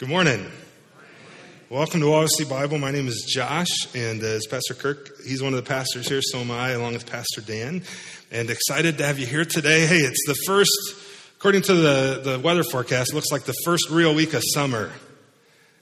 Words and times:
Good 0.00 0.08
morning. 0.08 0.46
Welcome 1.68 2.00
to 2.00 2.10
Odyssey 2.14 2.46
Bible. 2.46 2.78
My 2.78 2.90
name 2.90 3.06
is 3.06 3.22
Josh, 3.28 3.94
and 3.94 4.22
uh, 4.22 4.28
as 4.28 4.46
Pastor 4.46 4.72
Kirk, 4.72 5.20
he's 5.26 5.42
one 5.42 5.52
of 5.52 5.62
the 5.62 5.68
pastors 5.68 6.08
here, 6.08 6.22
so 6.22 6.38
am 6.38 6.50
I, 6.50 6.70
along 6.70 6.94
with 6.94 7.04
Pastor 7.04 7.42
Dan. 7.42 7.82
And 8.30 8.48
excited 8.48 8.96
to 8.96 9.06
have 9.06 9.18
you 9.18 9.26
here 9.26 9.44
today. 9.44 9.84
Hey, 9.84 9.98
it's 9.98 10.24
the 10.26 10.36
first, 10.46 10.70
according 11.36 11.60
to 11.64 11.74
the, 11.74 12.20
the 12.24 12.38
weather 12.38 12.62
forecast, 12.62 13.12
looks 13.12 13.30
like 13.30 13.42
the 13.42 13.52
first 13.62 13.90
real 13.90 14.14
week 14.14 14.32
of 14.32 14.42
summer. 14.54 14.90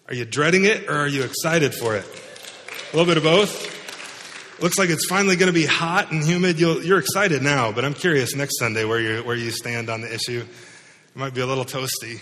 Are 0.09 0.15
you 0.15 0.25
dreading 0.25 0.65
it, 0.65 0.89
or 0.89 0.97
are 0.97 1.07
you 1.07 1.23
excited 1.23 1.73
for 1.73 1.95
it? 1.95 2.05
A 2.93 2.97
little 2.97 3.07
bit 3.07 3.19
of 3.19 3.23
both. 3.23 4.61
Looks 4.61 4.81
like 4.81 4.91
it's 4.91 5.07
finally 5.07 5.37
going 5.37 5.47
to 5.47 5.53
be 5.53 5.65
hot 5.65 6.11
and 6.11 6.25
humid. 6.25 6.59
you 6.59 6.93
are 6.93 6.99
excited 6.99 7.41
now, 7.41 7.71
but 7.71 7.85
I'm 7.85 7.95
curious 7.95 8.35
next 8.35 8.59
Sunday 8.59 8.85
where 8.85 8.99
you, 8.99 9.23
where 9.23 9.37
you 9.37 9.53
stand 9.53 9.89
on 9.89 10.01
the 10.01 10.13
issue. 10.13 10.41
It 10.41 11.17
might 11.17 11.35
be 11.35 11.41
a 11.41 11.47
little 11.47 11.65
toasty. 11.65 12.21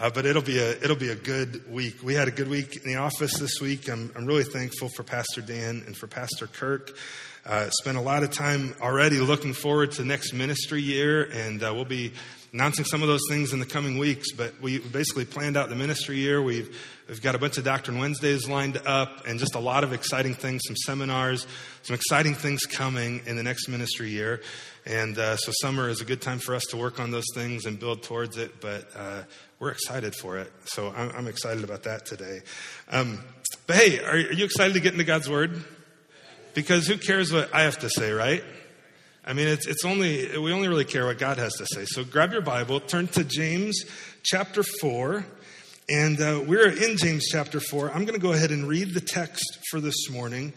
Uh, 0.00 0.08
but 0.08 0.24
it'll 0.24 0.40
be 0.40 0.58
a 0.58 0.70
it'll 0.82 0.96
be 0.96 1.10
a 1.10 1.14
good 1.14 1.70
week. 1.70 2.02
We 2.02 2.14
had 2.14 2.26
a 2.26 2.30
good 2.30 2.48
week 2.48 2.74
in 2.74 2.90
the 2.90 2.96
office 2.96 3.38
this 3.38 3.60
week. 3.60 3.86
I'm 3.86 4.10
I'm 4.16 4.24
really 4.24 4.44
thankful 4.44 4.88
for 4.88 5.02
Pastor 5.02 5.42
Dan 5.42 5.82
and 5.84 5.94
for 5.94 6.06
Pastor 6.06 6.46
Kirk. 6.46 6.96
Uh, 7.44 7.68
spent 7.68 7.98
a 7.98 8.00
lot 8.00 8.22
of 8.22 8.30
time 8.30 8.74
already 8.80 9.18
looking 9.18 9.52
forward 9.52 9.92
to 9.92 10.04
next 10.04 10.32
ministry 10.32 10.80
year, 10.80 11.24
and 11.24 11.62
uh, 11.62 11.74
we'll 11.74 11.84
be 11.84 12.14
announcing 12.54 12.86
some 12.86 13.02
of 13.02 13.08
those 13.08 13.20
things 13.28 13.52
in 13.52 13.60
the 13.60 13.66
coming 13.66 13.98
weeks. 13.98 14.32
But 14.32 14.58
we 14.62 14.78
basically 14.78 15.26
planned 15.26 15.58
out 15.58 15.68
the 15.68 15.76
ministry 15.76 16.16
year. 16.16 16.40
We've 16.40 16.74
we've 17.06 17.20
got 17.20 17.34
a 17.34 17.38
bunch 17.38 17.58
of 17.58 17.64
Doctrine 17.64 17.98
Wednesdays 17.98 18.48
lined 18.48 18.78
up, 18.86 19.26
and 19.26 19.38
just 19.38 19.54
a 19.54 19.60
lot 19.60 19.84
of 19.84 19.92
exciting 19.92 20.32
things, 20.32 20.62
some 20.66 20.76
seminars, 20.76 21.46
some 21.82 21.92
exciting 21.92 22.34
things 22.34 22.60
coming 22.64 23.20
in 23.26 23.36
the 23.36 23.42
next 23.42 23.68
ministry 23.68 24.08
year. 24.08 24.40
And 24.86 25.18
uh, 25.18 25.36
so 25.36 25.52
summer 25.60 25.88
is 25.88 26.00
a 26.00 26.04
good 26.04 26.22
time 26.22 26.38
for 26.38 26.54
us 26.54 26.64
to 26.70 26.76
work 26.76 26.98
on 26.98 27.10
those 27.10 27.26
things 27.34 27.66
and 27.66 27.78
build 27.78 28.02
towards 28.02 28.36
it. 28.38 28.60
But 28.60 28.88
uh, 28.96 29.22
we're 29.58 29.70
excited 29.70 30.14
for 30.14 30.38
it. 30.38 30.50
So 30.64 30.88
I'm, 30.96 31.10
I'm 31.10 31.26
excited 31.26 31.64
about 31.64 31.82
that 31.82 32.06
today. 32.06 32.40
Um, 32.90 33.20
but 33.66 33.76
hey, 33.76 34.00
are, 34.00 34.12
are 34.12 34.32
you 34.32 34.44
excited 34.44 34.74
to 34.74 34.80
get 34.80 34.92
into 34.92 35.04
God's 35.04 35.28
Word? 35.28 35.62
Because 36.54 36.86
who 36.86 36.96
cares 36.96 37.32
what 37.32 37.54
I 37.54 37.62
have 37.62 37.78
to 37.80 37.90
say, 37.90 38.12
right? 38.12 38.42
I 39.24 39.34
mean, 39.34 39.48
it's, 39.48 39.66
it's 39.66 39.84
only, 39.84 40.38
we 40.38 40.52
only 40.52 40.68
really 40.68 40.84
care 40.84 41.06
what 41.06 41.18
God 41.18 41.36
has 41.38 41.52
to 41.54 41.66
say. 41.66 41.84
So 41.86 42.02
grab 42.02 42.32
your 42.32 42.40
Bible, 42.40 42.80
turn 42.80 43.06
to 43.08 43.22
James 43.22 43.84
chapter 44.22 44.62
4. 44.62 45.24
And 45.88 46.20
uh, 46.20 46.42
we're 46.46 46.70
in 46.70 46.96
James 46.96 47.26
chapter 47.30 47.60
4. 47.60 47.90
I'm 47.90 48.04
going 48.04 48.18
to 48.18 48.20
go 48.20 48.32
ahead 48.32 48.50
and 48.50 48.66
read 48.66 48.94
the 48.94 49.00
text 49.00 49.58
for 49.70 49.80
this 49.80 50.08
morning. 50.08 50.52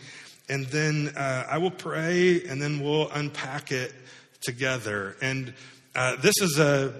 And 0.49 0.65
then 0.67 1.13
uh, 1.15 1.47
I 1.49 1.57
will 1.57 1.71
pray, 1.71 2.43
and 2.43 2.61
then 2.61 2.81
we'll 2.81 3.09
unpack 3.09 3.71
it 3.71 3.93
together. 4.41 5.15
And 5.21 5.53
uh, 5.95 6.17
this 6.17 6.35
is 6.41 6.59
a 6.59 6.93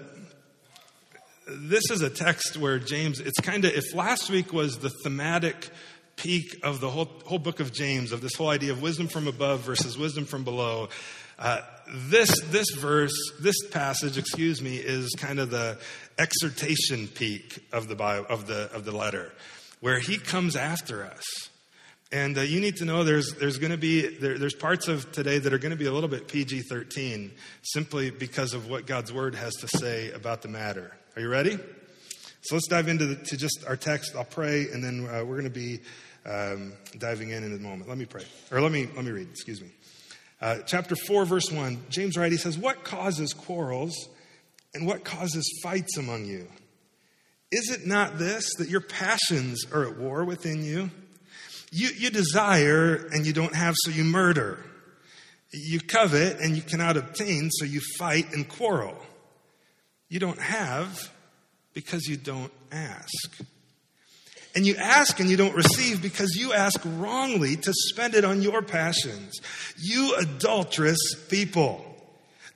this 1.46 1.90
is 1.90 2.00
a 2.00 2.10
text 2.10 2.56
where 2.56 2.78
James, 2.78 3.20
it's 3.20 3.40
kind 3.40 3.64
of, 3.64 3.72
if 3.72 3.94
last 3.94 4.30
week 4.30 4.52
was 4.52 4.78
the 4.78 4.90
thematic 5.02 5.68
peak 6.16 6.58
of 6.62 6.80
the 6.80 6.88
whole, 6.88 7.10
whole 7.26 7.38
book 7.38 7.60
of 7.60 7.72
James, 7.72 8.12
of 8.12 8.20
this 8.20 8.34
whole 8.34 8.48
idea 8.48 8.72
of 8.72 8.80
wisdom 8.80 9.08
from 9.08 9.28
above 9.28 9.60
versus 9.60 9.98
wisdom 9.98 10.24
from 10.24 10.44
below, 10.44 10.88
uh, 11.38 11.60
this, 11.86 12.34
this 12.46 12.70
verse, 12.70 13.12
this 13.40 13.56
passage, 13.70 14.16
excuse 14.16 14.62
me, 14.62 14.76
is 14.76 15.14
kind 15.18 15.38
of 15.38 15.50
the 15.50 15.76
exhortation 16.18 17.08
peak 17.08 17.66
of 17.72 17.88
the, 17.88 17.94
Bible, 17.94 18.26
of 18.30 18.46
the, 18.46 18.70
of 18.72 18.84
the 18.84 18.92
letter, 18.92 19.32
where 19.80 19.98
he 19.98 20.16
comes 20.16 20.56
after 20.56 21.04
us. 21.04 21.24
And 22.14 22.38
uh, 22.38 22.42
you 22.42 22.60
need 22.60 22.76
to 22.76 22.84
know 22.84 23.02
there's, 23.02 23.34
there's 23.40 23.58
going 23.58 23.72
to 23.72 23.76
be, 23.76 24.06
there, 24.06 24.38
there's 24.38 24.54
parts 24.54 24.86
of 24.86 25.10
today 25.10 25.40
that 25.40 25.52
are 25.52 25.58
going 25.58 25.72
to 25.72 25.76
be 25.76 25.86
a 25.86 25.92
little 25.92 26.08
bit 26.08 26.28
PG 26.28 26.62
13 26.70 27.32
simply 27.62 28.12
because 28.12 28.54
of 28.54 28.70
what 28.70 28.86
God's 28.86 29.12
word 29.12 29.34
has 29.34 29.52
to 29.54 29.66
say 29.66 30.12
about 30.12 30.40
the 30.40 30.46
matter. 30.46 30.96
Are 31.16 31.22
you 31.22 31.28
ready? 31.28 31.58
So 32.42 32.54
let's 32.54 32.68
dive 32.68 32.86
into 32.86 33.06
the, 33.06 33.16
to 33.16 33.36
just 33.36 33.64
our 33.66 33.76
text. 33.76 34.14
I'll 34.14 34.24
pray, 34.24 34.68
and 34.72 34.84
then 34.84 35.08
uh, 35.08 35.24
we're 35.24 35.40
going 35.40 35.42
to 35.42 35.50
be 35.50 35.80
um, 36.24 36.74
diving 36.98 37.30
in 37.30 37.42
in 37.42 37.52
a 37.52 37.58
moment. 37.58 37.88
Let 37.88 37.98
me 37.98 38.04
pray, 38.04 38.24
or 38.52 38.60
let 38.60 38.70
me 38.70 38.88
let 38.94 39.04
me 39.04 39.10
read. 39.10 39.30
Excuse 39.30 39.60
me. 39.60 39.72
Uh, 40.40 40.58
chapter 40.66 40.94
four, 40.94 41.24
verse 41.24 41.50
one. 41.50 41.82
James 41.88 42.16
writes. 42.16 42.32
He 42.32 42.38
says, 42.38 42.56
"What 42.56 42.84
causes 42.84 43.32
quarrels, 43.32 44.08
and 44.72 44.86
what 44.86 45.04
causes 45.04 45.50
fights 45.64 45.96
among 45.96 46.26
you? 46.26 46.46
Is 47.50 47.70
it 47.70 47.86
not 47.86 48.18
this 48.18 48.54
that 48.58 48.68
your 48.68 48.82
passions 48.82 49.64
are 49.72 49.84
at 49.88 49.96
war 49.96 50.24
within 50.24 50.62
you? 50.62 50.90
You, 51.76 51.88
you 51.88 52.10
desire 52.10 53.08
and 53.10 53.26
you 53.26 53.32
don't 53.32 53.54
have, 53.54 53.74
so 53.76 53.90
you 53.90 54.04
murder. 54.04 54.64
You 55.52 55.80
covet 55.80 56.38
and 56.38 56.54
you 56.54 56.62
cannot 56.62 56.96
obtain, 56.96 57.50
so 57.50 57.64
you 57.64 57.80
fight 57.98 58.32
and 58.32 58.48
quarrel." 58.48 58.96
You 60.08 60.20
don't 60.20 60.38
have 60.38 61.10
because 61.72 62.06
you 62.06 62.16
don't 62.16 62.52
ask. 62.70 63.40
And 64.54 64.64
you 64.64 64.76
ask 64.76 65.18
and 65.18 65.28
you 65.28 65.36
don't 65.36 65.56
receive 65.56 66.00
because 66.00 66.36
you 66.36 66.52
ask 66.52 66.80
wrongly 66.84 67.56
to 67.56 67.72
spend 67.88 68.14
it 68.14 68.24
on 68.24 68.40
your 68.40 68.62
passions. 68.62 69.40
You 69.76 70.14
adulterous 70.16 71.16
people. 71.28 71.84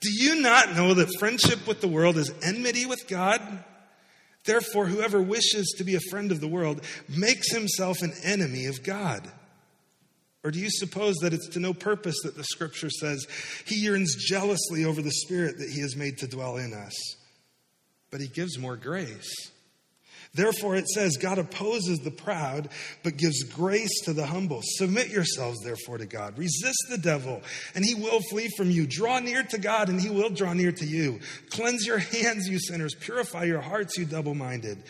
Do 0.00 0.11
you 0.12 0.41
not 0.41 0.77
know 0.77 0.95
that 0.95 1.09
friendship 1.19 1.67
with 1.67 1.81
the 1.81 1.89
world 1.89 2.17
is 2.17 2.33
enmity 2.45 2.87
with 2.87 3.09
God? 3.09 3.43
Therefore, 4.49 4.87
whoever 4.87 5.23
wishes 5.23 5.73
to 5.79 5.85
be 5.85 5.95
a 5.95 6.11
friend 6.11 6.33
of 6.33 6.41
the 6.41 6.49
world 6.49 6.81
makes 7.09 7.53
himself 7.53 8.03
an 8.03 8.13
enemy 8.25 8.67
of 8.67 8.83
God. 8.83 9.31
Or 10.43 10.51
do 10.51 10.59
you 10.59 10.71
suppose 10.71 11.17
that 11.23 11.33
it's 11.33 11.49
to 11.51 11.61
no 11.61 11.73
purpose 11.73 12.17
that 12.25 12.37
the 12.37 12.45
scripture 12.45 12.91
says 12.91 13.27
he 13.65 13.77
yearns 13.77 14.17
jealously 14.17 14.85
over 14.85 15.03
the 15.03 15.11
spirit 15.11 15.59
that 15.59 15.71
he 15.71 15.81
has 15.81 15.95
made 15.95 16.19
to 16.19 16.27
dwell 16.27 16.57
in 16.57 16.73
us? 16.73 16.95
but 18.11 18.21
he 18.21 18.29
gives 18.29 18.59
more 18.59 18.77
grace. 18.77 19.51
Therefore, 20.34 20.77
it 20.77 20.87
says, 20.89 21.16
God 21.16 21.39
opposes 21.39 21.99
the 21.99 22.11
proud, 22.11 22.69
but 23.03 23.16
gives 23.16 23.43
grace 23.44 24.03
to 24.05 24.12
the 24.12 24.27
humble. 24.27 24.61
Submit 24.62 25.09
yourselves, 25.09 25.59
therefore, 25.65 25.99
to 25.99 26.06
God. 26.06 26.39
Resist 26.39 26.87
the 26.91 26.99
devil, 26.99 27.43
and 27.75 27.84
he 27.84 27.94
will 27.94 28.21
flee 28.31 28.49
from 28.56 28.71
you. 28.71 28.87
Draw 28.87 29.21
near 29.21 29.43
to 29.43 29.59
God, 29.59 29.88
and 29.88 30.00
he 30.00 30.11
will 30.11 30.31
draw 30.31 30.53
near 30.53 30.72
to 30.72 30.84
you. 30.84 31.21
Cleanse 31.50 31.87
your 31.87 31.99
hands, 31.99 32.49
you 32.49 32.59
sinners. 32.59 32.94
Purify 32.94 33.44
your 33.44 33.61
hearts, 33.61 33.97
you 33.97 34.05
double 34.05 34.34
minded. 34.34 34.83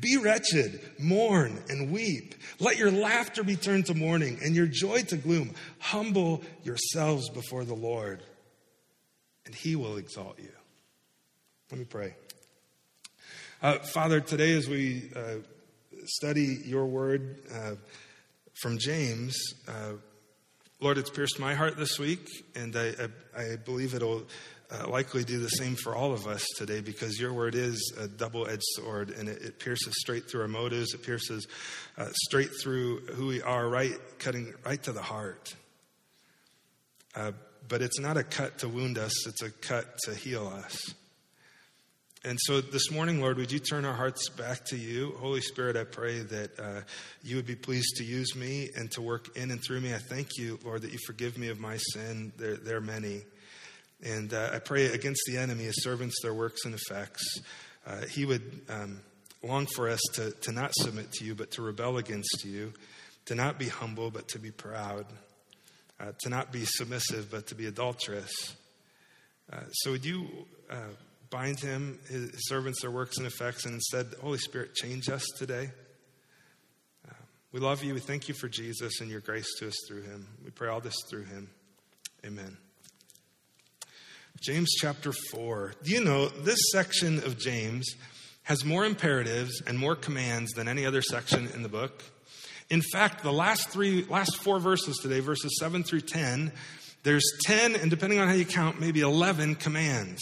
Be 0.00 0.16
wretched, 0.16 0.80
mourn, 0.98 1.62
and 1.68 1.92
weep. 1.92 2.34
Let 2.58 2.78
your 2.78 2.90
laughter 2.90 3.44
be 3.44 3.56
turned 3.56 3.86
to 3.86 3.94
mourning, 3.94 4.38
and 4.42 4.56
your 4.56 4.66
joy 4.66 5.02
to 5.02 5.16
gloom. 5.16 5.52
Humble 5.78 6.42
yourselves 6.64 7.28
before 7.30 7.64
the 7.64 7.74
Lord, 7.74 8.22
and 9.44 9.54
he 9.54 9.76
will 9.76 9.98
exalt 9.98 10.38
you. 10.38 10.50
Let 11.70 11.78
me 11.78 11.84
pray. 11.84 12.14
Uh, 13.62 13.78
Father, 13.78 14.20
today 14.20 14.52
as 14.52 14.68
we 14.68 15.10
uh, 15.16 15.36
study 16.04 16.58
your 16.66 16.84
word 16.84 17.38
uh, 17.54 17.72
from 18.60 18.76
James, 18.76 19.34
uh, 19.66 19.92
Lord, 20.78 20.98
it's 20.98 21.08
pierced 21.08 21.38
my 21.38 21.54
heart 21.54 21.78
this 21.78 21.98
week, 21.98 22.28
and 22.54 22.76
I, 22.76 22.92
I, 23.34 23.42
I 23.42 23.56
believe 23.56 23.94
it'll 23.94 24.24
uh, 24.70 24.88
likely 24.90 25.24
do 25.24 25.38
the 25.38 25.48
same 25.48 25.74
for 25.74 25.96
all 25.96 26.12
of 26.12 26.26
us 26.26 26.44
today 26.58 26.82
because 26.82 27.18
your 27.18 27.32
word 27.32 27.54
is 27.54 27.94
a 27.98 28.06
double 28.06 28.46
edged 28.46 28.62
sword 28.74 29.08
and 29.08 29.26
it, 29.26 29.40
it, 29.40 29.58
pierces 29.58 29.94
straight 30.00 30.28
through 30.28 30.42
our 30.42 30.48
motives, 30.48 30.92
it 30.92 31.02
pierces 31.02 31.46
uh, 31.96 32.08
straight 32.26 32.50
through 32.62 33.06
who 33.14 33.26
we 33.26 33.40
are, 33.40 33.66
right, 33.66 33.96
cutting 34.18 34.52
right 34.66 34.82
to 34.82 34.92
the 34.92 35.00
heart. 35.00 35.56
but 37.14 37.80
it's 37.80 37.98
not 37.98 38.18
a 38.18 38.22
cut 38.22 38.58
to 38.58 38.68
wound 38.68 38.98
us, 38.98 39.26
it's 39.26 39.40
a 39.40 39.50
cut 39.50 39.96
to 40.04 40.14
heal 40.14 40.46
us. 40.46 40.94
And 42.26 42.40
so 42.42 42.60
this 42.60 42.90
morning, 42.90 43.20
Lord, 43.20 43.36
would 43.36 43.52
you 43.52 43.60
turn 43.60 43.84
our 43.84 43.94
hearts 43.94 44.30
back 44.30 44.64
to 44.64 44.76
you? 44.76 45.14
Holy 45.20 45.40
Spirit, 45.40 45.76
I 45.76 45.84
pray 45.84 46.18
that 46.18 46.58
uh, 46.58 46.80
you 47.22 47.36
would 47.36 47.46
be 47.46 47.54
pleased 47.54 47.98
to 47.98 48.04
use 48.04 48.34
me 48.34 48.68
and 48.74 48.90
to 48.90 49.00
work 49.00 49.36
in 49.36 49.52
and 49.52 49.62
through 49.62 49.80
me. 49.80 49.94
I 49.94 49.98
thank 49.98 50.30
you, 50.36 50.58
Lord, 50.64 50.82
that 50.82 50.90
you 50.90 50.98
forgive 51.06 51.38
me 51.38 51.50
of 51.50 51.60
my 51.60 51.76
sin. 51.76 52.32
There, 52.36 52.56
there 52.56 52.78
are 52.78 52.80
many. 52.80 53.22
And 54.02 54.34
uh, 54.34 54.50
I 54.52 54.58
pray 54.58 54.86
against 54.86 55.22
the 55.28 55.38
enemy, 55.38 55.62
his 55.66 55.84
servants, 55.84 56.16
their 56.20 56.34
works 56.34 56.64
and 56.64 56.74
effects. 56.74 57.22
Uh, 57.86 58.00
he 58.06 58.24
would 58.24 58.60
um, 58.68 59.02
long 59.44 59.66
for 59.66 59.88
us 59.88 60.00
to, 60.14 60.32
to 60.32 60.50
not 60.50 60.72
submit 60.74 61.12
to 61.12 61.24
you, 61.24 61.36
but 61.36 61.52
to 61.52 61.62
rebel 61.62 61.96
against 61.96 62.44
you, 62.44 62.72
to 63.26 63.36
not 63.36 63.56
be 63.56 63.68
humble, 63.68 64.10
but 64.10 64.26
to 64.30 64.40
be 64.40 64.50
proud, 64.50 65.06
uh, 66.00 66.10
to 66.22 66.28
not 66.28 66.50
be 66.50 66.64
submissive, 66.64 67.30
but 67.30 67.46
to 67.46 67.54
be 67.54 67.66
adulterous. 67.66 68.56
Uh, 69.52 69.60
so 69.70 69.92
would 69.92 70.04
you 70.04 70.26
bind 71.30 71.60
him, 71.60 71.98
his 72.08 72.30
servants, 72.48 72.82
their 72.82 72.90
works 72.90 73.18
and 73.18 73.26
effects, 73.26 73.64
and 73.64 73.74
instead, 73.74 74.14
Holy 74.20 74.38
Spirit, 74.38 74.74
change 74.74 75.08
us 75.08 75.24
today. 75.38 75.70
Uh, 77.08 77.12
we 77.52 77.60
love 77.60 77.82
you. 77.82 77.94
We 77.94 78.00
thank 78.00 78.28
you 78.28 78.34
for 78.34 78.48
Jesus 78.48 79.00
and 79.00 79.10
your 79.10 79.20
grace 79.20 79.48
to 79.58 79.68
us 79.68 79.76
through 79.88 80.02
him. 80.02 80.26
We 80.44 80.50
pray 80.50 80.68
all 80.68 80.80
this 80.80 80.96
through 81.10 81.24
him. 81.24 81.48
Amen. 82.24 82.56
James 84.40 84.70
chapter 84.78 85.12
4. 85.12 85.74
Do 85.82 85.90
you 85.90 86.04
know 86.04 86.28
this 86.28 86.60
section 86.70 87.18
of 87.18 87.38
James 87.38 87.86
has 88.42 88.64
more 88.64 88.84
imperatives 88.84 89.62
and 89.66 89.78
more 89.78 89.96
commands 89.96 90.52
than 90.52 90.68
any 90.68 90.84
other 90.84 91.02
section 91.02 91.48
in 91.54 91.62
the 91.62 91.68
book? 91.68 92.02
In 92.68 92.82
fact, 92.82 93.22
the 93.22 93.32
last 93.32 93.68
three, 93.68 94.04
last 94.04 94.36
four 94.36 94.58
verses 94.58 94.98
today, 94.98 95.20
verses 95.20 95.56
7 95.58 95.84
through 95.84 96.00
10, 96.02 96.52
there's 97.04 97.24
10, 97.44 97.76
and 97.76 97.90
depending 97.90 98.18
on 98.18 98.28
how 98.28 98.34
you 98.34 98.44
count, 98.44 98.80
maybe 98.80 99.00
11 99.00 99.54
commands. 99.54 100.20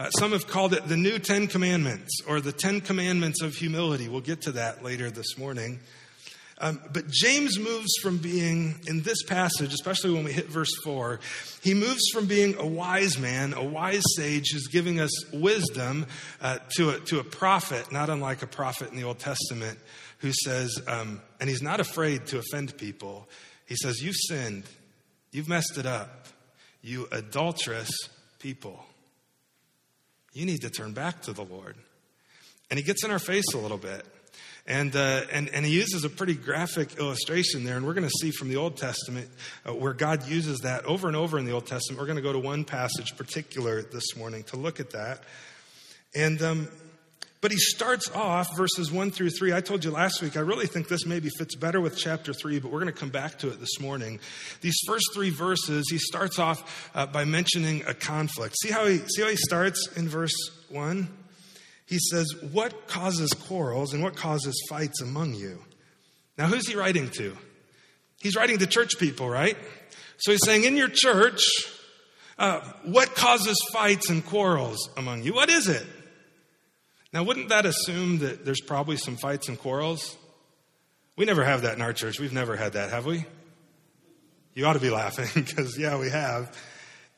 Uh, 0.00 0.08
some 0.12 0.32
have 0.32 0.46
called 0.46 0.72
it 0.72 0.88
the 0.88 0.96
new 0.96 1.18
Ten 1.18 1.46
Commandments 1.46 2.22
or 2.26 2.40
the 2.40 2.52
Ten 2.52 2.80
Commandments 2.80 3.42
of 3.42 3.54
humility. 3.54 4.08
We'll 4.08 4.22
get 4.22 4.40
to 4.42 4.52
that 4.52 4.82
later 4.82 5.10
this 5.10 5.36
morning. 5.36 5.78
Um, 6.56 6.80
but 6.90 7.10
James 7.10 7.58
moves 7.58 7.90
from 8.00 8.16
being, 8.16 8.76
in 8.86 9.02
this 9.02 9.22
passage, 9.24 9.74
especially 9.74 10.12
when 10.12 10.24
we 10.24 10.32
hit 10.32 10.46
verse 10.46 10.74
4, 10.84 11.20
he 11.62 11.74
moves 11.74 12.00
from 12.14 12.24
being 12.24 12.54
a 12.56 12.66
wise 12.66 13.18
man, 13.18 13.52
a 13.52 13.62
wise 13.62 14.02
sage 14.16 14.52
who's 14.52 14.68
giving 14.68 15.00
us 15.00 15.10
wisdom, 15.34 16.06
uh, 16.40 16.60
to, 16.76 16.90
a, 16.90 17.00
to 17.00 17.18
a 17.18 17.24
prophet, 17.24 17.92
not 17.92 18.08
unlike 18.08 18.40
a 18.40 18.46
prophet 18.46 18.90
in 18.90 18.96
the 18.96 19.04
Old 19.04 19.18
Testament, 19.18 19.78
who 20.20 20.32
says, 20.32 20.80
um, 20.88 21.20
and 21.40 21.50
he's 21.50 21.62
not 21.62 21.78
afraid 21.78 22.24
to 22.28 22.38
offend 22.38 22.74
people. 22.78 23.28
He 23.66 23.76
says, 23.76 24.02
You've 24.02 24.16
sinned, 24.16 24.64
you've 25.30 25.48
messed 25.48 25.76
it 25.76 25.84
up, 25.84 26.26
you 26.80 27.06
adulterous 27.12 27.90
people. 28.38 28.86
You 30.32 30.46
need 30.46 30.62
to 30.62 30.70
turn 30.70 30.92
back 30.92 31.22
to 31.22 31.32
the 31.32 31.44
Lord. 31.44 31.76
And 32.70 32.78
he 32.78 32.84
gets 32.84 33.04
in 33.04 33.10
our 33.10 33.18
face 33.18 33.52
a 33.54 33.58
little 33.58 33.78
bit. 33.78 34.06
And, 34.66 34.94
uh, 34.94 35.22
and, 35.32 35.48
and 35.48 35.66
he 35.66 35.72
uses 35.72 36.04
a 36.04 36.08
pretty 36.08 36.34
graphic 36.34 36.98
illustration 36.98 37.64
there. 37.64 37.76
And 37.76 37.84
we're 37.84 37.94
going 37.94 38.08
to 38.08 38.14
see 38.20 38.30
from 38.30 38.48
the 38.48 38.56
Old 38.56 38.76
Testament 38.76 39.28
uh, 39.66 39.74
where 39.74 39.92
God 39.92 40.28
uses 40.28 40.60
that 40.60 40.84
over 40.84 41.08
and 41.08 41.16
over 41.16 41.38
in 41.38 41.44
the 41.44 41.52
Old 41.52 41.66
Testament. 41.66 41.98
We're 41.98 42.06
going 42.06 42.16
to 42.16 42.22
go 42.22 42.32
to 42.32 42.38
one 42.38 42.64
passage 42.64 43.16
particular 43.16 43.82
this 43.82 44.16
morning 44.16 44.44
to 44.44 44.56
look 44.56 44.78
at 44.78 44.90
that. 44.90 45.24
And, 46.14 46.40
um, 46.42 46.68
but 47.40 47.50
he 47.50 47.56
starts 47.58 48.10
off 48.10 48.56
verses 48.56 48.92
1 48.92 49.10
through 49.10 49.30
3. 49.30 49.52
I 49.52 49.60
told 49.60 49.84
you 49.84 49.90
last 49.90 50.20
week, 50.22 50.36
I 50.36 50.40
really 50.40 50.66
think 50.66 50.88
this 50.88 51.06
maybe 51.06 51.30
fits 51.30 51.54
better 51.54 51.80
with 51.80 51.96
chapter 51.96 52.32
3, 52.32 52.58
but 52.60 52.70
we're 52.70 52.80
going 52.80 52.92
to 52.92 52.98
come 52.98 53.10
back 53.10 53.38
to 53.38 53.48
it 53.48 53.60
this 53.60 53.80
morning. 53.80 54.20
These 54.60 54.78
first 54.86 55.06
three 55.14 55.30
verses, 55.30 55.88
he 55.90 55.98
starts 55.98 56.38
off 56.38 56.90
uh, 56.94 57.06
by 57.06 57.24
mentioning 57.24 57.82
a 57.86 57.94
conflict. 57.94 58.56
See 58.60 58.70
how, 58.70 58.86
he, 58.86 58.98
see 58.98 59.22
how 59.22 59.28
he 59.28 59.36
starts 59.36 59.88
in 59.96 60.08
verse 60.08 60.34
1? 60.68 61.08
he 61.90 61.98
says, 61.98 62.32
What 62.52 62.86
causes 62.86 63.30
quarrels 63.30 63.92
and 63.92 64.02
what 64.02 64.16
causes 64.16 64.54
fights 64.70 65.02
among 65.02 65.34
you? 65.34 65.58
Now, 66.38 66.46
who's 66.46 66.68
he 66.68 66.76
writing 66.76 67.10
to? 67.10 67.36
He's 68.22 68.36
writing 68.36 68.58
to 68.58 68.66
church 68.66 68.96
people, 68.98 69.28
right? 69.28 69.56
So 70.18 70.30
he's 70.30 70.44
saying, 70.44 70.64
In 70.64 70.76
your 70.76 70.88
church, 70.88 71.42
uh, 72.38 72.60
what 72.84 73.16
causes 73.16 73.56
fights 73.72 74.08
and 74.08 74.24
quarrels 74.24 74.88
among 74.96 75.24
you? 75.24 75.34
What 75.34 75.50
is 75.50 75.68
it? 75.68 75.84
Now, 77.12 77.24
wouldn't 77.24 77.48
that 77.48 77.66
assume 77.66 78.18
that 78.18 78.44
there's 78.44 78.60
probably 78.60 78.96
some 78.96 79.16
fights 79.16 79.48
and 79.48 79.58
quarrels? 79.58 80.16
We 81.16 81.24
never 81.24 81.44
have 81.44 81.62
that 81.62 81.74
in 81.74 81.82
our 81.82 81.92
church. 81.92 82.20
We've 82.20 82.32
never 82.32 82.56
had 82.56 82.74
that, 82.74 82.90
have 82.90 83.04
we? 83.04 83.24
You 84.54 84.66
ought 84.66 84.74
to 84.74 84.80
be 84.80 84.90
laughing 84.90 85.28
because, 85.34 85.78
yeah, 85.78 85.98
we 85.98 86.10
have. 86.10 86.56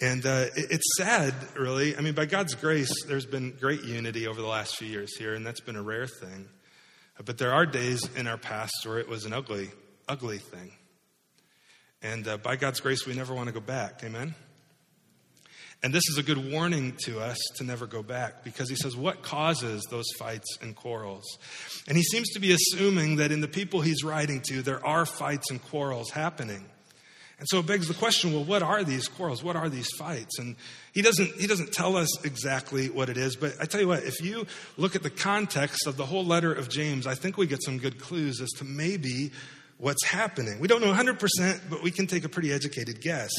And 0.00 0.24
uh, 0.26 0.46
it's 0.56 0.96
sad, 0.96 1.34
really. 1.56 1.96
I 1.96 2.00
mean, 2.00 2.14
by 2.14 2.26
God's 2.26 2.54
grace, 2.54 3.04
there's 3.04 3.26
been 3.26 3.56
great 3.60 3.84
unity 3.84 4.26
over 4.26 4.40
the 4.40 4.48
last 4.48 4.76
few 4.76 4.88
years 4.88 5.16
here, 5.16 5.34
and 5.34 5.46
that's 5.46 5.60
been 5.60 5.76
a 5.76 5.82
rare 5.82 6.06
thing. 6.06 6.48
But 7.24 7.38
there 7.38 7.52
are 7.52 7.66
days 7.66 8.00
in 8.16 8.26
our 8.26 8.38
past 8.38 8.72
where 8.84 8.98
it 8.98 9.08
was 9.08 9.26
an 9.26 9.32
ugly, 9.32 9.70
ugly 10.08 10.38
thing. 10.38 10.72
And 12.02 12.26
uh, 12.26 12.38
by 12.38 12.56
God's 12.56 12.80
grace, 12.80 13.06
we 13.06 13.14
never 13.14 13.32
want 13.32 13.46
to 13.46 13.52
go 13.52 13.60
back. 13.60 14.02
Amen? 14.02 14.34
And 15.84 15.93
this 15.93 16.05
is 16.08 16.17
a 16.17 16.23
good 16.23 16.52
warning 16.52 16.96
to 17.05 17.19
us 17.19 17.38
to 17.56 17.64
never 17.64 17.88
go 17.88 18.05
back 18.05 18.44
because 18.44 18.69
he 18.69 18.76
says, 18.76 18.96
What 18.96 19.23
causes 19.23 19.82
those 19.90 20.06
fights 20.17 20.58
and 20.61 20.76
quarrels? 20.76 21.38
And 21.88 21.96
he 21.96 22.05
seems 22.05 22.31
to 22.31 22.40
be 22.40 22.52
assuming 22.52 23.17
that 23.17 23.32
in 23.32 23.40
the 23.40 23.49
people 23.49 23.81
he's 23.81 24.05
writing 24.05 24.40
to, 24.49 24.62
there 24.62 24.84
are 24.87 25.05
fights 25.05 25.50
and 25.50 25.61
quarrels 25.61 26.11
happening. 26.11 26.67
And 27.43 27.49
so 27.49 27.58
it 27.58 27.67
begs 27.67 27.88
the 27.88 27.94
question, 27.94 28.32
well, 28.32 28.44
what 28.44 28.62
are 28.62 28.84
these 28.84 29.08
quarrels? 29.08 29.43
What 29.43 29.56
are 29.56 29.69
these 29.69 29.90
fights? 29.99 30.38
And 30.38 30.55
he 30.93 31.02
doesn't, 31.02 31.40
he 31.40 31.49
doesn't 31.49 31.73
tell 31.73 31.96
us 31.96 32.25
exactly 32.25 32.88
what 32.88 33.08
it 33.08 33.17
is, 33.17 33.35
but 33.35 33.55
I 33.61 33.64
tell 33.64 33.81
you 33.81 33.88
what, 33.88 34.05
if 34.05 34.23
you 34.23 34.46
look 34.76 34.94
at 34.94 35.02
the 35.02 35.11
context 35.11 35.88
of 35.88 35.96
the 35.96 36.06
whole 36.06 36.25
letter 36.25 36.52
of 36.52 36.69
James, 36.69 37.05
I 37.05 37.17
think 37.17 37.37
we 37.37 37.49
get 37.49 37.61
some 37.64 37.78
good 37.78 37.99
clues 37.99 38.40
as 38.40 38.49
to 38.58 38.64
maybe 38.64 39.32
what's 39.78 40.05
happening. 40.05 40.61
We 40.61 40.69
don't 40.69 40.81
know 40.81 40.93
100%, 40.93 41.62
but 41.69 41.82
we 41.82 41.90
can 41.90 42.06
take 42.06 42.23
a 42.23 42.28
pretty 42.28 42.52
educated 42.52 43.00
guess. 43.00 43.32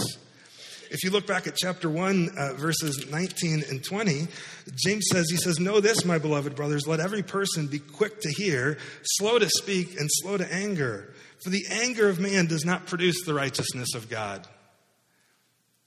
If 0.94 1.04
you 1.04 1.10
look 1.10 1.26
back 1.26 1.48
at 1.48 1.56
chapter 1.56 1.90
1, 1.90 2.30
uh, 2.38 2.54
verses 2.54 3.08
19 3.10 3.64
and 3.68 3.84
20, 3.84 4.28
James 4.76 5.06
says, 5.12 5.26
He 5.32 5.38
says, 5.38 5.60
Know 5.60 5.80
this, 5.80 6.06
my 6.06 6.20
beloved 6.20 6.56
brothers, 6.56 6.86
let 6.86 7.00
every 7.00 7.24
person 7.24 7.66
be 7.66 7.80
quick 7.80 8.22
to 8.22 8.30
hear, 8.30 8.78
slow 9.02 9.40
to 9.40 9.50
speak, 9.50 10.00
and 10.00 10.08
slow 10.08 10.38
to 10.38 10.54
anger. 10.54 11.12
For 11.44 11.50
the 11.50 11.66
anger 11.72 12.10
of 12.10 12.20
man 12.20 12.46
does 12.46 12.64
not 12.64 12.86
produce 12.86 13.26
the 13.26 13.34
righteousness 13.34 13.96
of 13.96 14.08
God. 14.08 14.48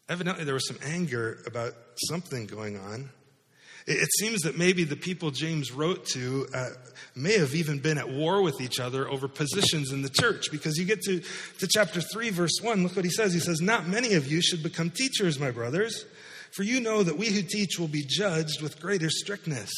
Evidently, 0.08 0.42
there 0.42 0.54
was 0.54 0.66
some 0.66 0.78
anger 0.84 1.38
about 1.46 1.74
something 2.08 2.46
going 2.46 2.76
on. 2.76 3.10
It 3.86 4.08
seems 4.18 4.42
that 4.42 4.58
maybe 4.58 4.82
the 4.84 4.96
people 4.96 5.30
James 5.30 5.70
wrote 5.70 6.06
to 6.06 6.46
uh, 6.52 6.70
may 7.14 7.38
have 7.38 7.54
even 7.54 7.78
been 7.78 7.98
at 7.98 8.08
war 8.08 8.42
with 8.42 8.60
each 8.60 8.80
other 8.80 9.08
over 9.08 9.28
positions 9.28 9.92
in 9.92 10.02
the 10.02 10.08
church 10.08 10.50
because 10.50 10.76
you 10.76 10.84
get 10.84 11.02
to, 11.02 11.20
to 11.58 11.68
chapter 11.68 12.00
3, 12.00 12.30
verse 12.30 12.58
1. 12.60 12.82
Look 12.82 12.96
what 12.96 13.04
he 13.04 13.10
says. 13.10 13.32
He 13.32 13.38
says, 13.38 13.60
Not 13.60 13.86
many 13.86 14.14
of 14.14 14.30
you 14.30 14.42
should 14.42 14.62
become 14.62 14.90
teachers, 14.90 15.38
my 15.38 15.52
brothers, 15.52 16.04
for 16.52 16.64
you 16.64 16.80
know 16.80 17.02
that 17.02 17.16
we 17.16 17.28
who 17.28 17.42
teach 17.42 17.78
will 17.78 17.88
be 17.88 18.04
judged 18.04 18.60
with 18.60 18.80
greater 18.80 19.08
strictness 19.08 19.70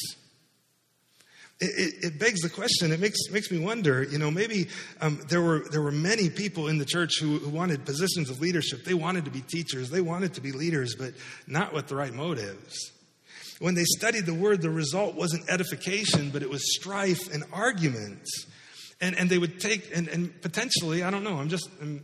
it, 1.61 1.71
it, 1.77 2.05
it, 2.05 2.19
begs 2.21 2.41
the 2.41 2.49
question. 2.49 2.93
It 2.93 3.01
makes 3.01 3.19
makes 3.31 3.51
me 3.51 3.59
wonder. 3.59 4.05
You 4.05 4.19
know, 4.19 4.31
maybe 4.31 4.69
um, 5.01 5.21
there 5.29 5.43
were 5.43 5.65
there 5.71 5.83
were 5.83 5.93
many 5.93 6.31
people 6.31 6.69
in 6.69 6.79
the 6.79 6.85
church 6.85 7.19
who, 7.21 7.39
who 7.39 7.51
wanted 7.51 7.85
positions 7.85 8.31
of 8.31 8.41
leadership. 8.41 8.85
They 8.85 8.95
wanted 8.95 9.25
to 9.25 9.31
be 9.31 9.41
teachers. 9.41 9.91
They 9.91 10.01
wanted 10.01 10.35
to 10.35 10.41
be 10.41 10.53
leaders, 10.53 10.95
but 10.95 11.15
not 11.47 11.73
with 11.73 11.89
the 11.89 11.97
right 11.97 12.15
motives. 12.15 12.93
When 13.61 13.75
they 13.75 13.85
studied 13.85 14.27
the 14.27 14.35
word, 14.35 14.63
the 14.63 14.71
result 14.71 15.15
wasn't 15.15 15.51
edification, 15.51 16.31
but 16.31 16.43
it 16.43 16.51
was 16.51 16.63
strife 16.77 17.33
and 17.33 17.45
arguments. 17.53 18.47
And 19.01 19.17
and 19.17 19.29
they 19.31 19.39
would 19.39 19.61
take 19.61 19.91
and, 19.95 20.09
and 20.09 20.41
potentially, 20.43 21.03
I 21.03 21.11
don't 21.11 21.25
know. 21.25 21.37
I'm 21.37 21.49
just. 21.49 21.69
I'm, 21.81 22.03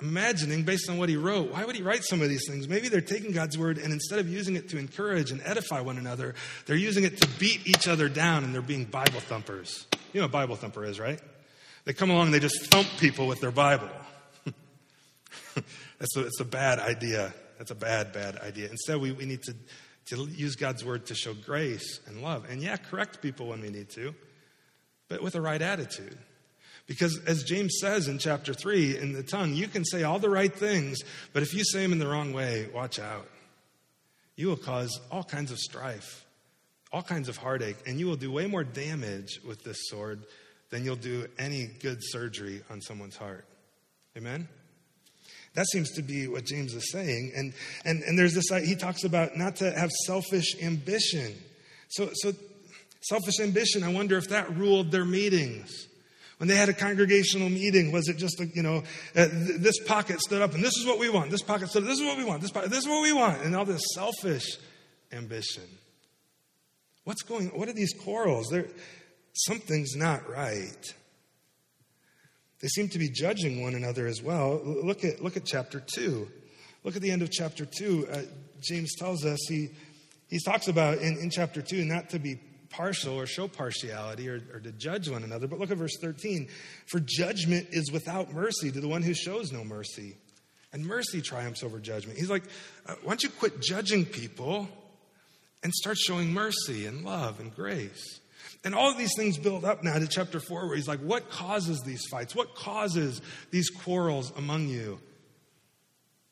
imagining 0.00 0.62
based 0.62 0.88
on 0.88 0.96
what 0.96 1.08
he 1.08 1.16
wrote, 1.16 1.50
why 1.50 1.64
would 1.64 1.74
he 1.74 1.82
write 1.82 2.04
some 2.04 2.22
of 2.22 2.28
these 2.28 2.46
things? 2.48 2.68
Maybe 2.68 2.88
they're 2.88 3.00
taking 3.00 3.32
God's 3.32 3.58
word 3.58 3.78
and 3.78 3.92
instead 3.92 4.20
of 4.20 4.28
using 4.28 4.54
it 4.54 4.68
to 4.68 4.78
encourage 4.78 5.32
and 5.32 5.42
edify 5.44 5.80
one 5.80 5.98
another, 5.98 6.34
they're 6.66 6.76
using 6.76 7.04
it 7.04 7.20
to 7.20 7.28
beat 7.38 7.66
each 7.66 7.88
other 7.88 8.08
down 8.08 8.44
and 8.44 8.54
they're 8.54 8.62
being 8.62 8.84
Bible 8.84 9.20
thumpers. 9.20 9.86
You 10.12 10.20
know 10.20 10.26
what 10.26 10.30
a 10.30 10.32
Bible 10.32 10.56
thumper 10.56 10.84
is, 10.84 11.00
right? 11.00 11.20
They 11.84 11.92
come 11.94 12.10
along 12.10 12.26
and 12.26 12.34
they 12.34 12.40
just 12.40 12.66
thump 12.66 12.86
people 13.00 13.26
with 13.26 13.40
their 13.40 13.50
Bible. 13.50 13.88
That's 15.54 16.16
a, 16.16 16.26
it's 16.26 16.40
a 16.40 16.44
bad 16.44 16.78
idea. 16.78 17.34
That's 17.58 17.72
a 17.72 17.74
bad, 17.74 18.12
bad 18.12 18.36
idea. 18.36 18.70
Instead, 18.70 19.00
we, 19.00 19.10
we 19.10 19.26
need 19.26 19.42
to, 19.44 19.54
to 20.08 20.24
use 20.24 20.56
God's 20.56 20.84
word 20.84 21.06
to 21.06 21.14
show 21.14 21.34
grace 21.34 22.00
and 22.06 22.22
love. 22.22 22.46
And 22.48 22.62
yeah, 22.62 22.76
correct 22.76 23.20
people 23.20 23.48
when 23.48 23.60
we 23.60 23.70
need 23.70 23.90
to, 23.90 24.14
but 25.08 25.22
with 25.22 25.34
the 25.34 25.40
right 25.40 25.60
attitude. 25.60 26.16
Because 26.86 27.20
as 27.26 27.44
James 27.44 27.76
says 27.80 28.08
in 28.08 28.18
chapter 28.18 28.54
3, 28.54 28.96
in 28.96 29.12
the 29.12 29.22
tongue, 29.22 29.54
you 29.54 29.68
can 29.68 29.84
say 29.84 30.04
all 30.04 30.18
the 30.18 30.30
right 30.30 30.52
things, 30.52 31.00
but 31.34 31.42
if 31.42 31.52
you 31.52 31.62
say 31.62 31.82
them 31.82 31.92
in 31.92 31.98
the 31.98 32.08
wrong 32.08 32.32
way, 32.32 32.68
watch 32.74 32.98
out. 32.98 33.28
You 34.36 34.48
will 34.48 34.56
cause 34.56 34.98
all 35.10 35.24
kinds 35.24 35.50
of 35.50 35.58
strife, 35.58 36.24
all 36.90 37.02
kinds 37.02 37.28
of 37.28 37.36
heartache, 37.36 37.76
and 37.86 38.00
you 38.00 38.06
will 38.06 38.16
do 38.16 38.32
way 38.32 38.46
more 38.46 38.64
damage 38.64 39.40
with 39.46 39.62
this 39.64 39.88
sword 39.88 40.22
than 40.70 40.84
you'll 40.84 40.96
do 40.96 41.26
any 41.38 41.66
good 41.66 41.98
surgery 42.00 42.62
on 42.70 42.80
someone's 42.80 43.16
heart. 43.16 43.44
Amen? 44.16 44.48
That 45.54 45.66
seems 45.66 45.90
to 45.92 46.02
be 46.02 46.28
what 46.28 46.44
James 46.44 46.74
is 46.74 46.90
saying. 46.92 47.32
And, 47.34 47.52
and, 47.84 48.02
and 48.02 48.18
there's 48.18 48.34
this, 48.34 48.48
he 48.64 48.76
talks 48.76 49.04
about 49.04 49.36
not 49.36 49.56
to 49.56 49.70
have 49.72 49.90
selfish 50.06 50.54
ambition. 50.62 51.34
So, 51.88 52.10
so 52.14 52.32
selfish 53.00 53.40
ambition, 53.40 53.82
I 53.82 53.92
wonder 53.92 54.16
if 54.18 54.28
that 54.28 54.56
ruled 54.56 54.90
their 54.90 55.04
meetings. 55.04 55.86
When 56.38 56.46
they 56.46 56.54
had 56.54 56.68
a 56.68 56.72
congregational 56.72 57.48
meeting, 57.48 57.90
was 57.90 58.08
it 58.08 58.16
just, 58.16 58.38
a, 58.40 58.46
you 58.54 58.62
know, 58.62 58.84
uh, 59.16 59.26
th- 59.26 59.60
this 59.60 59.82
pocket 59.84 60.20
stood 60.20 60.40
up 60.40 60.54
and 60.54 60.62
this 60.62 60.76
is 60.76 60.86
what 60.86 61.00
we 61.00 61.08
want, 61.08 61.32
this 61.32 61.42
pocket 61.42 61.68
stood 61.68 61.82
up, 61.82 61.88
this 61.88 61.98
is 61.98 62.04
what 62.04 62.16
we 62.16 62.24
want, 62.24 62.42
this, 62.42 62.52
pocket, 62.52 62.70
this 62.70 62.80
is 62.80 62.88
what 62.88 63.02
we 63.02 63.12
want, 63.12 63.42
and 63.42 63.56
all 63.56 63.64
this 63.64 63.82
selfish 63.92 64.56
ambition. 65.10 65.64
What's 67.02 67.22
going 67.22 67.48
What 67.58 67.68
are 67.68 67.72
these 67.72 67.92
quarrels? 67.92 68.48
They're, 68.50 68.68
something's 69.32 69.96
not 69.96 70.28
right. 70.30 70.94
They 72.60 72.68
seem 72.68 72.88
to 72.88 72.98
be 72.98 73.08
judging 73.08 73.62
one 73.62 73.74
another 73.74 74.06
as 74.06 74.22
well. 74.22 74.60
Look 74.64 75.04
at, 75.04 75.22
look 75.22 75.36
at 75.36 75.44
chapter 75.44 75.80
2. 75.80 76.28
Look 76.84 76.96
at 76.96 77.02
the 77.02 77.10
end 77.10 77.22
of 77.22 77.30
chapter 77.30 77.64
2. 77.64 78.08
Uh, 78.10 78.22
James 78.60 78.94
tells 78.96 79.24
us 79.24 79.38
he, 79.48 79.68
he 80.28 80.38
talks 80.44 80.68
about 80.68 80.98
in, 80.98 81.18
in 81.18 81.30
chapter 81.30 81.62
2 81.62 81.84
not 81.84 82.10
to 82.10 82.18
be 82.18 82.40
partial 82.70 83.14
or 83.14 83.26
show 83.26 83.48
partiality 83.48 84.28
or, 84.28 84.40
or, 84.52 84.60
to 84.60 84.72
judge 84.72 85.08
one 85.08 85.24
another. 85.24 85.46
But 85.46 85.58
look 85.58 85.70
at 85.70 85.78
verse 85.78 85.96
13. 86.00 86.48
For 86.86 87.00
judgment 87.00 87.68
is 87.70 87.90
without 87.90 88.32
mercy 88.32 88.70
to 88.70 88.80
the 88.80 88.88
one 88.88 89.02
who 89.02 89.14
shows 89.14 89.52
no 89.52 89.64
mercy. 89.64 90.16
And 90.72 90.84
mercy 90.84 91.22
triumphs 91.22 91.62
over 91.62 91.78
judgment. 91.78 92.18
He's 92.18 92.28
like, 92.28 92.44
uh, 92.86 92.94
why 93.02 93.12
don't 93.12 93.22
you 93.22 93.30
quit 93.30 93.60
judging 93.60 94.04
people 94.04 94.68
and 95.62 95.72
start 95.72 95.96
showing 95.96 96.32
mercy 96.32 96.86
and 96.86 97.04
love 97.04 97.40
and 97.40 97.54
grace? 97.54 98.20
And 98.64 98.74
all 98.74 98.90
of 98.90 98.98
these 98.98 99.14
things 99.16 99.38
build 99.38 99.64
up 99.64 99.84
now 99.84 99.98
to 99.98 100.06
chapter 100.08 100.40
4, 100.40 100.66
where 100.66 100.76
he's 100.76 100.88
like, 100.88 101.00
what 101.00 101.30
causes 101.30 101.80
these 101.86 102.04
fights? 102.10 102.34
What 102.34 102.54
causes 102.54 103.22
these 103.50 103.70
quarrels 103.70 104.32
among 104.36 104.68
you? 104.68 104.98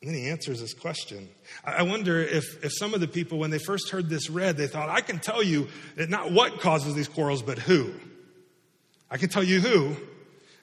And 0.03 0.11
then 0.11 0.21
he 0.21 0.29
answers 0.29 0.61
this 0.61 0.75
question. 0.75 1.29
I 1.65 1.83
wonder 1.83 2.21
if, 2.21 2.63
if 2.65 2.73
some 2.77 2.95
of 2.95 3.01
the 3.01 3.09
people, 3.09 3.39
when 3.39 3.51
they 3.51 3.59
first 3.59 3.91
heard 3.91 4.09
this 4.09 4.29
read, 4.29 4.57
they 4.57 4.67
thought, 4.67 4.89
I 4.89 5.01
can 5.01 5.19
tell 5.19 5.43
you 5.43 5.69
that 5.97 6.11
not 6.11 6.33
what 6.33 6.61
causes 6.61 6.95
these 6.95 7.09
quarrels, 7.09 7.43
but 7.43 7.59
who. 7.59 7.93
I 9.11 9.17
can 9.17 9.29
tell 9.29 9.45
you 9.45 9.61
who. 9.61 9.97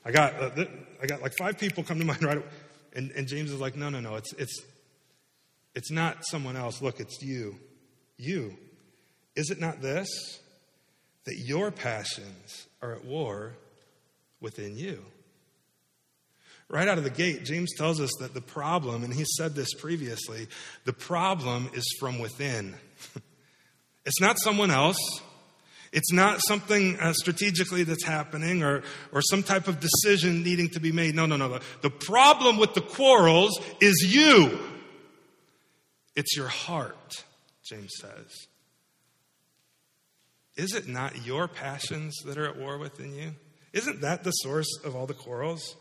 I 0.06 0.12
got, 0.12 0.36
uh, 0.36 0.66
I 1.02 1.08
got 1.08 1.22
like 1.22 1.34
five 1.38 1.58
people 1.58 1.84
come 1.84 2.00
to 2.00 2.06
mind 2.06 2.24
right 2.24 2.38
away. 2.38 2.48
And, 2.96 3.12
and 3.12 3.28
James 3.28 3.52
is 3.52 3.60
like, 3.60 3.76
no, 3.76 3.90
no, 3.90 4.00
no, 4.00 4.16
it's, 4.16 4.34
it's, 4.34 4.62
it's 5.74 5.90
not 5.90 6.18
someone 6.28 6.56
else. 6.56 6.82
Look, 6.82 7.00
it's 7.00 7.22
you. 7.24 7.58
You. 8.18 8.56
Is 9.36 9.50
it 9.50 9.60
not 9.60 9.82
this? 9.82 10.08
That 11.26 11.38
your 11.38 11.72
passions 11.72 12.68
are 12.82 12.94
at 12.94 13.06
war 13.06 13.54
within 14.42 14.78
you. 14.78 15.04
Right 16.70 16.88
out 16.88 16.98
of 16.98 17.04
the 17.04 17.10
gate, 17.10 17.46
James 17.46 17.70
tells 17.78 18.02
us 18.02 18.10
that 18.20 18.34
the 18.34 18.42
problem, 18.42 19.04
and 19.04 19.14
he 19.14 19.26
said 19.38 19.54
this 19.54 19.74
previously, 19.74 20.48
the 20.86 20.94
problem 20.94 21.70
is 21.74 21.86
from 22.00 22.20
within. 22.20 22.76
it's 24.06 24.20
not 24.20 24.40
someone 24.40 24.72
else. 24.72 24.98
It's 25.92 26.12
not 26.12 26.42
something 26.48 27.00
uh, 27.00 27.14
strategically 27.14 27.84
that's 27.84 28.04
happening 28.04 28.64
or, 28.64 28.82
or 29.12 29.22
some 29.22 29.44
type 29.44 29.68
of 29.68 29.80
decision 29.80 30.42
needing 30.42 30.70
to 30.70 30.80
be 30.80 30.92
made. 30.92 31.14
No, 31.14 31.28
no, 31.28 31.38
no. 31.38 31.60
The 31.82 31.92
problem 31.92 32.58
with 32.58 32.74
the 32.74 32.82
quarrels 32.82 33.62
is 33.80 34.12
you. 34.12 34.58
It's 36.16 36.36
your 36.36 36.48
heart, 36.48 37.24
James 37.64 37.92
says. 38.02 38.48
Is 40.56 40.76
it 40.76 40.88
not 40.88 41.26
your 41.26 41.48
passions 41.48 42.16
that 42.26 42.38
are 42.38 42.48
at 42.48 42.58
war 42.58 42.78
within 42.78 43.16
you? 43.16 43.34
Isn't 43.72 44.02
that 44.02 44.24
the 44.24 44.32
source 44.32 44.70
of 44.84 44.96
all 44.96 45.08
the 45.08 45.16
quarrels? 45.16 45.76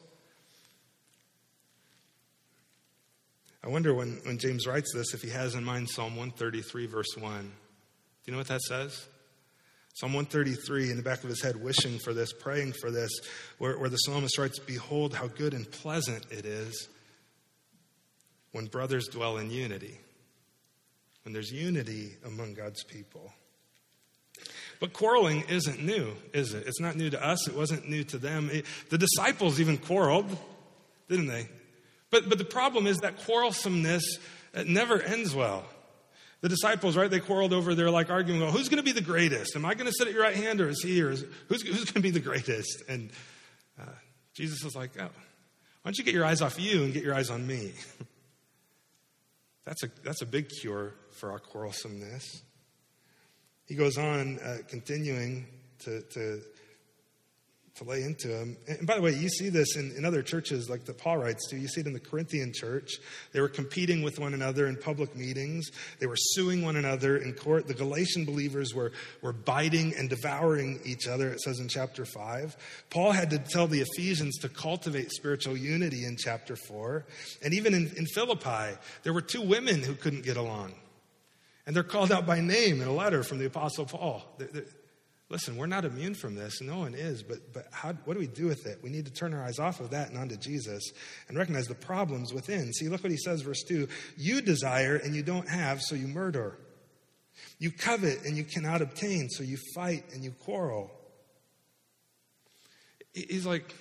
I 3.64 3.68
wonder 3.68 3.94
when, 3.94 4.20
when 4.24 4.38
James 4.38 4.66
writes 4.66 4.92
this 4.94 5.14
if 5.14 5.22
he 5.22 5.30
has 5.30 5.54
in 5.54 5.62
mind 5.62 5.88
Psalm 5.88 6.16
133, 6.16 6.86
verse 6.86 7.16
1. 7.16 7.42
Do 7.42 7.50
you 8.24 8.32
know 8.32 8.38
what 8.38 8.48
that 8.48 8.62
says? 8.62 9.06
Psalm 9.94 10.14
133 10.14 10.90
in 10.90 10.96
the 10.96 11.02
back 11.02 11.22
of 11.22 11.28
his 11.28 11.42
head, 11.42 11.62
wishing 11.62 11.98
for 11.98 12.14
this, 12.14 12.32
praying 12.32 12.72
for 12.72 12.90
this, 12.90 13.10
where, 13.58 13.78
where 13.78 13.90
the 13.90 13.98
psalmist 13.98 14.38
writes, 14.38 14.58
Behold, 14.58 15.14
how 15.14 15.28
good 15.28 15.52
and 15.52 15.70
pleasant 15.70 16.24
it 16.30 16.46
is 16.46 16.88
when 18.52 18.66
brothers 18.66 19.06
dwell 19.08 19.36
in 19.36 19.50
unity, 19.50 19.98
when 21.24 21.34
there's 21.34 21.52
unity 21.52 22.16
among 22.24 22.54
God's 22.54 22.82
people. 22.84 23.32
But 24.82 24.94
quarreling 24.94 25.44
isn't 25.48 25.80
new, 25.80 26.12
is 26.34 26.54
it? 26.54 26.66
It's 26.66 26.80
not 26.80 26.96
new 26.96 27.08
to 27.08 27.24
us. 27.24 27.46
It 27.46 27.54
wasn't 27.54 27.88
new 27.88 28.02
to 28.02 28.18
them. 28.18 28.50
It, 28.50 28.66
the 28.90 28.98
disciples 28.98 29.60
even 29.60 29.78
quarreled, 29.78 30.36
didn't 31.08 31.28
they? 31.28 31.48
But, 32.10 32.28
but 32.28 32.36
the 32.36 32.44
problem 32.44 32.88
is 32.88 32.98
that 32.98 33.20
quarrelsomeness 33.20 34.02
it 34.52 34.66
never 34.66 35.00
ends 35.00 35.36
well. 35.36 35.64
The 36.40 36.48
disciples, 36.48 36.96
right, 36.96 37.08
they 37.08 37.20
quarreled 37.20 37.52
over, 37.52 37.76
they're 37.76 37.92
like 37.92 38.10
arguing, 38.10 38.40
well, 38.40 38.50
who's 38.50 38.68
going 38.68 38.78
to 38.78 38.82
be 38.82 38.90
the 38.90 39.00
greatest? 39.00 39.54
Am 39.54 39.64
I 39.64 39.74
going 39.74 39.86
to 39.86 39.92
sit 39.92 40.08
at 40.08 40.14
your 40.14 40.24
right 40.24 40.34
hand 40.34 40.60
or 40.60 40.68
is 40.68 40.82
he? 40.82 41.00
Or 41.00 41.12
is, 41.12 41.24
who's, 41.46 41.62
who's 41.62 41.84
going 41.84 41.94
to 41.94 42.00
be 42.00 42.10
the 42.10 42.18
greatest? 42.18 42.82
And 42.88 43.10
uh, 43.80 43.84
Jesus 44.34 44.64
is 44.64 44.74
like, 44.74 44.90
oh, 44.98 45.04
why 45.04 45.10
don't 45.84 45.96
you 45.96 46.02
get 46.02 46.12
your 46.12 46.24
eyes 46.24 46.42
off 46.42 46.58
you 46.58 46.82
and 46.82 46.92
get 46.92 47.04
your 47.04 47.14
eyes 47.14 47.30
on 47.30 47.46
me? 47.46 47.70
that's, 49.64 49.84
a, 49.84 49.90
that's 50.02 50.22
a 50.22 50.26
big 50.26 50.48
cure 50.60 50.94
for 51.12 51.30
our 51.30 51.38
quarrelsomeness. 51.38 52.42
He 53.72 53.78
goes 53.78 53.96
on, 53.96 54.38
uh, 54.40 54.58
continuing 54.68 55.46
to, 55.84 56.02
to 56.02 56.42
to 57.76 57.84
lay 57.84 58.02
into 58.02 58.28
him. 58.28 58.58
And 58.68 58.86
by 58.86 58.96
the 58.96 59.00
way, 59.00 59.14
you 59.14 59.30
see 59.30 59.48
this 59.48 59.76
in, 59.76 59.92
in 59.96 60.04
other 60.04 60.20
churches 60.22 60.68
like 60.68 60.84
the 60.84 60.92
Paul 60.92 61.16
writes 61.16 61.48
to. 61.48 61.56
You 61.56 61.68
see 61.68 61.80
it 61.80 61.86
in 61.86 61.94
the 61.94 62.00
Corinthian 62.00 62.52
church. 62.54 62.90
They 63.32 63.40
were 63.40 63.48
competing 63.48 64.02
with 64.02 64.18
one 64.18 64.34
another 64.34 64.66
in 64.66 64.76
public 64.76 65.16
meetings. 65.16 65.70
They 65.98 66.06
were 66.06 66.18
suing 66.18 66.62
one 66.62 66.76
another 66.76 67.16
in 67.16 67.32
court. 67.32 67.66
The 67.68 67.72
Galatian 67.72 68.26
believers 68.26 68.74
were, 68.74 68.92
were 69.22 69.32
biting 69.32 69.94
and 69.96 70.10
devouring 70.10 70.80
each 70.84 71.08
other, 71.08 71.30
it 71.30 71.40
says 71.40 71.60
in 71.60 71.68
chapter 71.68 72.04
5. 72.04 72.84
Paul 72.90 73.12
had 73.12 73.30
to 73.30 73.38
tell 73.38 73.68
the 73.68 73.80
Ephesians 73.80 74.36
to 74.40 74.50
cultivate 74.50 75.10
spiritual 75.10 75.56
unity 75.56 76.04
in 76.04 76.18
chapter 76.18 76.56
4. 76.56 77.06
And 77.42 77.54
even 77.54 77.72
in, 77.72 77.90
in 77.96 78.04
Philippi, 78.04 78.76
there 79.02 79.14
were 79.14 79.22
two 79.22 79.40
women 79.40 79.82
who 79.82 79.94
couldn't 79.94 80.26
get 80.26 80.36
along. 80.36 80.74
And 81.66 81.76
they're 81.76 81.82
called 81.82 82.10
out 82.10 82.26
by 82.26 82.40
name 82.40 82.80
in 82.80 82.88
a 82.88 82.92
letter 82.92 83.22
from 83.22 83.38
the 83.38 83.46
Apostle 83.46 83.86
Paul. 83.86 84.22
They're, 84.38 84.48
they're, 84.48 84.64
Listen, 85.32 85.56
we're 85.56 85.64
not 85.64 85.86
immune 85.86 86.14
from 86.14 86.34
this. 86.34 86.60
No 86.60 86.80
one 86.80 86.92
is. 86.92 87.22
But, 87.22 87.54
but 87.54 87.66
how, 87.72 87.94
what 88.04 88.12
do 88.12 88.20
we 88.20 88.26
do 88.26 88.44
with 88.44 88.66
it? 88.66 88.80
We 88.82 88.90
need 88.90 89.06
to 89.06 89.10
turn 89.10 89.32
our 89.32 89.42
eyes 89.42 89.58
off 89.58 89.80
of 89.80 89.88
that 89.90 90.10
and 90.10 90.18
onto 90.18 90.36
Jesus 90.36 90.92
and 91.26 91.38
recognize 91.38 91.64
the 91.64 91.74
problems 91.74 92.34
within. 92.34 92.70
See, 92.74 92.90
look 92.90 93.02
what 93.02 93.10
he 93.10 93.16
says, 93.16 93.40
verse 93.40 93.62
2 93.62 93.88
You 94.18 94.42
desire 94.42 94.96
and 94.96 95.14
you 95.14 95.22
don't 95.22 95.48
have, 95.48 95.80
so 95.80 95.94
you 95.94 96.06
murder. 96.06 96.58
You 97.58 97.70
covet 97.70 98.26
and 98.26 98.36
you 98.36 98.44
cannot 98.44 98.82
obtain, 98.82 99.30
so 99.30 99.42
you 99.42 99.56
fight 99.74 100.04
and 100.12 100.22
you 100.22 100.32
quarrel. 100.32 100.90
He's 103.14 103.46
like, 103.46 103.74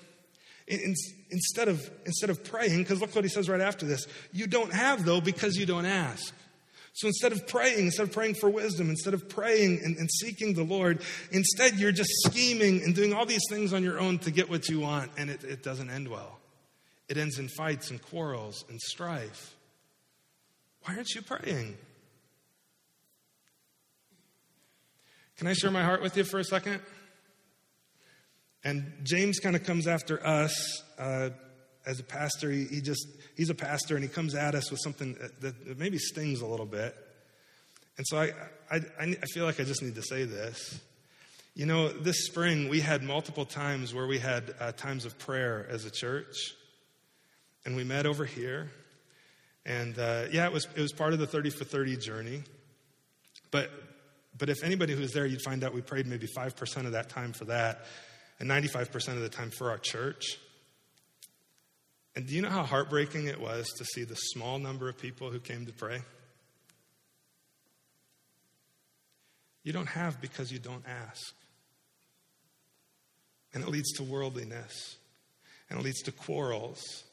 instead 0.67 1.67
of, 1.67 1.91
instead 2.05 2.29
of 2.29 2.45
praying, 2.45 2.77
because 2.77 3.01
look 3.01 3.13
what 3.13 3.25
he 3.25 3.29
says 3.29 3.49
right 3.49 3.59
after 3.59 3.85
this 3.85 4.07
you 4.31 4.47
don't 4.47 4.71
have, 4.71 5.03
though, 5.03 5.19
because 5.19 5.57
you 5.57 5.65
don't 5.65 5.85
ask. 5.85 6.33
So 6.93 7.07
instead 7.07 7.31
of 7.31 7.47
praying, 7.47 7.85
instead 7.85 8.03
of 8.03 8.11
praying 8.11 8.35
for 8.35 8.49
wisdom, 8.49 8.89
instead 8.89 9.13
of 9.13 9.29
praying 9.29 9.79
and, 9.83 9.95
and, 9.97 10.11
seeking 10.11 10.53
the 10.53 10.63
Lord, 10.63 11.01
instead 11.31 11.75
you're 11.75 11.93
just 11.93 12.11
scheming 12.25 12.83
and 12.83 12.93
doing 12.93 13.13
all 13.13 13.25
these 13.25 13.43
things 13.49 13.73
on 13.73 13.83
your 13.83 13.99
own 13.99 14.19
to 14.19 14.31
get 14.31 14.49
what 14.49 14.67
you 14.67 14.81
want, 14.81 15.11
and 15.17 15.29
it, 15.29 15.43
it 15.43 15.63
doesn't 15.63 15.89
end 15.89 16.09
well. 16.09 16.39
It 17.07 17.17
ends 17.17 17.39
in 17.39 17.47
fights 17.47 17.91
and 17.91 18.01
quarrels 18.01 18.65
and 18.69 18.79
strife. 18.79 19.55
Why 20.83 20.95
aren't 20.95 21.13
you 21.15 21.21
praying? 21.21 21.77
Can 25.37 25.47
I 25.47 25.53
share 25.53 25.71
my 25.71 25.83
heart 25.83 26.01
with 26.01 26.17
you 26.17 26.23
for 26.23 26.39
a 26.39 26.43
second? 26.43 26.81
And 28.63 28.93
James 29.03 29.39
kind 29.39 29.55
of 29.55 29.63
comes 29.63 29.87
after 29.87 30.25
us. 30.25 30.83
Uh, 30.99 31.29
as 31.85 31.99
a 31.99 32.03
pastor, 32.03 32.51
he, 32.51 32.65
he, 32.65 32.81
just, 32.81 33.07
he's 33.35 33.49
a 33.49 33.55
pastor 33.55 33.95
and 33.95 34.03
he 34.03 34.09
comes 34.09 34.35
at 34.35 34.55
us 34.55 34.69
with 34.71 34.79
something 34.81 35.15
that, 35.15 35.41
that 35.41 35.79
maybe 35.79 35.97
stings 35.97 36.41
a 36.41 36.45
little 36.45 36.65
bit. 36.65 36.95
And 37.97 38.05
so 38.07 38.19
I, 38.19 38.31
I, 38.69 38.81
I 38.99 39.25
feel 39.33 39.45
like 39.45 39.59
I 39.59 39.63
just 39.63 39.81
need 39.81 39.95
to 39.95 40.01
say 40.01 40.23
this. 40.25 40.79
You 41.53 41.65
know, 41.65 41.89
this 41.89 42.25
spring 42.25 42.69
we 42.69 42.79
had 42.79 43.03
multiple 43.03 43.45
times 43.45 43.93
where 43.93 44.07
we 44.07 44.19
had 44.19 44.53
uh, 44.59 44.71
times 44.71 45.05
of 45.05 45.17
prayer 45.19 45.67
as 45.69 45.85
a 45.85 45.91
church. 45.91 46.53
And 47.65 47.75
we 47.75 47.83
met 47.83 48.05
over 48.05 48.25
here. 48.25 48.71
And 49.65 49.97
uh, 49.99 50.25
yeah, 50.31 50.45
it 50.45 50.53
was, 50.53 50.67
it 50.75 50.81
was 50.81 50.93
part 50.93 51.13
of 51.13 51.19
the 51.19 51.27
30 51.27 51.49
for 51.51 51.63
30 51.63 51.97
journey. 51.97 52.43
But, 53.51 53.69
but 54.37 54.49
if 54.49 54.63
anybody 54.63 54.93
who 54.93 55.01
was 55.01 55.11
there, 55.11 55.25
you'd 55.25 55.41
find 55.41 55.63
out 55.63 55.73
we 55.73 55.81
prayed 55.81 56.07
maybe 56.07 56.27
5% 56.27 56.85
of 56.85 56.93
that 56.93 57.09
time 57.09 57.33
for 57.33 57.45
that 57.45 57.85
and 58.39 58.49
95% 58.49 59.09
of 59.09 59.19
the 59.19 59.29
time 59.29 59.51
for 59.51 59.69
our 59.69 59.77
church. 59.77 60.39
And 62.15 62.27
do 62.27 62.35
you 62.35 62.41
know 62.41 62.49
how 62.49 62.63
heartbreaking 62.63 63.27
it 63.27 63.39
was 63.39 63.67
to 63.77 63.85
see 63.85 64.03
the 64.03 64.15
small 64.15 64.59
number 64.59 64.89
of 64.89 64.97
people 64.97 65.29
who 65.29 65.39
came 65.39 65.65
to 65.65 65.73
pray? 65.73 66.01
You 69.63 69.73
don't 69.73 69.87
have 69.87 70.19
because 70.19 70.51
you 70.51 70.59
don't 70.59 70.83
ask. 70.87 71.33
And 73.53 73.63
it 73.63 73.69
leads 73.69 73.91
to 73.93 74.03
worldliness, 74.03 74.97
and 75.69 75.79
it 75.79 75.83
leads 75.83 76.01
to 76.03 76.11
quarrels. 76.11 77.03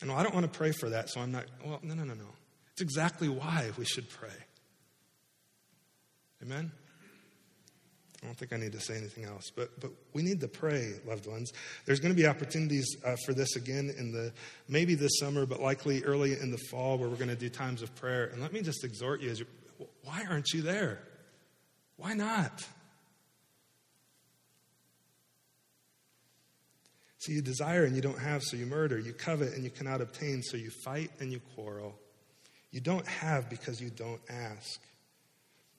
And 0.00 0.10
well, 0.10 0.18
I 0.18 0.24
don't 0.24 0.34
want 0.34 0.52
to 0.52 0.58
pray 0.58 0.72
for 0.72 0.90
that, 0.90 1.08
so 1.08 1.20
I'm 1.20 1.30
not. 1.30 1.44
Well, 1.64 1.78
no, 1.82 1.94
no, 1.94 2.02
no, 2.04 2.14
no. 2.14 2.26
It's 2.72 2.80
exactly 2.80 3.28
why 3.28 3.70
we 3.78 3.84
should 3.84 4.08
pray. 4.10 4.28
Amen? 6.42 6.72
I 8.22 8.26
don't 8.26 8.36
think 8.36 8.52
I 8.52 8.56
need 8.56 8.72
to 8.72 8.80
say 8.80 8.96
anything 8.96 9.24
else, 9.24 9.50
but 9.54 9.80
but 9.80 9.90
we 10.12 10.22
need 10.22 10.40
to 10.40 10.48
pray, 10.48 10.94
loved 11.06 11.26
ones. 11.26 11.52
There's 11.86 11.98
going 11.98 12.14
to 12.14 12.20
be 12.20 12.26
opportunities 12.26 12.96
uh, 13.04 13.16
for 13.26 13.34
this 13.34 13.56
again 13.56 13.92
in 13.98 14.12
the 14.12 14.32
maybe 14.68 14.94
this 14.94 15.18
summer, 15.18 15.44
but 15.44 15.60
likely 15.60 16.04
early 16.04 16.38
in 16.38 16.52
the 16.52 16.58
fall, 16.70 16.98
where 16.98 17.08
we're 17.08 17.16
going 17.16 17.28
to 17.28 17.36
do 17.36 17.48
times 17.48 17.82
of 17.82 17.94
prayer. 17.96 18.26
And 18.26 18.40
let 18.40 18.52
me 18.52 18.62
just 18.62 18.84
exhort 18.84 19.20
you: 19.20 19.32
you 19.32 19.46
why 20.04 20.24
aren't 20.30 20.50
you 20.52 20.62
there? 20.62 21.00
Why 21.96 22.14
not? 22.14 22.64
So 27.18 27.30
you 27.30 27.40
desire 27.40 27.84
and 27.84 27.94
you 27.94 28.02
don't 28.02 28.18
have, 28.18 28.42
so 28.42 28.56
you 28.56 28.66
murder. 28.66 28.98
You 28.98 29.12
covet 29.12 29.54
and 29.54 29.62
you 29.62 29.70
cannot 29.70 30.00
obtain, 30.00 30.42
so 30.42 30.56
you 30.56 30.70
fight 30.84 31.10
and 31.20 31.32
you 31.32 31.40
quarrel. 31.54 31.94
You 32.72 32.80
don't 32.80 33.06
have 33.06 33.48
because 33.48 33.80
you 33.80 33.90
don't 33.90 34.20
ask. 34.28 34.80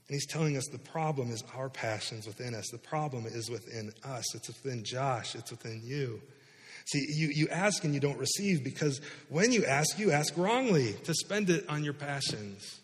And 0.07 0.15
he's 0.15 0.27
telling 0.27 0.57
us 0.57 0.65
the 0.71 0.77
problem 0.77 1.31
is 1.31 1.43
our 1.55 1.69
passions 1.69 2.27
within 2.27 2.53
us. 2.53 2.67
The 2.71 2.77
problem 2.77 3.25
is 3.25 3.49
within 3.49 3.91
us. 4.03 4.35
It's 4.35 4.47
within 4.47 4.83
Josh. 4.83 5.35
It's 5.35 5.51
within 5.51 5.81
you. 5.83 6.21
See, 6.85 7.05
you, 7.09 7.29
you 7.33 7.47
ask 7.49 7.83
and 7.85 7.93
you 7.93 8.01
don't 8.01 8.19
receive 8.19 8.63
because 8.63 8.99
when 9.29 9.53
you 9.53 9.65
ask, 9.65 9.97
you 9.97 10.11
ask 10.11 10.35
wrongly 10.37 10.93
to 11.05 11.13
spend 11.13 11.49
it 11.49 11.67
on 11.69 11.83
your 11.83 11.93
passions. 11.93 12.81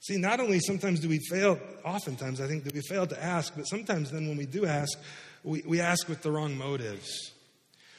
See, 0.00 0.16
not 0.16 0.40
only 0.40 0.58
sometimes 0.60 0.98
do 1.00 1.08
we 1.08 1.20
fail, 1.30 1.60
oftentimes 1.84 2.40
I 2.40 2.48
think 2.48 2.64
that 2.64 2.74
we 2.74 2.80
fail 2.80 3.06
to 3.06 3.22
ask, 3.22 3.54
but 3.54 3.64
sometimes 3.64 4.10
then 4.10 4.26
when 4.26 4.36
we 4.36 4.46
do 4.46 4.66
ask, 4.66 4.98
we, 5.44 5.62
we 5.66 5.80
ask 5.80 6.08
with 6.08 6.22
the 6.22 6.32
wrong 6.32 6.56
motives. 6.56 7.32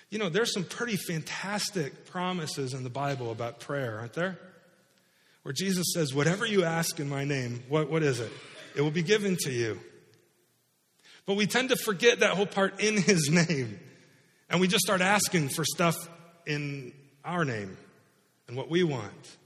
You 0.09 0.17
know, 0.17 0.27
there's 0.27 0.53
some 0.53 0.65
pretty 0.65 0.97
fantastic 0.97 2.05
promises 2.07 2.73
in 2.73 2.83
the 2.83 2.89
Bible 2.89 3.31
about 3.31 3.61
prayer, 3.61 3.99
aren't 3.99 4.13
there? 4.13 4.37
Where 5.43 5.53
Jesus 5.53 5.87
says, 5.93 6.13
Whatever 6.13 6.45
you 6.45 6.63
ask 6.63 6.99
in 6.99 7.09
my 7.09 7.23
name, 7.23 7.63
what, 7.67 7.89
what 7.89 8.03
is 8.03 8.19
it? 8.19 8.31
It 8.75 8.81
will 8.81 8.91
be 8.91 9.03
given 9.03 9.37
to 9.41 9.51
you. 9.51 9.79
But 11.25 11.35
we 11.35 11.45
tend 11.45 11.69
to 11.69 11.75
forget 11.75 12.19
that 12.19 12.31
whole 12.31 12.45
part 12.45 12.79
in 12.81 12.97
his 12.97 13.29
name. 13.29 13.79
And 14.49 14.59
we 14.59 14.67
just 14.67 14.83
start 14.83 15.01
asking 15.01 15.49
for 15.49 15.63
stuff 15.63 15.95
in 16.45 16.93
our 17.23 17.45
name 17.45 17.77
and 18.47 18.57
what 18.57 18.69
we 18.69 18.83
want. 18.83 19.37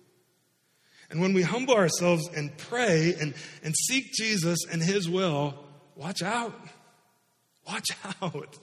And 1.10 1.22
when 1.22 1.34
we 1.34 1.44
humble 1.44 1.76
ourselves 1.76 2.28
and 2.36 2.56
pray 2.58 3.14
and, 3.20 3.34
and 3.64 3.76
seek 3.76 4.12
Jesus 4.14 4.60
and 4.72 4.82
his 4.82 5.08
will, 5.08 5.54
watch 5.96 6.24
out. 6.24 6.60
Watch 7.68 7.88
out. 8.22 8.58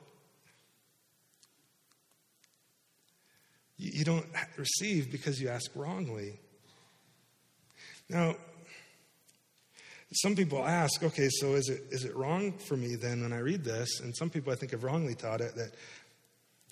You 3.77 4.05
don't 4.05 4.27
receive 4.57 5.11
because 5.11 5.41
you 5.41 5.49
ask 5.49 5.71
wrongly. 5.75 6.39
Now, 8.12 8.37
some 10.12 10.37
people 10.37 10.62
ask, 10.62 11.02
okay, 11.02 11.31
so 11.31 11.54
is 11.54 11.71
it, 11.71 11.85
is 11.90 12.04
it 12.04 12.14
wrong 12.14 12.52
for 12.52 12.76
me 12.76 12.95
then 12.95 13.23
when 13.23 13.33
I 13.33 13.38
read 13.38 13.64
this? 13.64 14.00
And 14.00 14.14
some 14.14 14.28
people 14.28 14.52
I 14.52 14.57
think 14.57 14.73
have 14.73 14.85
wrongly 14.85 15.14
taught 15.14 15.40
it 15.40 15.54
that 15.57 15.73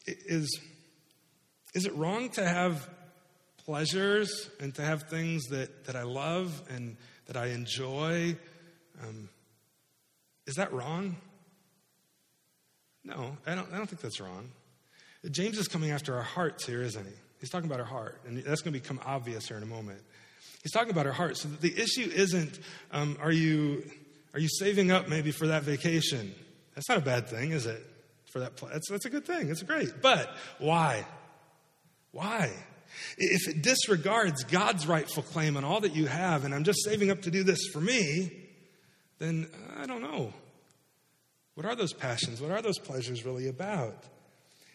is, 0.06 0.61
is 1.73 1.87
it 1.87 1.97
wrong 1.97 2.28
to 2.30 2.47
have 2.47 2.87
pleasures 3.64 4.50
and 4.61 4.75
to 4.75 4.82
have 4.82 5.04
things 5.04 5.47
that, 5.47 5.87
that 5.87 5.97
I 5.97 6.02
love 6.02 6.61
and 6.68 6.99
that 7.25 7.38
I 7.38 7.47
enjoy? 7.47 8.37
Um, 9.02 9.30
is 10.47 10.56
that 10.56 10.75
wrong? 10.75 11.16
No, 13.02 13.38
I 13.47 13.54
don't, 13.54 13.73
I 13.73 13.78
don't 13.78 13.87
think 13.87 14.02
that's 14.02 14.20
wrong. 14.20 14.50
James 15.30 15.56
is 15.56 15.68
coming 15.68 15.90
after 15.90 16.14
our 16.16 16.23
hearts 16.23 16.66
here, 16.66 16.82
isn't 16.82 17.06
he? 17.06 17.14
He's 17.40 17.49
talking 17.49 17.70
about 17.70 17.80
our 17.80 17.87
heart, 17.87 18.20
and 18.26 18.37
that's 18.44 18.61
going 18.61 18.75
to 18.75 18.78
become 18.78 19.00
obvious 19.06 19.49
here 19.49 19.56
in 19.56 19.62
a 19.62 19.66
moment. 19.66 20.02
He's 20.62 20.73
talking 20.73 20.90
about 20.90 21.07
our 21.07 21.12
heart. 21.12 21.37
So 21.37 21.49
the 21.49 21.73
issue 21.73 22.11
isn't 22.12 22.59
um, 22.90 23.17
are 23.21 23.33
you 23.33 23.85
are 24.35 24.40
you 24.40 24.49
saving 24.49 24.90
up 24.90 25.09
maybe 25.09 25.31
for 25.31 25.49
that 25.49 25.62
vacation? 25.62 26.35
That's 26.75 26.88
not 26.88 26.99
a 26.99 27.02
bad 27.02 27.29
thing, 27.29 27.50
is 27.52 27.67
it? 27.67 27.85
For 28.33 28.40
that, 28.40 28.57
that's, 28.57 28.88
that's 28.88 29.05
a 29.05 29.11
good 29.11 29.25
thing. 29.25 29.50
It's 29.50 29.62
great. 29.62 30.00
But 30.00 30.33
why? 30.59 31.05
Why? 32.12 32.52
If 33.19 33.49
it 33.49 33.62
disregards 33.62 34.45
God's 34.45 34.87
rightful 34.87 35.23
claim 35.23 35.57
on 35.57 35.64
all 35.64 35.81
that 35.81 35.95
you 35.95 36.07
have, 36.07 36.45
and 36.45 36.55
I'm 36.55 36.64
just 36.64 36.85
saving 36.85 37.11
up 37.11 37.23
to 37.23 37.31
do 37.31 37.43
this 37.43 37.67
for 37.73 37.81
me, 37.81 38.31
then 39.19 39.49
I 39.76 39.87
don't 39.87 40.02
know. 40.02 40.33
What 41.55 41.67
are 41.67 41.75
those 41.75 41.93
passions? 41.93 42.40
What 42.40 42.50
are 42.50 42.62
those 42.62 42.79
pleasures 42.79 43.25
really 43.25 43.49
about? 43.49 44.05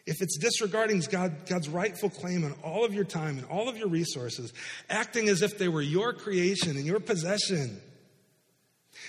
If 0.06 0.22
it's 0.22 0.38
disregarding 0.38 1.02
God, 1.12 1.48
God's 1.48 1.68
rightful 1.68 2.10
claim 2.10 2.44
on 2.44 2.54
all 2.64 2.86
of 2.86 2.94
your 2.94 3.06
time 3.06 3.38
and 3.38 3.48
all 3.48 3.68
of 3.68 3.78
your 3.78 3.88
resources, 3.88 4.54
acting 4.90 5.30
as 5.30 5.42
if 5.42 5.58
they 5.58 5.68
were 5.68 5.82
your 5.82 6.14
creation 6.14 6.78
and 6.78 6.86
your 6.86 7.00
possession. 7.00 7.82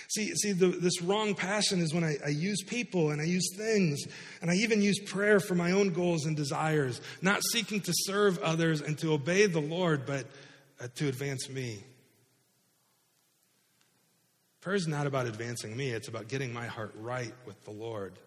See, 0.09 0.33
see 0.35 0.53
the, 0.53 0.67
this 0.67 1.01
wrong 1.01 1.35
passion 1.35 1.81
is 1.81 1.93
when 1.93 2.03
I, 2.03 2.15
I 2.25 2.29
use 2.29 2.63
people 2.63 3.11
and 3.11 3.21
I 3.21 3.25
use 3.25 3.55
things, 3.55 4.05
and 4.41 4.49
I 4.49 4.55
even 4.55 4.81
use 4.81 4.99
prayer 4.99 5.39
for 5.39 5.53
my 5.53 5.71
own 5.71 5.93
goals 5.93 6.25
and 6.25 6.35
desires, 6.35 6.99
not 7.21 7.41
seeking 7.51 7.81
to 7.81 7.93
serve 7.93 8.39
others 8.39 8.81
and 8.81 8.97
to 8.99 9.13
obey 9.13 9.45
the 9.45 9.59
Lord, 9.61 10.05
but 10.05 10.25
uh, 10.81 10.87
to 10.95 11.07
advance 11.07 11.49
me. 11.49 11.83
Prayer 14.61 14.75
is 14.75 14.87
not 14.87 15.07
about 15.07 15.27
advancing 15.27 15.77
me, 15.77 15.89
it's 15.89 16.07
about 16.07 16.27
getting 16.27 16.51
my 16.51 16.65
heart 16.65 16.93
right 16.95 17.33
with 17.45 17.63
the 17.65 17.71
Lord. 17.71 18.17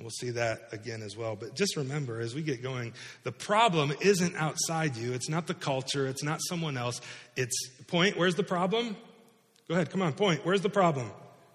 We'll 0.00 0.10
see 0.10 0.30
that 0.30 0.68
again 0.72 1.02
as 1.02 1.16
well. 1.16 1.36
But 1.36 1.54
just 1.54 1.76
remember, 1.76 2.20
as 2.20 2.34
we 2.34 2.42
get 2.42 2.62
going, 2.62 2.94
the 3.22 3.30
problem 3.30 3.92
isn't 4.00 4.34
outside 4.34 4.96
you. 4.96 5.12
It's 5.12 5.28
not 5.28 5.46
the 5.46 5.54
culture. 5.54 6.06
It's 6.08 6.24
not 6.24 6.40
someone 6.48 6.76
else. 6.76 7.00
It's 7.36 7.68
point. 7.86 8.18
Where's 8.18 8.34
the 8.34 8.42
problem? 8.42 8.96
Go 9.68 9.74
ahead. 9.74 9.90
Come 9.90 10.02
on. 10.02 10.12
Point. 10.12 10.44
Where's 10.44 10.62
the 10.62 10.68
problem? 10.68 11.10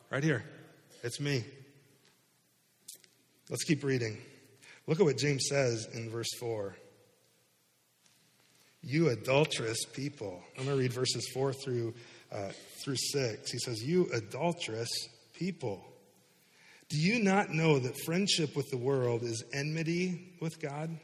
Right 0.09 0.23
here. 0.23 0.43
It's 1.03 1.19
me. 1.19 1.43
Let's 3.49 3.63
keep 3.63 3.83
reading. 3.83 4.17
Look 4.87 4.99
at 4.99 5.05
what 5.05 5.17
James 5.17 5.45
says 5.49 5.87
in 5.93 6.09
verse 6.09 6.33
4. 6.39 6.75
You 8.81 9.09
adulterous 9.09 9.83
people. 9.85 10.41
I'm 10.57 10.63
going 10.63 10.77
to 10.77 10.81
read 10.81 10.93
verses 10.93 11.29
4 11.33 11.51
through, 11.53 11.93
uh, 12.31 12.51
through 12.83 12.95
6. 12.95 13.51
He 13.51 13.59
says, 13.59 13.83
You 13.83 14.07
adulterous 14.13 14.89
people. 15.33 15.83
Do 16.89 16.97
you 16.97 17.23
not 17.23 17.51
know 17.51 17.77
that 17.79 17.99
friendship 18.05 18.55
with 18.55 18.69
the 18.71 18.77
world 18.77 19.21
is 19.23 19.43
enmity 19.53 20.33
with 20.41 20.59
God? 20.59 20.97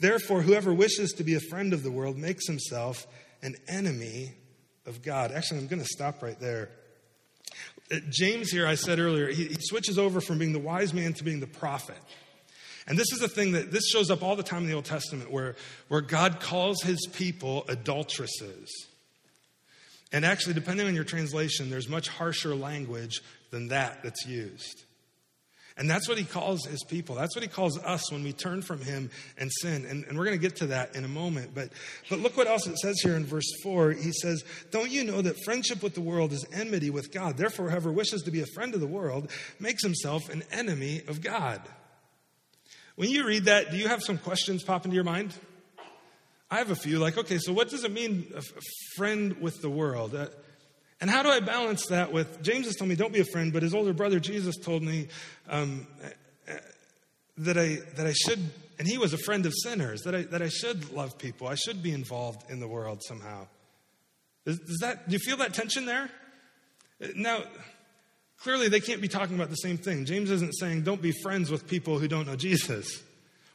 Therefore, 0.00 0.42
whoever 0.42 0.74
wishes 0.74 1.12
to 1.12 1.24
be 1.24 1.34
a 1.34 1.40
friend 1.40 1.72
of 1.72 1.82
the 1.82 1.90
world 1.90 2.16
makes 2.16 2.46
himself 2.46 3.06
an 3.42 3.54
enemy 3.68 4.32
of 4.86 5.02
God. 5.02 5.30
Actually, 5.30 5.60
I'm 5.60 5.68
going 5.68 5.82
to 5.82 5.88
stop 5.88 6.22
right 6.22 6.38
there. 6.40 6.70
Uh, 7.92 7.96
James, 8.10 8.50
here, 8.50 8.66
I 8.66 8.74
said 8.74 8.98
earlier, 8.98 9.28
he, 9.28 9.46
he 9.46 9.56
switches 9.60 9.98
over 9.98 10.20
from 10.20 10.38
being 10.38 10.52
the 10.52 10.58
wise 10.58 10.92
man 10.92 11.12
to 11.14 11.24
being 11.24 11.40
the 11.40 11.46
prophet. 11.46 11.98
And 12.86 12.98
this 12.98 13.12
is 13.12 13.22
a 13.22 13.28
thing 13.28 13.52
that 13.52 13.70
this 13.70 13.88
shows 13.88 14.10
up 14.10 14.22
all 14.22 14.36
the 14.36 14.42
time 14.42 14.62
in 14.62 14.68
the 14.68 14.74
Old 14.74 14.84
Testament 14.84 15.30
where, 15.30 15.54
where 15.88 16.00
God 16.00 16.40
calls 16.40 16.82
his 16.82 17.06
people 17.12 17.64
adulteresses. 17.68 18.68
And 20.12 20.24
actually, 20.24 20.54
depending 20.54 20.86
on 20.86 20.94
your 20.94 21.04
translation, 21.04 21.70
there's 21.70 21.88
much 21.88 22.08
harsher 22.08 22.54
language 22.54 23.22
than 23.50 23.68
that 23.68 24.02
that's 24.02 24.26
used. 24.26 24.84
And 25.76 25.90
that's 25.90 26.08
what 26.08 26.18
he 26.18 26.24
calls 26.24 26.64
his 26.64 26.84
people. 26.84 27.16
That's 27.16 27.34
what 27.34 27.42
he 27.42 27.48
calls 27.48 27.76
us 27.78 28.12
when 28.12 28.22
we 28.22 28.32
turn 28.32 28.62
from 28.62 28.80
him 28.80 29.10
and 29.36 29.50
sin. 29.52 29.84
And, 29.84 30.04
and 30.04 30.16
we're 30.16 30.24
going 30.24 30.38
to 30.38 30.42
get 30.42 30.56
to 30.56 30.66
that 30.68 30.94
in 30.94 31.04
a 31.04 31.08
moment. 31.08 31.50
But, 31.52 31.70
but 32.08 32.20
look 32.20 32.36
what 32.36 32.46
else 32.46 32.68
it 32.68 32.78
says 32.78 33.00
here 33.02 33.16
in 33.16 33.26
verse 33.26 33.50
4. 33.64 33.90
He 33.90 34.12
says, 34.12 34.44
Don't 34.70 34.90
you 34.90 35.02
know 35.02 35.20
that 35.20 35.42
friendship 35.44 35.82
with 35.82 35.94
the 35.94 36.00
world 36.00 36.32
is 36.32 36.46
enmity 36.52 36.90
with 36.90 37.12
God? 37.12 37.36
Therefore, 37.36 37.70
whoever 37.70 37.90
wishes 37.90 38.22
to 38.22 38.30
be 38.30 38.40
a 38.40 38.46
friend 38.46 38.72
of 38.74 38.80
the 38.80 38.86
world 38.86 39.32
makes 39.58 39.82
himself 39.82 40.28
an 40.28 40.44
enemy 40.52 41.02
of 41.08 41.20
God. 41.20 41.60
When 42.94 43.10
you 43.10 43.26
read 43.26 43.46
that, 43.46 43.72
do 43.72 43.76
you 43.76 43.88
have 43.88 44.04
some 44.04 44.18
questions 44.18 44.62
pop 44.62 44.84
into 44.84 44.94
your 44.94 45.02
mind? 45.02 45.34
I 46.52 46.58
have 46.58 46.70
a 46.70 46.76
few. 46.76 47.00
Like, 47.00 47.18
okay, 47.18 47.38
so 47.38 47.52
what 47.52 47.68
does 47.68 47.82
it 47.82 47.90
mean, 47.90 48.32
a 48.36 48.42
friend 48.94 49.40
with 49.40 49.60
the 49.60 49.70
world? 49.70 50.14
Uh, 50.14 50.28
and 51.04 51.10
how 51.10 51.22
do 51.22 51.28
I 51.28 51.40
balance 51.40 51.88
that 51.88 52.14
with 52.14 52.42
James 52.42 52.64
has 52.64 52.76
told 52.76 52.88
me, 52.88 52.96
don't 52.96 53.12
be 53.12 53.20
a 53.20 53.26
friend, 53.26 53.52
but 53.52 53.62
his 53.62 53.74
older 53.74 53.92
brother 53.92 54.18
Jesus 54.18 54.56
told 54.56 54.82
me 54.82 55.08
um, 55.50 55.86
that, 57.36 57.58
I, 57.58 57.80
that 57.96 58.06
I 58.06 58.14
should, 58.14 58.38
and 58.78 58.88
he 58.88 58.96
was 58.96 59.12
a 59.12 59.18
friend 59.18 59.44
of 59.44 59.52
sinners, 59.54 60.00
that 60.04 60.14
I, 60.14 60.22
that 60.22 60.40
I 60.40 60.48
should 60.48 60.94
love 60.94 61.18
people. 61.18 61.46
I 61.46 61.56
should 61.56 61.82
be 61.82 61.92
involved 61.92 62.50
in 62.50 62.58
the 62.58 62.66
world 62.66 63.02
somehow. 63.06 63.48
Does, 64.46 64.58
does 64.60 64.78
that, 64.80 65.06
do 65.06 65.12
you 65.12 65.18
feel 65.18 65.36
that 65.36 65.52
tension 65.52 65.84
there? 65.84 66.08
Now, 67.14 67.42
clearly 68.38 68.68
they 68.68 68.80
can't 68.80 69.02
be 69.02 69.08
talking 69.08 69.34
about 69.34 69.50
the 69.50 69.56
same 69.56 69.76
thing. 69.76 70.06
James 70.06 70.30
isn't 70.30 70.52
saying 70.52 70.84
don't 70.84 71.02
be 71.02 71.12
friends 71.22 71.50
with 71.50 71.68
people 71.68 71.98
who 71.98 72.08
don't 72.08 72.26
know 72.26 72.36
Jesus. 72.36 73.02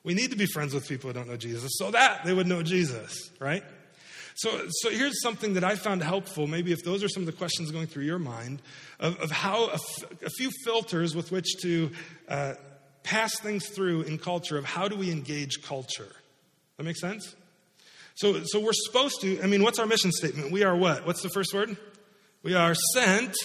We 0.03 0.13
need 0.13 0.29
to 0.29 0.37
be 0.37 0.45
friends 0.45 0.75
with 0.75 0.87
people 0.87 1.09
who 1.09 1.15
don't 1.15 1.27
know 1.27 1.35
Jesus 1.35 1.71
so 1.79 1.89
that 1.89 2.25
they 2.25 2.33
would 2.33 2.45
know 2.45 2.61
Jesus, 2.61 3.31
right? 3.39 3.63
So, 4.39 4.67
so 4.69 4.89
here's 4.89 5.21
something 5.21 5.55
that 5.55 5.65
I 5.65 5.75
found 5.75 6.01
helpful, 6.01 6.47
maybe 6.47 6.71
if 6.71 6.81
those 6.81 7.03
are 7.03 7.09
some 7.09 7.23
of 7.23 7.27
the 7.27 7.33
questions 7.33 7.71
going 7.71 7.87
through 7.87 8.05
your 8.05 8.19
mind, 8.19 8.61
of, 8.97 9.19
of 9.19 9.31
how 9.31 9.65
a, 9.65 9.73
f- 9.73 10.21
a 10.25 10.29
few 10.29 10.49
filters 10.63 11.13
with 11.13 11.29
which 11.29 11.57
to 11.61 11.91
uh, 12.29 12.53
pass 13.03 13.37
things 13.41 13.67
through 13.67 14.03
in 14.03 14.17
culture 14.17 14.57
of 14.57 14.63
how 14.63 14.87
do 14.87 14.95
we 14.95 15.11
engage 15.11 15.61
culture. 15.61 16.07
That 16.77 16.85
makes 16.85 17.01
sense? 17.01 17.35
So, 18.15 18.39
so 18.45 18.61
we're 18.61 18.71
supposed 18.71 19.19
to, 19.19 19.41
I 19.43 19.47
mean, 19.47 19.61
what's 19.61 19.77
our 19.77 19.85
mission 19.85 20.13
statement? 20.13 20.53
We 20.53 20.63
are 20.63 20.75
what? 20.75 21.05
What's 21.05 21.21
the 21.21 21.29
first 21.29 21.53
word? 21.53 21.75
We 22.41 22.53
are 22.53 22.75
sent 22.93 23.35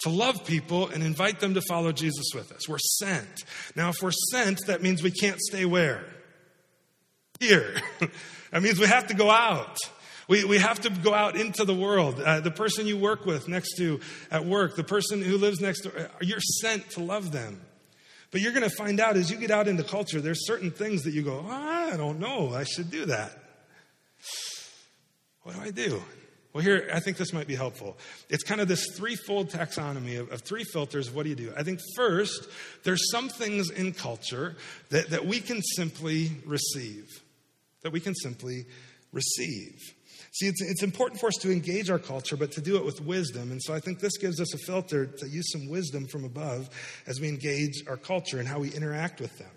to 0.00 0.10
love 0.10 0.44
people 0.44 0.88
and 0.88 1.02
invite 1.02 1.40
them 1.40 1.54
to 1.54 1.62
follow 1.62 1.92
Jesus 1.92 2.26
with 2.34 2.52
us. 2.52 2.68
We're 2.68 2.78
sent. 2.78 3.44
Now, 3.74 3.88
if 3.88 4.02
we're 4.02 4.12
sent, 4.30 4.66
that 4.66 4.82
means 4.82 5.02
we 5.02 5.12
can't 5.12 5.40
stay 5.40 5.64
where? 5.64 6.04
Here. 7.40 7.80
that 8.50 8.62
means 8.62 8.78
we 8.78 8.86
have 8.86 9.06
to 9.06 9.14
go 9.14 9.30
out. 9.30 9.78
We, 10.28 10.44
we 10.44 10.58
have 10.58 10.80
to 10.80 10.90
go 10.90 11.14
out 11.14 11.36
into 11.36 11.64
the 11.64 11.74
world. 11.74 12.20
Uh, 12.20 12.40
the 12.40 12.50
person 12.50 12.86
you 12.86 12.96
work 12.96 13.26
with 13.26 13.48
next 13.48 13.76
to 13.76 14.00
at 14.30 14.44
work, 14.44 14.76
the 14.76 14.84
person 14.84 15.22
who 15.22 15.36
lives 15.36 15.60
next 15.60 15.82
to, 15.82 16.04
uh, 16.04 16.08
you're 16.20 16.40
sent 16.40 16.90
to 16.90 17.02
love 17.02 17.32
them. 17.32 17.60
But 18.30 18.40
you're 18.40 18.52
going 18.52 18.68
to 18.68 18.74
find 18.74 18.98
out 18.98 19.16
as 19.16 19.30
you 19.30 19.36
get 19.36 19.50
out 19.50 19.68
into 19.68 19.84
culture, 19.84 20.20
there's 20.20 20.46
certain 20.46 20.70
things 20.70 21.02
that 21.02 21.12
you 21.12 21.22
go, 21.22 21.44
oh, 21.46 21.50
I 21.50 21.96
don't 21.96 22.18
know, 22.18 22.54
I 22.54 22.64
should 22.64 22.90
do 22.90 23.04
that. 23.06 23.38
What 25.42 25.56
do 25.56 25.60
I 25.60 25.70
do? 25.70 26.02
Well, 26.52 26.62
here, 26.62 26.90
I 26.92 27.00
think 27.00 27.16
this 27.16 27.32
might 27.32 27.46
be 27.46 27.54
helpful. 27.54 27.96
It's 28.28 28.42
kind 28.42 28.60
of 28.60 28.68
this 28.68 28.86
threefold 28.94 29.50
taxonomy 29.50 30.20
of, 30.20 30.30
of, 30.30 30.42
three 30.42 30.64
filters. 30.64 31.10
What 31.10 31.22
do 31.22 31.30
you 31.30 31.34
do? 31.34 31.52
I 31.56 31.62
think 31.62 31.80
first, 31.96 32.46
there's 32.84 33.10
some 33.10 33.30
things 33.30 33.70
in 33.70 33.92
culture 33.92 34.56
that, 34.90 35.10
that 35.10 35.24
we 35.24 35.40
can 35.40 35.62
simply 35.62 36.30
receive. 36.44 37.06
That 37.82 37.92
we 37.92 38.00
can 38.00 38.14
simply 38.14 38.66
receive. 39.12 39.78
See, 40.34 40.46
it's, 40.46 40.62
it's 40.62 40.82
important 40.82 41.20
for 41.20 41.26
us 41.26 41.36
to 41.42 41.52
engage 41.52 41.90
our 41.90 41.98
culture, 41.98 42.38
but 42.38 42.52
to 42.52 42.62
do 42.62 42.78
it 42.78 42.86
with 42.86 43.02
wisdom. 43.02 43.52
And 43.52 43.62
so 43.62 43.74
I 43.74 43.80
think 43.80 44.00
this 44.00 44.16
gives 44.16 44.40
us 44.40 44.54
a 44.54 44.58
filter 44.58 45.04
to 45.04 45.28
use 45.28 45.52
some 45.52 45.68
wisdom 45.68 46.06
from 46.06 46.24
above 46.24 46.70
as 47.06 47.20
we 47.20 47.28
engage 47.28 47.84
our 47.86 47.98
culture 47.98 48.38
and 48.38 48.48
how 48.48 48.58
we 48.58 48.72
interact 48.72 49.20
with 49.20 49.36
them. 49.38 49.50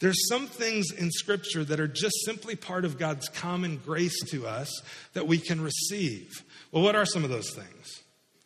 There's 0.00 0.28
some 0.28 0.46
things 0.46 0.92
in 0.92 1.10
Scripture 1.10 1.64
that 1.64 1.80
are 1.80 1.88
just 1.88 2.14
simply 2.26 2.56
part 2.56 2.84
of 2.84 2.98
God's 2.98 3.28
common 3.30 3.78
grace 3.78 4.22
to 4.30 4.46
us 4.46 4.70
that 5.14 5.26
we 5.26 5.38
can 5.38 5.62
receive. 5.62 6.44
Well, 6.72 6.82
what 6.82 6.94
are 6.94 7.06
some 7.06 7.24
of 7.24 7.30
those 7.30 7.50
things? 7.54 8.02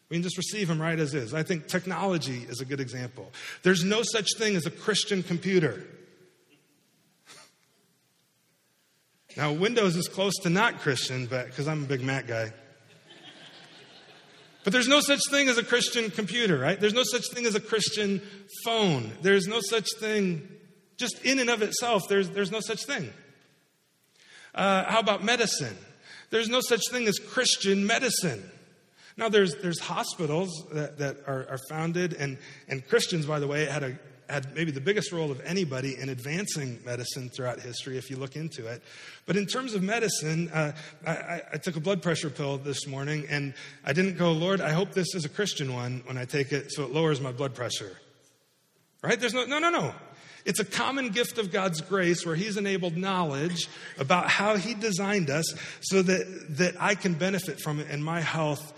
We 0.08 0.16
can 0.16 0.22
just 0.22 0.36
receive 0.36 0.68
them 0.68 0.80
right 0.80 0.98
as 0.98 1.14
is. 1.14 1.34
I 1.34 1.42
think 1.42 1.66
technology 1.66 2.46
is 2.48 2.60
a 2.60 2.64
good 2.64 2.80
example. 2.80 3.32
There's 3.64 3.82
no 3.82 4.02
such 4.04 4.28
thing 4.38 4.54
as 4.54 4.66
a 4.66 4.70
Christian 4.70 5.24
computer. 5.24 5.84
Now, 9.36 9.52
Windows 9.52 9.96
is 9.96 10.08
close 10.08 10.34
to 10.42 10.50
not 10.50 10.80
Christian, 10.80 11.26
but 11.26 11.46
because 11.46 11.66
I'm 11.66 11.84
a 11.84 11.86
big 11.86 12.02
Mac 12.02 12.26
guy. 12.26 12.52
But 14.64 14.72
there's 14.72 14.88
no 14.88 15.00
such 15.00 15.20
thing 15.30 15.48
as 15.48 15.58
a 15.58 15.64
Christian 15.64 16.10
computer, 16.10 16.58
right? 16.58 16.78
There's 16.78 16.94
no 16.94 17.02
such 17.02 17.24
thing 17.32 17.46
as 17.46 17.54
a 17.54 17.60
Christian 17.60 18.20
phone. 18.64 19.10
There's 19.22 19.46
no 19.46 19.60
such 19.60 19.88
thing, 19.98 20.48
just 20.98 21.24
in 21.24 21.38
and 21.38 21.50
of 21.50 21.62
itself, 21.62 22.02
there's, 22.08 22.30
there's 22.30 22.52
no 22.52 22.60
such 22.60 22.84
thing. 22.84 23.12
Uh, 24.54 24.84
how 24.84 25.00
about 25.00 25.24
medicine? 25.24 25.76
There's 26.30 26.48
no 26.48 26.60
such 26.60 26.82
thing 26.90 27.08
as 27.08 27.18
Christian 27.18 27.86
medicine. 27.86 28.50
Now, 29.16 29.28
there's, 29.28 29.56
there's 29.56 29.80
hospitals 29.80 30.50
that, 30.72 30.98
that 30.98 31.16
are, 31.26 31.46
are 31.50 31.58
founded, 31.68 32.14
and, 32.14 32.38
and 32.68 32.86
Christians, 32.86 33.26
by 33.26 33.40
the 33.40 33.46
way, 33.46 33.64
had 33.64 33.82
a, 33.82 33.98
had 34.32 34.54
maybe 34.54 34.70
the 34.70 34.80
biggest 34.80 35.12
role 35.12 35.30
of 35.30 35.40
anybody 35.44 35.96
in 35.98 36.08
advancing 36.08 36.80
medicine 36.84 37.28
throughout 37.28 37.60
history, 37.60 37.98
if 37.98 38.10
you 38.10 38.16
look 38.16 38.34
into 38.34 38.66
it. 38.66 38.82
But 39.26 39.36
in 39.36 39.46
terms 39.46 39.74
of 39.74 39.82
medicine, 39.82 40.48
uh, 40.48 40.72
I, 41.06 41.42
I, 41.52 41.56
took 41.58 41.76
a 41.76 41.80
blood 41.80 42.02
pressure 42.02 42.30
pill 42.30 42.58
this 42.58 42.86
morning, 42.86 43.26
and 43.28 43.54
I 43.84 43.92
didn't 43.92 44.16
go, 44.16 44.32
Lord, 44.32 44.60
I 44.60 44.70
hope 44.70 44.92
this 44.92 45.14
is 45.14 45.24
a 45.24 45.28
Christian 45.28 45.74
one 45.74 46.02
when 46.06 46.16
I 46.16 46.24
take 46.24 46.52
it 46.52 46.72
so 46.72 46.84
it 46.84 46.92
lowers 46.92 47.20
my 47.20 47.32
blood 47.32 47.54
pressure. 47.54 47.96
Right? 49.02 49.20
There's 49.20 49.34
no, 49.34 49.44
no, 49.44 49.58
no, 49.58 49.70
no. 49.70 49.94
It's 50.44 50.60
a 50.60 50.64
common 50.64 51.10
gift 51.10 51.38
of 51.38 51.52
God's 51.52 51.80
grace 51.80 52.26
where 52.26 52.34
He's 52.34 52.56
enabled 52.56 52.96
knowledge 52.96 53.68
about 53.98 54.28
how 54.28 54.56
He 54.56 54.74
designed 54.74 55.30
us 55.30 55.54
so 55.82 56.02
that, 56.02 56.56
that 56.56 56.74
I 56.80 56.94
can 56.94 57.14
benefit 57.14 57.60
from 57.60 57.80
it 57.80 57.90
in 57.90 58.02
my 58.02 58.20
health. 58.20 58.72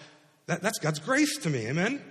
That, 0.46 0.60
that's 0.62 0.78
God's 0.78 0.98
grace 0.98 1.38
to 1.38 1.50
me. 1.50 1.66
Amen? 1.68 2.02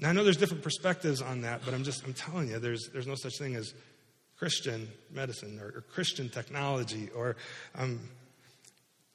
Now, 0.00 0.08
I 0.08 0.12
know 0.12 0.24
there's 0.24 0.38
different 0.38 0.62
perspectives 0.62 1.20
on 1.20 1.42
that, 1.42 1.60
but 1.64 1.74
I'm 1.74 1.84
just, 1.84 2.04
I'm 2.04 2.14
telling 2.14 2.48
you, 2.48 2.58
there's, 2.58 2.88
there's 2.92 3.06
no 3.06 3.14
such 3.14 3.38
thing 3.38 3.54
as 3.54 3.74
Christian 4.38 4.88
medicine 5.12 5.60
or, 5.60 5.66
or 5.66 5.84
Christian 5.92 6.30
technology 6.30 7.10
or, 7.14 7.36
um, 7.74 8.00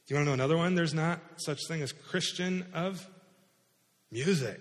do 0.05 0.13
you 0.13 0.17
want 0.17 0.25
to 0.25 0.29
know 0.29 0.33
another 0.33 0.57
one? 0.57 0.75
There's 0.75 0.93
not 0.93 1.19
such 1.37 1.57
thing 1.67 1.81
as 1.81 1.91
Christian 1.91 2.63
of 2.75 3.07
music, 4.11 4.59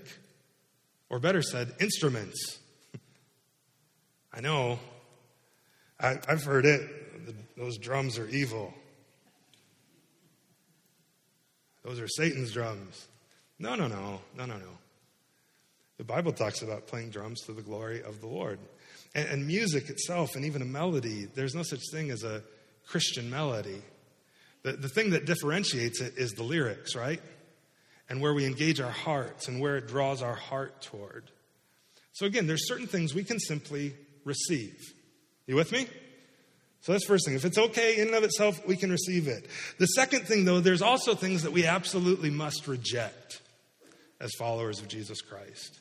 or 1.11 1.19
better 1.19 1.43
said, 1.43 1.75
instruments. 1.81 2.59
I 4.33 4.41
know. 4.41 4.79
I, 6.01 6.19
have 6.29 6.45
heard 6.45 6.65
it. 6.65 7.57
those 7.59 7.77
drums 7.77 8.19
are 8.19 8.27
evil. 8.29 8.73
Those 11.85 12.01
are 12.01 12.09
Satan's 12.09 12.53
drums. 12.53 13.07
No, 13.59 13.75
no, 13.75 13.87
no, 13.87 14.23
no, 14.35 14.47
no, 14.47 14.57
no. 14.57 14.79
The 15.97 16.05
Bible 16.05 16.33
talks 16.33 16.63
about 16.63 16.87
playing 16.87 17.11
drums 17.11 17.43
to 17.43 17.53
the 17.53 17.63
glory 17.63 18.03
of 18.03 18.21
the 18.21 18.27
Lord. 18.27 18.59
And, 19.15 19.29
and, 19.29 19.47
music 19.47 19.91
itself, 19.91 20.35
and 20.35 20.45
even 20.45 20.61
a 20.61 20.65
melody, 20.65 21.29
there's 21.35 21.55
no 21.55 21.63
such 21.63 21.83
thing 21.93 22.11
as 22.11 22.25
a 22.25 22.43
Christian 22.87 23.31
melody. 23.31 23.81
The, 24.65 24.73
the 24.73 24.89
thing 24.89 25.11
that 25.11 25.25
differentiates 25.25 26.01
it 26.01 26.15
is 26.17 26.33
the 26.33 26.43
lyrics, 26.43 26.97
right? 26.97 27.23
And 28.09 28.21
where 28.21 28.35
we 28.35 28.45
engage 28.45 28.81
our 28.81 28.91
hearts 28.91 29.47
and 29.47 29.61
where 29.61 29.77
it 29.77 29.87
draws 29.87 30.21
our 30.21 30.35
heart 30.35 30.83
toward. 30.83 31.31
So, 32.13 32.27
again, 32.27 32.49
there's 32.49 32.67
certain 32.67 32.89
things 32.89 33.15
we 33.15 33.23
can 33.23 33.39
simply 33.39 33.95
receive. 34.25 34.77
You 35.47 35.55
with 35.55 35.71
me? 35.71 35.87
So 36.81 36.93
that's 36.93 37.07
first 37.07 37.25
thing. 37.25 37.35
If 37.35 37.45
it's 37.45 37.57
okay 37.57 37.97
in 37.99 38.09
and 38.09 38.17
of 38.17 38.25
itself, 38.25 38.67
we 38.67 38.77
can 38.77 38.91
receive 38.91 39.27
it. 39.27 39.49
The 39.79 39.87
second 39.87 40.27
thing, 40.27 40.45
though, 40.45 40.61
there's 40.61 40.83
also 40.83 41.15
things 41.15 41.45
that 41.45 41.53
we 41.53 41.65
absolutely 41.65 42.29
must 42.29 42.67
reject 42.69 43.41
as 44.21 44.33
followers 44.39 44.81
of 44.81 44.89
Jesus 44.89 45.23
Christ. 45.23 45.81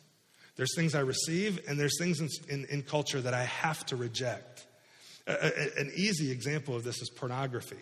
There's 0.56 0.76
things 0.76 0.94
I 0.94 1.00
receive, 1.00 1.60
and 1.68 1.80
there's 1.80 1.98
things 1.98 2.20
in, 2.20 2.30
in, 2.50 2.66
in 2.66 2.82
culture 2.84 3.20
that 3.22 3.34
I 3.34 3.44
have 3.44 3.86
to 3.88 3.96
reject. 3.96 4.66
A, 5.26 5.34
a, 5.34 5.82
an 5.82 5.92
easy 5.96 6.32
example 6.32 6.76
of 6.76 6.84
this 6.84 7.02
is 7.02 7.10
pornography. 7.10 7.80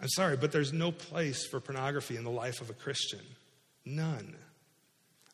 I'm 0.00 0.08
sorry, 0.08 0.36
but 0.36 0.50
there's 0.50 0.72
no 0.72 0.90
place 0.90 1.46
for 1.46 1.60
pornography 1.60 2.16
in 2.16 2.24
the 2.24 2.30
life 2.30 2.60
of 2.60 2.70
a 2.70 2.72
Christian. 2.72 3.20
None. 3.84 4.34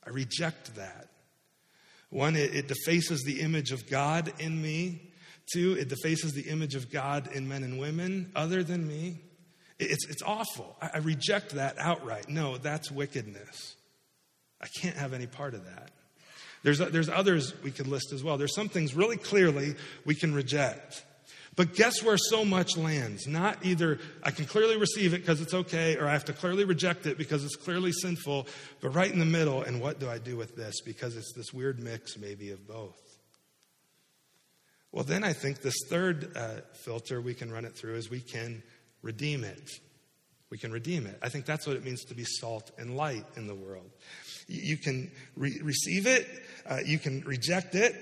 I 0.07 0.11
reject 0.11 0.75
that. 0.77 1.09
One, 2.11 2.37
it, 2.37 2.55
it 2.55 2.69
defaces 2.69 3.23
the 3.23 3.41
image 3.41 3.73
of 3.73 3.89
God 3.89 4.33
in 4.39 4.61
me. 4.61 5.11
Two, 5.53 5.75
it 5.79 5.89
defaces 5.89 6.33
the 6.35 6.43
image 6.43 6.75
of 6.75 6.91
God 6.91 7.29
in 7.33 7.49
men 7.49 7.63
and 7.63 7.79
women 7.79 8.31
other 8.37 8.63
than 8.63 8.87
me. 8.87 9.21
It's, 9.79 10.07
it's 10.09 10.23
awful. 10.23 10.77
I, 10.83 10.91
I 10.95 10.99
reject 10.99 11.53
that 11.53 11.79
outright. 11.79 12.29
No, 12.29 12.59
that's 12.59 12.91
wickedness. 12.91 13.77
I 14.61 14.67
can't 14.81 14.97
have 14.97 15.15
any 15.15 15.27
part 15.27 15.55
of 15.55 15.65
that. 15.65 15.91
There's, 16.69 16.91
there's 16.91 17.09
others 17.09 17.55
we 17.63 17.71
could 17.71 17.87
list 17.87 18.13
as 18.13 18.23
well. 18.23 18.37
There's 18.37 18.55
some 18.55 18.69
things 18.69 18.95
really 18.95 19.17
clearly 19.17 19.75
we 20.05 20.15
can 20.15 20.35
reject. 20.35 21.03
But 21.57 21.75
guess 21.75 22.03
where 22.03 22.19
so 22.19 22.45
much 22.45 22.77
lands? 22.77 23.27
Not 23.27 23.65
either 23.65 24.01
I 24.23 24.33
can 24.33 24.45
clearly 24.45 24.77
receive 24.77 25.15
it 25.15 25.23
because 25.23 25.41
it's 25.41 25.55
okay, 25.55 25.97
or 25.97 26.07
I 26.07 26.13
have 26.13 26.27
to 26.27 26.35
clearly 26.35 26.67
reject 26.67 27.07
it 27.07 27.17
because 27.17 27.43
it's 27.43 27.57
clearly 27.57 27.91
sinful, 27.91 28.49
but 28.83 28.91
right 28.91 29.11
in 29.11 29.19
the 29.19 29.25
middle, 29.25 29.63
and 29.63 29.81
what 29.81 29.99
do 29.99 30.11
I 30.11 30.19
do 30.19 30.37
with 30.37 30.57
this? 30.57 30.83
Because 30.83 31.17
it's 31.17 31.33
this 31.35 31.55
weird 31.55 31.81
mix, 31.81 32.19
maybe, 32.19 32.51
of 32.51 32.69
both. 32.69 33.01
Well, 34.93 35.05
then 35.05 35.25
I 35.25 35.33
think 35.33 35.63
this 35.63 35.87
third 35.89 36.37
uh, 36.37 36.61
filter 36.85 37.23
we 37.23 37.33
can 37.33 37.51
run 37.51 37.65
it 37.65 37.75
through 37.75 37.95
is 37.95 38.11
we 38.11 38.21
can 38.21 38.63
redeem 39.01 39.43
it. 39.43 39.71
We 40.51 40.59
can 40.59 40.71
redeem 40.71 41.07
it. 41.07 41.19
I 41.23 41.31
think 41.31 41.47
that's 41.47 41.67
what 41.67 41.77
it 41.77 41.85
means 41.85 42.05
to 42.05 42.15
be 42.15 42.25
salt 42.25 42.71
and 42.77 42.95
light 42.95 43.25
in 43.37 43.47
the 43.47 43.55
world. 43.55 43.91
You 44.49 44.77
can 44.79 45.11
re- 45.37 45.61
receive 45.63 46.07
it, 46.07 46.27
uh, 46.67 46.79
you 46.85 46.99
can 46.99 47.21
reject 47.23 47.75
it, 47.75 47.95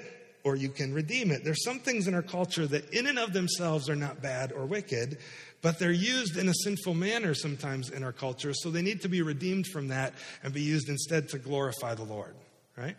or 0.45 0.55
you 0.55 0.69
can 0.69 0.95
redeem 0.95 1.33
it. 1.33 1.43
There's 1.43 1.65
some 1.65 1.81
things 1.81 2.07
in 2.07 2.15
our 2.15 2.23
culture 2.23 2.67
that, 2.69 2.91
in 2.95 3.09
and 3.09 3.19
of 3.19 3.33
themselves, 3.33 3.91
are 3.91 3.97
not 3.97 4.23
bad 4.23 4.53
or 4.53 4.65
wicked, 4.65 5.19
but 5.61 5.81
they're 5.81 5.91
used 5.91 6.37
in 6.37 6.49
a 6.49 6.55
sinful 6.55 6.95
manner 6.95 7.35
sometimes 7.35 7.91
in 7.91 8.05
our 8.05 8.13
culture, 8.13 8.55
so 8.55 8.71
they 8.71 8.83
need 8.83 9.01
to 9.01 9.09
be 9.09 9.23
redeemed 9.23 9.67
from 9.67 9.89
that 9.89 10.15
and 10.45 10.55
be 10.55 10.63
used 10.63 10.89
instead 10.89 11.29
to 11.31 11.39
glorify 11.39 11.95
the 11.95 12.05
Lord, 12.05 12.37
right? 12.77 12.97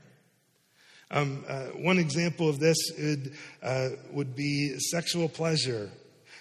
Um, 1.09 1.45
uh, 1.47 1.67
one 1.67 1.99
example 1.99 2.49
of 2.49 2.59
this 2.59 2.77
would, 2.99 3.33
uh, 3.63 3.89
would 4.11 4.35
be 4.35 4.77
sexual 4.79 5.29
pleasure 5.29 5.89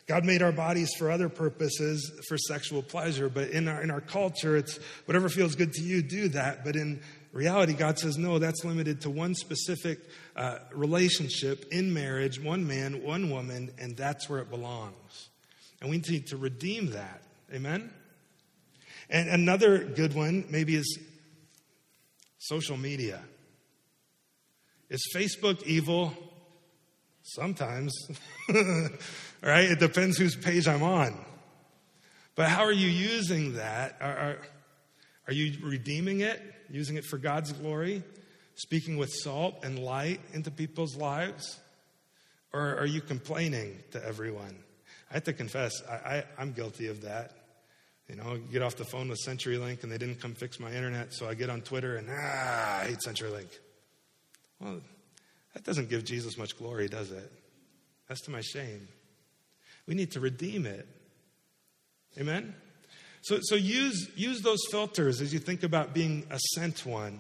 God 0.07 0.25
made 0.25 0.41
our 0.41 0.53
bodies 0.53 0.91
for 0.97 1.11
other 1.11 1.29
purposes, 1.29 2.13
for 2.29 2.39
sexual 2.39 2.81
pleasure, 2.81 3.29
but 3.29 3.51
in 3.51 3.67
our, 3.67 3.83
in 3.83 3.91
our 3.91 4.01
culture, 4.01 4.57
it's 4.57 4.79
whatever 5.05 5.29
feels 5.29 5.57
good 5.57 5.73
to 5.73 5.83
you, 5.83 6.01
do 6.01 6.29
that. 6.29 6.65
But 6.65 6.77
in 6.77 7.01
reality, 7.33 7.73
God 7.73 7.99
says, 7.99 8.17
no, 8.17 8.39
that's 8.39 8.65
limited 8.65 9.01
to 9.01 9.11
one 9.11 9.35
specific 9.35 9.99
uh, 10.37 10.59
relationship 10.73 11.65
in 11.73 11.93
marriage, 11.93 12.41
one 12.41 12.65
man, 12.67 13.03
one 13.03 13.31
woman, 13.31 13.73
and 13.79 13.97
that's 13.97 14.29
where 14.29 14.39
it 14.39 14.49
belongs. 14.49 15.29
And 15.81 15.91
we 15.91 15.99
need 15.99 16.29
to 16.29 16.37
redeem 16.37 16.93
that. 16.93 17.23
Amen? 17.53 17.93
And 19.11 19.29
another 19.29 19.85
good 19.85 20.15
one 20.15 20.45
maybe 20.51 20.77
is 20.77 21.01
social 22.39 22.77
media. 22.77 23.23
Is 24.89 25.01
Facebook 25.13 25.65
evil? 25.65 26.13
Sometimes. 27.27 27.93
right? 28.49 29.65
It 29.71 29.81
depends 29.81 30.17
whose 30.17 30.37
page 30.37 30.69
I'm 30.69 30.85
on. 30.85 31.25
But 32.37 32.49
how 32.49 32.63
are 32.63 32.73
you 32.73 32.87
using 32.89 33.55
that? 33.55 33.97
Are, 34.01 34.17
are, 34.17 34.39
are 35.27 35.33
you 35.33 35.59
redeeming 35.67 36.21
it, 36.21 36.41
using 36.71 36.97
it 36.97 37.05
for 37.05 37.19
God's 37.19 37.53
glory, 37.53 38.05
speaking 38.55 38.97
with 38.97 39.13
salt 39.13 39.65
and 39.65 39.79
light 39.79 40.21
into 40.35 40.53
people's 40.53 40.95
lives? 40.95 41.59
Or 42.53 42.77
are 42.77 42.87
you 42.87 43.01
complaining 43.01 43.83
to 43.91 44.05
everyone? 44.05 44.57
I 45.11 45.15
have 45.15 45.25
to 45.25 45.33
confess, 45.33 45.83
I, 45.89 46.25
I, 46.39 46.43
am 46.43 46.53
guilty 46.53 46.87
of 46.87 47.03
that. 47.03 47.33
You 48.09 48.15
know, 48.15 48.39
get 48.53 48.63
off 48.63 48.77
the 48.77 48.85
phone 48.85 49.09
with 49.09 49.19
CenturyLink 49.27 49.83
and 49.83 49.91
they 49.91 49.99
didn't 49.99 50.21
come 50.21 50.35
fix 50.35 50.61
my 50.61 50.73
internet, 50.73 51.13
so 51.13 51.29
I 51.29 51.35
get 51.35 51.51
on 51.51 51.61
Twitter 51.63 51.97
and, 51.97 52.09
ah, 52.09 52.81
I 52.83 52.85
hate 52.85 52.99
CenturyLink. 53.05 53.49
Well, 54.61 54.81
that 55.57 55.65
doesn't 55.65 55.89
give 55.89 56.05
Jesus 56.05 56.37
much 56.37 56.59
glory, 56.59 56.87
does 56.87 57.11
it? 57.11 57.33
That's 58.11 58.21
to 58.23 58.31
my 58.31 58.43
shame. 58.43 58.89
We 59.87 59.95
need 59.95 60.11
to 60.11 60.21
redeem 60.21 60.67
it. 60.67 60.87
Amen? 62.19 62.55
So, 63.23 63.39
so 63.41 63.55
use, 63.55 64.11
use 64.15 64.43
those 64.43 64.59
filters 64.71 65.23
as 65.23 65.33
you 65.33 65.39
think 65.39 65.63
about 65.63 65.95
being 65.95 66.27
a 66.31 66.39
sent 66.55 66.85
one. 66.85 67.19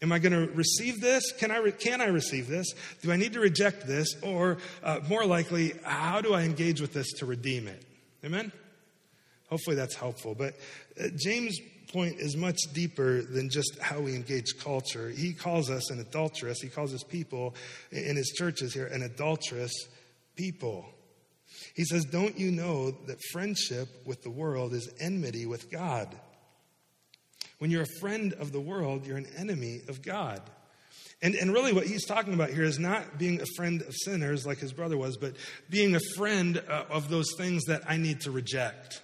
Am 0.00 0.12
I 0.12 0.20
going 0.20 0.32
to 0.34 0.54
receive 0.54 1.00
this? 1.00 1.32
Can 1.32 1.50
I, 1.50 1.56
re- 1.56 1.72
can 1.72 2.00
I 2.00 2.06
receive 2.06 2.46
this? 2.46 2.72
Do 3.02 3.10
I 3.10 3.16
need 3.16 3.32
to 3.32 3.40
reject 3.40 3.88
this? 3.88 4.06
Or 4.22 4.58
uh, 4.84 5.00
more 5.08 5.26
likely, 5.26 5.72
how 5.82 6.20
do 6.20 6.32
I 6.32 6.42
engage 6.42 6.80
with 6.80 6.92
this 6.92 7.10
to 7.14 7.26
redeem 7.26 7.66
it? 7.66 7.84
Amen? 8.24 8.52
hopefully 9.54 9.76
that's 9.76 9.94
helpful. 9.94 10.34
But 10.34 10.54
uh, 11.00 11.08
James' 11.16 11.58
point 11.94 12.16
is 12.18 12.36
much 12.36 12.58
deeper 12.72 13.22
than 13.22 13.48
just 13.48 13.78
how 13.80 14.00
we 14.00 14.14
engage 14.14 14.58
culture. 14.58 15.08
He 15.08 15.32
calls 15.32 15.70
us 15.70 15.90
an 15.90 16.00
adulteress, 16.00 16.60
he 16.60 16.68
calls 16.68 16.90
his 16.90 17.04
people 17.04 17.54
in 17.92 18.16
his 18.16 18.34
churches 18.36 18.74
here 18.74 18.86
an 18.86 19.02
adulterous 19.02 19.72
people. 20.36 20.84
He 21.74 21.84
says, 21.84 22.04
Don't 22.04 22.38
you 22.38 22.50
know 22.50 22.90
that 23.06 23.18
friendship 23.32 23.88
with 24.04 24.22
the 24.22 24.30
world 24.30 24.74
is 24.74 24.92
enmity 25.00 25.46
with 25.46 25.70
God? 25.70 26.14
When 27.58 27.70
you're 27.70 27.82
a 27.82 27.98
friend 28.00 28.32
of 28.34 28.52
the 28.52 28.60
world, 28.60 29.06
you're 29.06 29.16
an 29.16 29.28
enemy 29.38 29.80
of 29.88 30.02
God. 30.02 30.42
And, 31.22 31.34
and 31.36 31.52
really, 31.52 31.72
what 31.72 31.86
he's 31.86 32.04
talking 32.04 32.34
about 32.34 32.50
here 32.50 32.64
is 32.64 32.78
not 32.78 33.18
being 33.18 33.40
a 33.40 33.46
friend 33.56 33.80
of 33.82 33.94
sinners 33.94 34.44
like 34.46 34.58
his 34.58 34.72
brother 34.72 34.98
was, 34.98 35.16
but 35.16 35.34
being 35.70 35.94
a 35.94 36.00
friend 36.16 36.60
uh, 36.68 36.84
of 36.90 37.08
those 37.08 37.32
things 37.38 37.64
that 37.64 37.82
I 37.88 37.96
need 37.96 38.20
to 38.22 38.30
reject. 38.30 39.00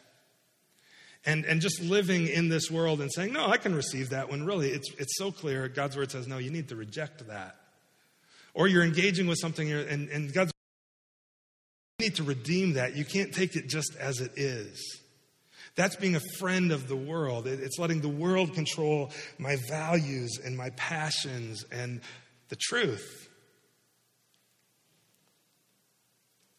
And, 1.27 1.45
and 1.45 1.61
just 1.61 1.83
living 1.83 2.29
in 2.29 2.49
this 2.49 2.71
world 2.71 3.03
and 3.03 3.11
saying, 3.13 3.35
no, 3.35 3.47
I 3.47 3.59
can 3.59 3.75
receive 3.75 4.11
that 4.11 4.31
when 4.31 4.47
really 4.47 4.71
it's, 4.71 4.91
it's 4.95 5.19
so 5.19 5.31
clear. 5.31 5.69
God's 5.69 5.97
word 5.97 6.11
says, 6.11 6.27
no, 6.27 6.39
you 6.39 6.51
need 6.51 6.69
to 6.71 6.77
reject 6.77 7.27
that. 7.29 7.57
Or 8.55 8.67
you're 8.69 8.83
engaging 8.83 9.27
with 9.27 9.39
something 9.39 9.71
and, 9.71 10.09
and 10.09 10.33
God's 10.33 10.51
you 11.99 12.07
need 12.07 12.17
to 12.17 12.23
redeem 12.23 12.73
that. 12.75 12.97
You 12.97 13.05
can't 13.05 13.35
take 13.35 13.57
it 13.57 13.69
just 13.69 13.95
as 13.97 14.21
it 14.21 14.33
is. 14.37 15.01
That's 15.77 15.97
being 15.97 16.17
a 16.17 16.21
friend 16.39 16.73
of 16.73 16.89
the 16.89 16.97
world. 16.97 17.47
It's 17.47 17.79
letting 17.79 18.01
the 18.01 18.09
world 18.09 18.55
control 18.55 19.11
my 19.39 19.57
values 19.69 20.39
and 20.43 20.57
my 20.57 20.71
passions 20.71 21.65
and 21.71 22.01
the 22.49 22.57
truth. 22.57 23.29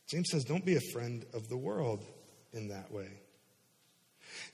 James 0.07 0.29
says, 0.29 0.43
don't 0.43 0.65
be 0.65 0.75
a 0.75 0.81
friend 0.93 1.25
of 1.33 1.47
the 1.49 1.57
world 1.57 2.05
in 2.53 2.67
that 2.67 2.91
way. 2.91 3.09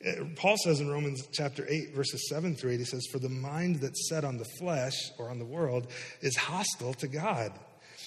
Uh, 0.05 0.25
Paul 0.35 0.57
says 0.57 0.79
in 0.79 0.89
Romans 0.89 1.27
chapter 1.31 1.65
8, 1.67 1.95
verses 1.95 2.29
7 2.29 2.55
through 2.55 2.71
8, 2.71 2.79
he 2.79 2.85
says, 2.85 3.05
For 3.11 3.19
the 3.19 3.29
mind 3.29 3.77
that's 3.77 4.09
set 4.09 4.23
on 4.23 4.37
the 4.37 4.45
flesh 4.59 4.93
or 5.17 5.29
on 5.29 5.39
the 5.39 5.45
world 5.45 5.87
is 6.21 6.35
hostile 6.35 6.93
to 6.95 7.07
God. 7.07 7.51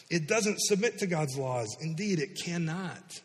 It 0.09 0.29
doesn't 0.29 0.61
submit 0.61 0.99
to 0.99 1.07
God's 1.07 1.37
laws. 1.37 1.69
Indeed, 1.81 2.21
it 2.21 2.39
cannot. 2.45 3.21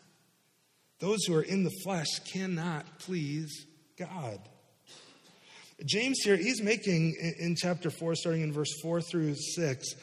Those 0.98 1.24
who 1.24 1.34
are 1.34 1.42
in 1.42 1.62
the 1.64 1.74
flesh 1.84 2.08
cannot 2.32 2.98
please 3.00 3.66
God. 3.98 4.40
James 5.84 6.20
here, 6.24 6.36
he's 6.36 6.62
making 6.62 7.14
in 7.38 7.54
chapter 7.54 7.90
4, 7.90 8.14
starting 8.14 8.42
in 8.42 8.52
verse 8.52 8.72
4 8.82 9.02
through 9.02 9.34
6, 9.34 9.94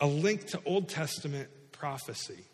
a 0.00 0.06
link 0.06 0.46
to 0.48 0.60
Old 0.66 0.88
Testament 0.88 1.48
prophecy. 1.72 2.44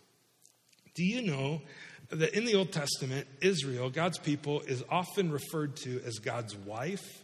Do 0.94 1.04
you 1.04 1.22
know 1.22 1.62
that 2.10 2.34
in 2.34 2.44
the 2.44 2.54
Old 2.54 2.72
Testament, 2.72 3.26
Israel, 3.40 3.90
God's 3.90 4.18
people, 4.18 4.60
is 4.60 4.84
often 4.90 5.32
referred 5.32 5.76
to 5.78 6.00
as 6.04 6.18
God's 6.18 6.54
wife? 6.56 7.22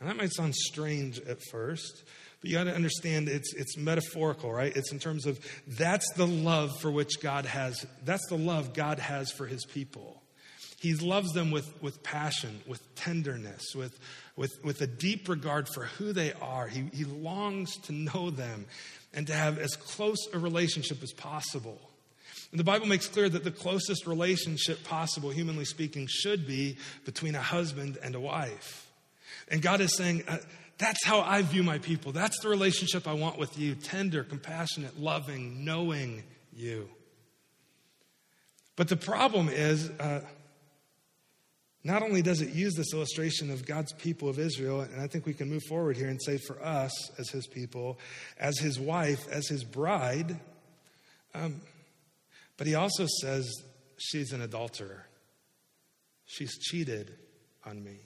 And 0.00 0.08
that 0.08 0.16
might 0.16 0.32
sound 0.32 0.54
strange 0.54 1.18
at 1.20 1.38
first, 1.50 2.04
but 2.40 2.50
you 2.50 2.56
got 2.56 2.64
to 2.64 2.74
understand 2.74 3.28
it's, 3.28 3.54
it's 3.54 3.76
metaphorical, 3.76 4.52
right? 4.52 4.76
It's 4.76 4.92
in 4.92 4.98
terms 4.98 5.26
of 5.26 5.38
that's 5.66 6.06
the 6.14 6.26
love 6.26 6.70
for 6.80 6.90
which 6.90 7.20
God 7.20 7.46
has, 7.46 7.86
that's 8.04 8.26
the 8.28 8.36
love 8.36 8.74
God 8.74 8.98
has 8.98 9.30
for 9.30 9.46
his 9.46 9.64
people. 9.64 10.20
He 10.78 10.94
loves 10.94 11.32
them 11.32 11.50
with, 11.50 11.72
with 11.80 12.02
passion, 12.02 12.60
with 12.66 12.94
tenderness, 12.94 13.74
with, 13.74 13.98
with, 14.36 14.52
with 14.62 14.82
a 14.82 14.86
deep 14.86 15.30
regard 15.30 15.66
for 15.66 15.84
who 15.84 16.12
they 16.12 16.34
are. 16.34 16.68
He, 16.68 16.90
he 16.92 17.04
longs 17.04 17.74
to 17.84 17.92
know 17.92 18.28
them 18.28 18.66
and 19.14 19.26
to 19.28 19.32
have 19.32 19.58
as 19.58 19.76
close 19.76 20.18
a 20.34 20.38
relationship 20.38 21.02
as 21.02 21.12
possible. 21.12 21.80
And 22.54 22.60
the 22.60 22.64
Bible 22.64 22.86
makes 22.86 23.08
clear 23.08 23.28
that 23.28 23.42
the 23.42 23.50
closest 23.50 24.06
relationship 24.06 24.84
possible, 24.84 25.30
humanly 25.30 25.64
speaking, 25.64 26.06
should 26.08 26.46
be 26.46 26.76
between 27.04 27.34
a 27.34 27.40
husband 27.40 27.98
and 28.00 28.14
a 28.14 28.20
wife. 28.20 28.88
And 29.48 29.60
God 29.60 29.80
is 29.80 29.96
saying, 29.96 30.22
uh, 30.28 30.36
that's 30.78 31.04
how 31.04 31.22
I 31.22 31.42
view 31.42 31.64
my 31.64 31.78
people. 31.78 32.12
That's 32.12 32.38
the 32.42 32.48
relationship 32.48 33.08
I 33.08 33.14
want 33.14 33.40
with 33.40 33.58
you 33.58 33.74
tender, 33.74 34.22
compassionate, 34.22 35.00
loving, 35.00 35.64
knowing 35.64 36.22
you. 36.54 36.88
But 38.76 38.86
the 38.86 38.98
problem 38.98 39.48
is, 39.48 39.90
uh, 39.90 40.20
not 41.82 42.04
only 42.04 42.22
does 42.22 42.40
it 42.40 42.50
use 42.50 42.74
this 42.74 42.94
illustration 42.94 43.50
of 43.50 43.66
God's 43.66 43.92
people 43.94 44.28
of 44.28 44.38
Israel, 44.38 44.82
and 44.82 45.00
I 45.00 45.08
think 45.08 45.26
we 45.26 45.34
can 45.34 45.50
move 45.50 45.64
forward 45.68 45.96
here 45.96 46.08
and 46.08 46.22
say 46.22 46.38
for 46.38 46.64
us 46.64 46.92
as 47.18 47.30
his 47.30 47.48
people, 47.48 47.98
as 48.38 48.60
his 48.60 48.78
wife, 48.78 49.26
as 49.28 49.48
his 49.48 49.64
bride, 49.64 50.38
um, 51.34 51.60
but 52.56 52.66
he 52.66 52.74
also 52.74 53.06
says 53.20 53.46
she's 53.96 54.32
an 54.32 54.40
adulterer. 54.40 55.06
She's 56.26 56.58
cheated 56.58 57.12
on 57.64 57.82
me. 57.82 57.98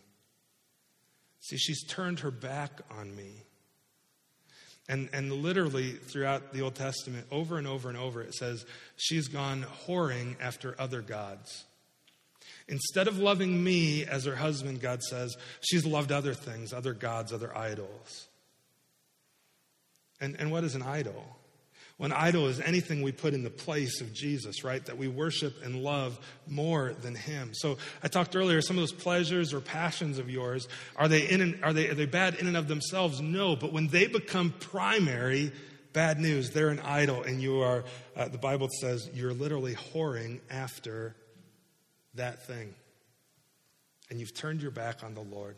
See, 1.41 1.57
she's 1.57 1.85
turned 1.87 2.21
her 2.21 2.31
back 2.31 2.81
on 2.91 3.15
me. 3.15 3.45
And, 4.89 5.11
and 5.13 5.31
literally 5.33 5.93
throughout 5.93 6.53
the 6.53 6.63
Old 6.63 6.75
Testament, 6.75 7.27
over 7.31 7.59
and 7.59 7.67
over 7.67 7.89
and 7.89 7.99
over, 7.99 8.23
it 8.23 8.35
says 8.35 8.65
she's 8.97 9.29
gone 9.29 9.67
whoring 9.87 10.37
after 10.41 10.75
other 10.79 11.03
gods. 11.03 11.65
Instead 12.69 13.07
of 13.07 13.19
loving 13.19 13.63
me 13.63 14.05
as 14.05 14.25
her 14.25 14.37
husband, 14.37 14.81
God 14.81 15.03
says, 15.03 15.37
she's 15.61 15.87
loved 15.87 16.13
other 16.13 16.35
things, 16.35 16.73
other 16.73 16.93
gods, 16.95 17.33
other 17.33 17.57
idols. 17.57 18.29
And, 20.21 20.37
and 20.39 20.51
what 20.51 20.65
is 20.65 20.75
an 20.75 20.83
idol? 20.83 21.38
When 21.99 22.13
idol 22.13 22.47
is 22.47 22.61
anything 22.61 23.03
we 23.03 23.11
put 23.11 23.35
in 23.35 23.43
the 23.43 23.51
place 23.51 24.01
of 24.01 24.15
Jesus, 24.15 24.63
right? 24.63 24.85
That 24.87 24.97
we 24.97 25.09
worship 25.09 25.65
and 25.65 25.83
love 25.83 26.19
more 26.47 26.95
than 27.03 27.17
Him. 27.17 27.51
So 27.53 27.77
I 28.05 28.09
talked 28.09 28.37
earlier, 28.37 28.63
some 28.63 28.77
of 28.77 28.83
those 28.83 28.93
pleasures 28.93 29.53
or 29.53 29.61
passions 29.61 30.19
of 30.19 30.31
yours, 30.31 30.69
are 30.95 31.09
they, 31.09 31.29
in 31.29 31.59
are 31.65 31.73
they, 31.73 31.89
are 31.89 31.95
they 31.95 32.07
bad 32.07 32.37
in 32.37 32.47
and 32.47 32.57
of 32.57 32.69
themselves? 32.69 33.21
No, 33.21 33.57
but 33.57 33.73
when 33.73 33.89
they 33.89 34.07
become 34.07 34.55
primary, 34.61 35.51
bad 35.93 36.21
news, 36.21 36.51
they're 36.51 36.69
an 36.69 36.79
idol, 36.79 37.25
and 37.25 37.43
you 37.43 37.63
are, 37.63 37.83
uh, 38.17 38.29
the 38.29 38.39
Bible 38.39 38.69
says, 38.81 39.11
you're 39.13 39.35
literally 39.35 39.75
whoring 39.75 40.39
after 40.49 41.17
that 42.15 42.47
thing. 42.47 42.75
And 44.09 44.21
you've 44.21 44.35
turned 44.35 44.63
your 44.63 44.71
back 44.71 45.03
on 45.03 45.15
the 45.15 45.21
Lord. 45.21 45.57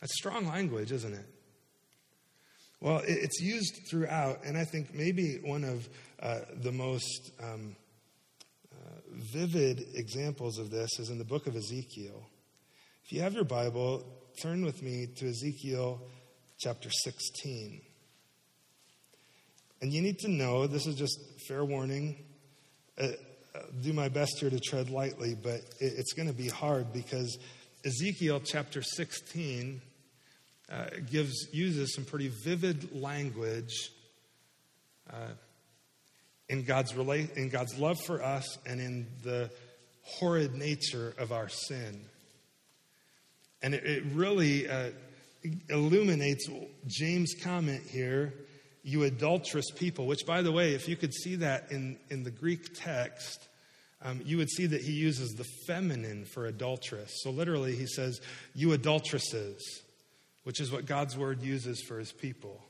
That's 0.00 0.14
strong 0.14 0.46
language, 0.46 0.90
isn't 0.90 1.12
it? 1.12 1.26
Well, 2.82 3.00
it's 3.06 3.40
used 3.40 3.86
throughout, 3.88 4.44
and 4.44 4.58
I 4.58 4.64
think 4.64 4.92
maybe 4.92 5.38
one 5.44 5.62
of 5.62 5.88
uh, 6.20 6.40
the 6.64 6.72
most 6.72 7.30
um, 7.40 7.76
uh, 8.72 8.76
vivid 9.32 9.86
examples 9.94 10.58
of 10.58 10.72
this 10.72 10.98
is 10.98 11.08
in 11.08 11.16
the 11.16 11.24
book 11.24 11.46
of 11.46 11.54
Ezekiel. 11.54 12.26
If 13.04 13.12
you 13.12 13.20
have 13.20 13.34
your 13.34 13.44
Bible, 13.44 14.04
turn 14.42 14.64
with 14.64 14.82
me 14.82 15.06
to 15.18 15.28
Ezekiel 15.28 16.00
chapter 16.58 16.90
16. 16.90 17.82
And 19.80 19.92
you 19.92 20.02
need 20.02 20.18
to 20.18 20.28
know 20.28 20.66
this 20.66 20.88
is 20.88 20.96
just 20.96 21.20
fair 21.46 21.64
warning. 21.64 22.16
Uh, 23.00 23.10
do 23.80 23.92
my 23.92 24.08
best 24.08 24.40
here 24.40 24.50
to 24.50 24.58
tread 24.58 24.90
lightly, 24.90 25.36
but 25.40 25.60
it, 25.78 25.92
it's 25.98 26.14
going 26.14 26.26
to 26.26 26.34
be 26.34 26.48
hard 26.48 26.92
because 26.92 27.38
Ezekiel 27.84 28.40
chapter 28.44 28.82
16 28.82 29.80
uh, 30.72 30.86
gives 31.10 31.48
uses 31.52 31.94
some 31.94 32.04
pretty 32.04 32.28
vivid 32.44 33.00
language 33.00 33.90
uh, 35.12 35.34
in 36.48 36.64
God's 36.64 36.92
rela- 36.92 37.34
in 37.36 37.50
God's 37.50 37.78
love 37.78 38.00
for 38.06 38.22
us 38.22 38.58
and 38.64 38.80
in 38.80 39.06
the 39.22 39.50
horrid 40.02 40.54
nature 40.54 41.14
of 41.18 41.30
our 41.30 41.48
sin. 41.48 42.00
And 43.62 43.74
it, 43.74 43.84
it 43.84 44.04
really 44.12 44.68
uh, 44.68 44.90
illuminates 45.68 46.48
James' 46.86 47.34
comment 47.42 47.82
here, 47.88 48.34
you 48.82 49.04
adulterous 49.04 49.70
people, 49.70 50.06
which, 50.06 50.26
by 50.26 50.42
the 50.42 50.52
way, 50.52 50.74
if 50.74 50.88
you 50.88 50.96
could 50.96 51.14
see 51.14 51.36
that 51.36 51.70
in, 51.70 51.98
in 52.10 52.24
the 52.24 52.30
Greek 52.30 52.74
text, 52.74 53.46
um, 54.02 54.20
you 54.24 54.38
would 54.38 54.50
see 54.50 54.66
that 54.66 54.80
he 54.80 54.92
uses 54.92 55.30
the 55.32 55.46
feminine 55.66 56.24
for 56.24 56.46
adulteress. 56.46 57.12
So 57.22 57.30
literally, 57.30 57.76
he 57.76 57.86
says, 57.86 58.20
you 58.54 58.72
adulteresses 58.72 59.81
which 60.44 60.60
is 60.60 60.72
what 60.72 60.86
God's 60.86 61.16
word 61.16 61.42
uses 61.42 61.82
for 61.82 61.98
his 61.98 62.12
people. 62.12 62.62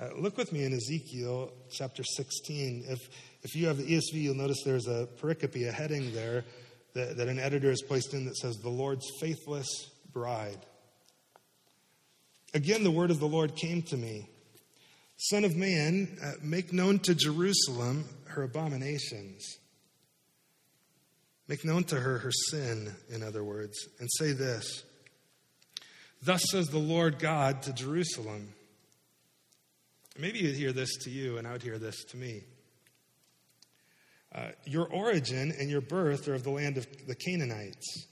Uh, 0.00 0.10
look 0.16 0.36
with 0.36 0.52
me 0.52 0.64
in 0.64 0.72
Ezekiel 0.72 1.52
chapter 1.70 2.04
16. 2.04 2.84
If, 2.86 3.00
if 3.42 3.56
you 3.56 3.66
have 3.66 3.78
the 3.78 3.84
ESV, 3.84 4.14
you'll 4.14 4.36
notice 4.36 4.62
there's 4.64 4.86
a 4.86 5.08
pericope, 5.20 5.68
a 5.68 5.72
heading 5.72 6.14
there 6.14 6.44
that, 6.94 7.16
that 7.16 7.28
an 7.28 7.38
editor 7.38 7.70
has 7.70 7.82
placed 7.82 8.14
in 8.14 8.24
that 8.26 8.36
says, 8.36 8.56
The 8.58 8.68
Lord's 8.68 9.06
faithless 9.20 9.90
bride. 10.12 10.58
Again, 12.54 12.84
the 12.84 12.90
word 12.90 13.10
of 13.10 13.18
the 13.18 13.26
Lord 13.26 13.56
came 13.56 13.82
to 13.82 13.96
me 13.96 14.28
Son 15.20 15.44
of 15.44 15.56
man, 15.56 16.16
uh, 16.22 16.32
make 16.42 16.72
known 16.72 17.00
to 17.00 17.12
Jerusalem 17.12 18.04
her 18.26 18.44
abominations. 18.44 19.58
Make 21.48 21.64
known 21.64 21.82
to 21.84 21.96
her 21.98 22.18
her 22.18 22.30
sin, 22.30 22.94
in 23.10 23.24
other 23.24 23.42
words, 23.42 23.88
and 23.98 24.08
say 24.16 24.32
this 24.32 24.84
Thus 26.22 26.42
says 26.50 26.68
the 26.68 26.78
Lord 26.78 27.18
God 27.18 27.62
to 27.62 27.72
Jerusalem. 27.72 28.52
Maybe 30.18 30.40
you'd 30.40 30.56
hear 30.56 30.72
this 30.72 30.96
to 31.04 31.10
you, 31.10 31.38
and 31.38 31.46
I 31.46 31.52
would 31.52 31.62
hear 31.62 31.78
this 31.78 32.04
to 32.06 32.16
me. 32.16 32.42
Uh, 34.34 34.48
your 34.66 34.86
origin 34.88 35.54
and 35.58 35.70
your 35.70 35.80
birth 35.80 36.28
are 36.28 36.34
of 36.34 36.42
the 36.42 36.50
land 36.50 36.76
of 36.76 36.86
the 37.06 37.14
Canaanites. 37.14 38.06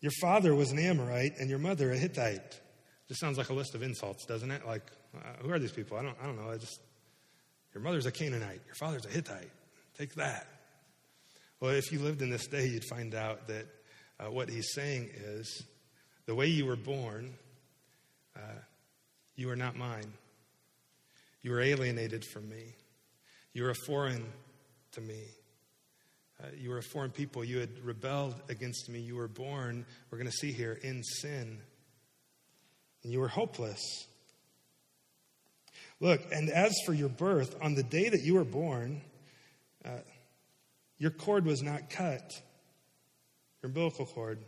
Your 0.00 0.12
father 0.20 0.54
was 0.54 0.70
an 0.70 0.78
Amorite 0.78 1.38
and 1.38 1.50
your 1.50 1.58
mother 1.58 1.90
a 1.90 1.96
Hittite. 1.96 2.60
Just 3.08 3.20
sounds 3.20 3.36
like 3.36 3.50
a 3.50 3.54
list 3.54 3.74
of 3.74 3.82
insults, 3.82 4.24
doesn't 4.26 4.50
it? 4.50 4.66
Like, 4.66 4.90
uh, 5.16 5.42
who 5.42 5.50
are 5.50 5.58
these 5.58 5.72
people? 5.72 5.98
I 5.98 6.02
don't, 6.02 6.16
I 6.22 6.26
don't 6.26 6.36
know. 6.36 6.50
I 6.50 6.56
just, 6.56 6.80
your 7.74 7.82
mother's 7.82 8.06
a 8.06 8.12
Canaanite. 8.12 8.62
Your 8.66 8.74
father's 8.74 9.04
a 9.04 9.08
Hittite. 9.08 9.50
Take 9.98 10.14
that. 10.14 10.46
Well, 11.60 11.72
if 11.72 11.92
you 11.92 11.98
lived 11.98 12.22
in 12.22 12.30
this 12.30 12.46
day, 12.46 12.66
you'd 12.66 12.84
find 12.84 13.14
out 13.14 13.48
that 13.48 13.66
uh, 14.20 14.30
what 14.30 14.48
he's 14.48 14.72
saying 14.72 15.10
is 15.14 15.64
the 16.26 16.34
way 16.34 16.46
you 16.46 16.66
were 16.66 16.76
born, 16.76 17.34
uh, 18.36 18.60
you 19.36 19.50
are 19.50 19.56
not 19.56 19.76
mine. 19.76 20.12
You 21.42 21.50
were 21.50 21.60
alienated 21.60 22.24
from 22.24 22.48
me. 22.48 22.74
You 23.52 23.66
are 23.66 23.74
foreign 23.86 24.24
to 24.92 25.00
me. 25.00 25.20
Uh, 26.42 26.46
you 26.58 26.70
were 26.70 26.78
a 26.78 26.82
foreign 26.82 27.10
people. 27.10 27.44
You 27.44 27.58
had 27.58 27.84
rebelled 27.84 28.34
against 28.48 28.88
me. 28.88 29.00
You 29.00 29.16
were 29.16 29.28
born, 29.28 29.84
we're 30.10 30.18
going 30.18 30.30
to 30.30 30.36
see 30.36 30.52
here, 30.52 30.78
in 30.82 31.02
sin. 31.02 31.58
And 33.02 33.12
you 33.12 33.20
were 33.20 33.28
hopeless. 33.28 33.80
Look, 36.00 36.22
and 36.32 36.50
as 36.50 36.74
for 36.84 36.92
your 36.92 37.08
birth, 37.08 37.54
on 37.62 37.74
the 37.74 37.82
day 37.82 38.08
that 38.08 38.22
you 38.22 38.34
were 38.34 38.44
born, 38.44 39.00
uh, 39.84 39.98
your 40.98 41.10
cord 41.10 41.44
was 41.44 41.62
not 41.62 41.90
cut, 41.90 42.30
your 43.62 43.68
umbilical 43.68 44.06
cord. 44.06 44.38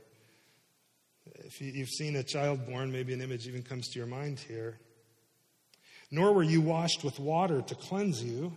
If 1.35 1.61
you've 1.61 1.89
seen 1.89 2.17
a 2.17 2.23
child 2.23 2.67
born, 2.67 2.93
maybe 2.93 3.13
an 3.13 3.21
image 3.21 3.47
even 3.47 3.63
comes 3.63 3.89
to 3.89 3.99
your 3.99 4.07
mind 4.07 4.39
here. 4.39 4.79
Nor 6.11 6.33
were 6.33 6.43
you 6.43 6.61
washed 6.61 7.03
with 7.03 7.19
water 7.19 7.63
to 7.63 7.75
cleanse 7.75 8.23
you, 8.23 8.53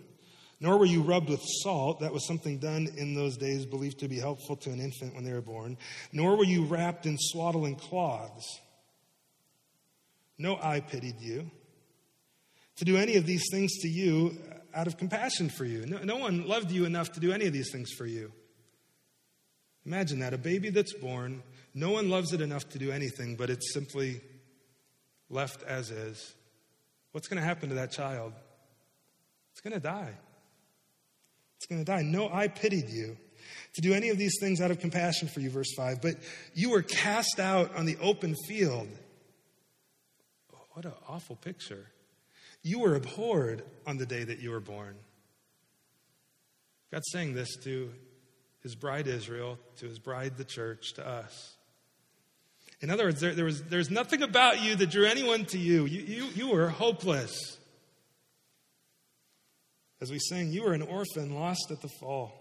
nor 0.60 0.78
were 0.78 0.86
you 0.86 1.02
rubbed 1.02 1.28
with 1.28 1.42
salt. 1.62 2.00
That 2.00 2.12
was 2.12 2.26
something 2.26 2.58
done 2.58 2.88
in 2.96 3.14
those 3.14 3.36
days 3.36 3.66
believed 3.66 3.98
to 4.00 4.08
be 4.08 4.18
helpful 4.18 4.56
to 4.56 4.70
an 4.70 4.80
infant 4.80 5.14
when 5.14 5.24
they 5.24 5.32
were 5.32 5.40
born. 5.40 5.76
Nor 6.12 6.36
were 6.36 6.44
you 6.44 6.64
wrapped 6.64 7.06
in 7.06 7.16
swaddling 7.18 7.76
cloths. 7.76 8.60
No 10.38 10.58
eye 10.62 10.80
pitied 10.80 11.20
you 11.20 11.50
to 12.76 12.84
do 12.86 12.96
any 12.96 13.16
of 13.16 13.26
these 13.26 13.44
things 13.50 13.76
to 13.82 13.88
you 13.88 14.38
uh, 14.50 14.78
out 14.78 14.86
of 14.86 14.96
compassion 14.96 15.50
for 15.50 15.66
you. 15.66 15.84
No, 15.84 15.98
no 15.98 16.16
one 16.16 16.46
loved 16.46 16.70
you 16.70 16.86
enough 16.86 17.12
to 17.12 17.20
do 17.20 17.30
any 17.30 17.46
of 17.46 17.52
these 17.52 17.70
things 17.70 17.90
for 17.92 18.06
you. 18.06 18.32
Imagine 19.84 20.20
that 20.20 20.32
a 20.32 20.38
baby 20.38 20.70
that's 20.70 20.94
born, 20.94 21.42
no 21.74 21.90
one 21.90 22.10
loves 22.10 22.32
it 22.32 22.40
enough 22.40 22.68
to 22.70 22.78
do 22.78 22.90
anything, 22.90 23.36
but 23.36 23.50
it's 23.50 23.72
simply 23.72 24.20
left 25.28 25.62
as 25.62 25.90
is. 25.90 26.34
What's 27.12 27.28
going 27.28 27.40
to 27.40 27.46
happen 27.46 27.68
to 27.70 27.76
that 27.76 27.92
child? 27.92 28.32
It's 29.52 29.60
going 29.60 29.74
to 29.74 29.80
die. 29.80 30.14
It's 31.56 31.66
going 31.66 31.84
to 31.84 31.84
die. 31.84 32.02
No, 32.02 32.28
I 32.32 32.48
pitied 32.48 32.88
you 32.88 33.16
to 33.74 33.80
do 33.80 33.94
any 33.94 34.08
of 34.08 34.18
these 34.18 34.34
things 34.40 34.60
out 34.60 34.70
of 34.70 34.80
compassion 34.80 35.28
for 35.28 35.40
you, 35.40 35.50
verse 35.50 35.72
5. 35.76 36.00
But 36.00 36.16
you 36.54 36.70
were 36.70 36.82
cast 36.82 37.38
out 37.38 37.74
on 37.76 37.86
the 37.86 37.96
open 38.00 38.34
field. 38.48 38.88
What 40.72 40.84
an 40.84 40.92
awful 41.08 41.36
picture. 41.36 41.86
You 42.62 42.80
were 42.80 42.94
abhorred 42.94 43.62
on 43.86 43.98
the 43.98 44.06
day 44.06 44.24
that 44.24 44.38
you 44.40 44.50
were 44.50 44.60
born. 44.60 44.96
God's 46.90 47.08
saying 47.12 47.34
this 47.34 47.56
to 47.64 47.90
his 48.62 48.74
bride 48.74 49.06
Israel, 49.06 49.58
to 49.76 49.86
his 49.86 49.98
bride 49.98 50.36
the 50.36 50.44
church, 50.44 50.94
to 50.94 51.06
us. 51.06 51.56
In 52.80 52.90
other 52.90 53.04
words, 53.04 53.20
there, 53.20 53.34
there 53.34 53.44
was, 53.44 53.62
there's 53.64 53.90
nothing 53.90 54.22
about 54.22 54.62
you 54.62 54.74
that 54.76 54.90
drew 54.90 55.04
anyone 55.04 55.44
to 55.46 55.58
you. 55.58 55.84
You, 55.84 56.00
you. 56.00 56.24
you 56.34 56.48
were 56.50 56.68
hopeless. 56.68 57.58
As 60.00 60.10
we 60.10 60.18
sing, 60.18 60.50
you 60.50 60.62
were 60.62 60.72
an 60.72 60.82
orphan 60.82 61.34
lost 61.34 61.70
at 61.70 61.82
the 61.82 61.88
fall. 61.88 62.32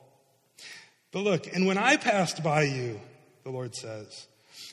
But 1.12 1.23
look, 1.23 1.54
and 1.54 1.67
when 1.67 1.78
I 1.78 1.97
passed 1.97 2.41
by 2.41 2.63
you, 2.63 3.02
the 3.43 3.49
Lord 3.49 3.75
says, 3.75 4.28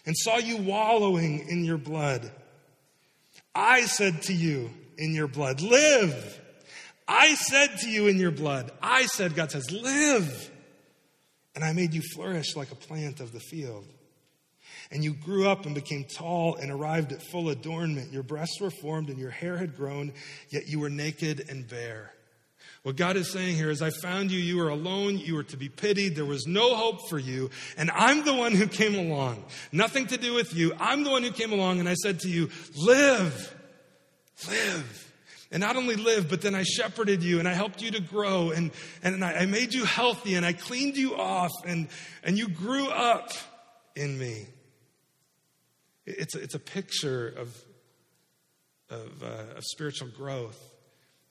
and 0.05 0.14
saw 0.16 0.37
you 0.37 0.59
wallowing 0.59 1.48
in 1.48 1.64
your 1.64 1.79
blood, 1.79 2.31
I 3.55 3.83
said 3.87 4.22
to 4.22 4.33
you 4.33 4.70
in 4.98 5.14
your 5.14 5.26
blood, 5.26 5.62
live. 5.62 6.40
I 7.09 7.35
said 7.35 7.79
to 7.79 7.90
you 7.90 8.07
in 8.07 8.18
your 8.18 8.31
blood, 8.31 8.70
I 8.83 9.07
said, 9.07 9.35
God 9.35 9.50
says, 9.50 9.70
live. 9.70 10.50
And 11.55 11.64
I 11.64 11.72
made 11.72 11.94
you 11.94 12.02
flourish 12.02 12.55
like 12.55 12.70
a 12.70 12.76
plant 12.76 13.20
of 13.20 13.33
the 13.33 13.40
field. 13.40 13.87
And 14.90 15.03
you 15.03 15.14
grew 15.14 15.49
up 15.49 15.66
and 15.66 15.75
became 15.75 16.05
tall 16.05 16.57
and 16.57 16.70
arrived 16.70 17.12
at 17.12 17.22
full 17.22 17.49
adornment. 17.49 18.12
Your 18.12 18.22
breasts 18.22 18.61
were 18.61 18.70
formed 18.70 19.09
and 19.09 19.18
your 19.18 19.31
hair 19.31 19.57
had 19.57 19.77
grown, 19.77 20.12
yet 20.49 20.68
you 20.68 20.79
were 20.79 20.90
naked 20.90 21.46
and 21.49 21.66
bare. 21.66 22.12
What 22.87 22.94
God 22.94 23.16
is 23.16 23.33
saying 23.33 23.57
here 23.57 23.70
is, 23.70 23.83
I 23.83 23.90
found 23.90 24.31
you, 24.31 24.38
you 24.38 24.59
were 24.59 24.68
alone, 24.68 25.18
you 25.18 25.35
were 25.35 25.42
to 25.42 25.57
be 25.57 25.68
pitied, 25.68 26.14
there 26.14 26.25
was 26.25 26.46
no 26.46 26.77
hope 26.77 27.09
for 27.09 27.18
you, 27.18 27.51
and 27.77 27.90
I'm 27.90 28.25
the 28.25 28.33
one 28.33 28.53
who 28.53 28.68
came 28.68 28.94
along. 28.94 29.44
Nothing 29.72 30.07
to 30.07 30.16
do 30.16 30.35
with 30.35 30.55
you. 30.55 30.72
I'm 30.79 31.03
the 31.03 31.11
one 31.11 31.25
who 31.25 31.33
came 31.33 31.53
along, 31.53 31.81
and 31.81 31.88
I 31.88 31.94
said 31.94 32.20
to 32.20 32.29
you, 32.29 32.49
Live, 32.77 33.57
live. 34.49 35.12
And 35.51 35.61
not 35.61 35.75
only 35.75 35.96
live, 35.96 36.31
but 36.31 36.42
then 36.42 36.55
I 36.55 36.62
shepherded 36.62 37.25
you 37.25 37.38
and 37.38 37.49
I 37.49 37.55
helped 37.55 37.81
you 37.83 37.90
to 37.92 38.01
grow 38.01 38.51
and, 38.51 38.72
and 39.03 39.25
I, 39.25 39.33
I 39.33 39.46
made 39.46 39.75
you 39.75 39.85
healthy 39.85 40.35
and 40.35 40.44
I 40.44 40.53
cleaned 40.53 40.96
you 40.96 41.16
off 41.16 41.53
and, 41.64 41.88
and 42.25 42.37
you 42.37 42.49
grew 42.49 42.88
up 42.88 43.31
in 43.94 44.18
me. 44.18 44.46
It's 46.07 46.35
a, 46.35 46.40
it's 46.40 46.55
a 46.55 46.61
picture 46.61 47.29
of, 47.29 47.57
of, 48.90 49.23
uh, 49.23 49.57
of 49.57 49.64
spiritual 49.64 50.09
growth 50.09 50.59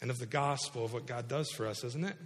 and 0.02 0.12
of 0.12 0.20
the 0.20 0.26
gospel 0.26 0.86
of 0.86 0.94
what 0.94 1.08
God 1.08 1.28
does 1.28 1.50
for 1.50 1.66
us, 1.66 1.84
isn't 1.84 2.04
it? 2.04 2.18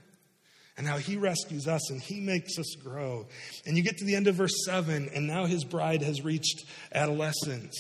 And 0.78 0.88
how 0.88 0.98
he 0.98 1.18
rescues 1.18 1.68
us 1.68 1.92
and 1.92 2.02
he 2.02 2.20
makes 2.20 2.58
us 2.58 2.76
grow. 2.82 3.28
And 3.66 3.78
you 3.78 3.84
get 3.84 3.98
to 3.98 4.06
the 4.06 4.16
end 4.16 4.28
of 4.28 4.36
verse 4.36 4.66
7, 4.66 5.10
and 5.14 5.28
now 5.28 5.46
his 5.46 5.64
bride 5.64 6.02
has 6.02 6.24
reached 6.24 6.64
adolescence. 6.94 7.78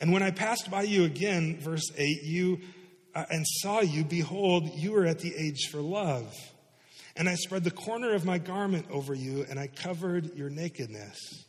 And 0.00 0.12
when 0.12 0.22
I 0.22 0.30
passed 0.30 0.70
by 0.70 0.82
you 0.82 1.04
again, 1.04 1.58
verse 1.60 1.90
8, 1.96 2.22
you 2.24 2.60
uh, 3.14 3.24
and 3.30 3.44
saw 3.46 3.80
you, 3.80 4.04
behold, 4.04 4.70
you 4.74 4.92
were 4.92 5.06
at 5.06 5.20
the 5.20 5.34
age 5.34 5.68
for 5.70 5.80
love. 5.80 6.34
And 7.16 7.28
I 7.28 7.36
spread 7.36 7.64
the 7.64 7.70
corner 7.70 8.12
of 8.14 8.24
my 8.24 8.38
garment 8.38 8.86
over 8.90 9.14
you, 9.14 9.46
and 9.48 9.58
I 9.58 9.68
covered 9.68 10.34
your 10.34 10.50
nakedness. 10.50 11.44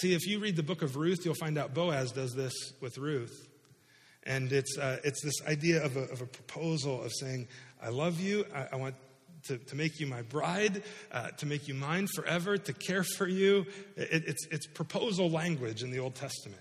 See, 0.00 0.12
if 0.12 0.26
you 0.26 0.40
read 0.40 0.56
the 0.56 0.62
book 0.62 0.82
of 0.82 0.96
Ruth, 0.96 1.24
you'll 1.24 1.34
find 1.34 1.56
out 1.56 1.72
Boaz 1.72 2.12
does 2.12 2.34
this 2.34 2.52
with 2.82 2.98
Ruth. 2.98 3.48
And 4.24 4.52
it's, 4.52 4.76
uh, 4.76 4.98
it's 5.04 5.22
this 5.22 5.40
idea 5.46 5.82
of 5.82 5.96
a, 5.96 6.02
of 6.10 6.20
a 6.20 6.26
proposal 6.26 7.02
of 7.02 7.12
saying, 7.14 7.48
I 7.82 7.88
love 7.88 8.20
you. 8.20 8.44
I, 8.54 8.66
I 8.72 8.76
want 8.76 8.94
to, 9.44 9.56
to, 9.56 9.76
make 9.76 9.98
you 9.98 10.06
my 10.06 10.20
bride, 10.20 10.82
uh, 11.12 11.28
to 11.38 11.46
make 11.46 11.66
you 11.66 11.72
mine 11.72 12.08
forever, 12.14 12.58
to 12.58 12.72
care 12.74 13.04
for 13.04 13.26
you. 13.26 13.64
It, 13.96 14.24
it's, 14.26 14.46
it's 14.50 14.66
proposal 14.66 15.30
language 15.30 15.82
in 15.82 15.90
the 15.90 16.00
Old 16.00 16.14
Testament. 16.14 16.60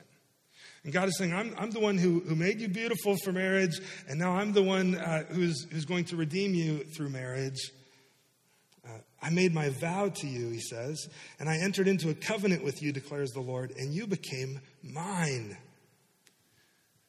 And 0.86 0.94
God 0.94 1.10
is 1.10 1.18
saying, 1.18 1.34
I'm, 1.34 1.54
I'm 1.58 1.72
the 1.72 1.80
one 1.82 1.98
who, 1.98 2.22
who 2.22 2.36
made 2.36 2.62
you 2.62 2.70
beautiful 2.70 3.18
for 3.24 3.34
marriage, 3.34 3.82
and 4.08 4.18
now 4.18 4.34
I'm 4.34 4.54
the 4.54 4.64
one 4.64 4.96
uh, 4.96 5.24
who's, 5.30 5.66
who's 5.72 5.84
going 5.84 6.06
to 6.06 6.16
redeem 6.16 6.54
you 6.54 6.86
through 6.96 7.10
marriage. 7.10 7.60
I 9.22 9.30
made 9.30 9.54
my 9.54 9.70
vow 9.70 10.10
to 10.10 10.28
you, 10.28 10.50
he 10.50 10.60
says, 10.60 11.08
and 11.40 11.50
I 11.50 11.58
entered 11.58 11.88
into 11.88 12.10
a 12.10 12.14
covenant 12.14 12.64
with 12.64 12.82
you, 12.82 12.92
declares 12.92 13.32
the 13.32 13.42
Lord, 13.42 13.74
and 13.78 13.94
you 13.94 14.06
became 14.06 14.60
mine. 14.84 15.58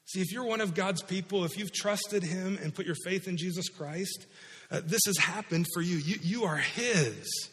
See, 0.07 0.21
if 0.21 0.33
you're 0.33 0.47
one 0.47 0.61
of 0.61 0.75
God's 0.75 1.03
people, 1.03 1.45
if 1.45 1.59
you've 1.59 1.73
trusted 1.73 2.23
Him 2.23 2.59
and 2.63 2.75
put 2.75 2.87
your 2.87 2.95
faith 3.05 3.27
in 3.27 3.37
Jesus 3.37 3.69
Christ, 3.69 4.27
uh, 4.71 4.81
this 4.85 5.01
has 5.07 5.19
happened 5.19 5.67
for 5.75 5.83
you. 5.83 5.97
you. 5.97 6.17
You 6.23 6.45
are 6.45 6.57
His. 6.57 7.51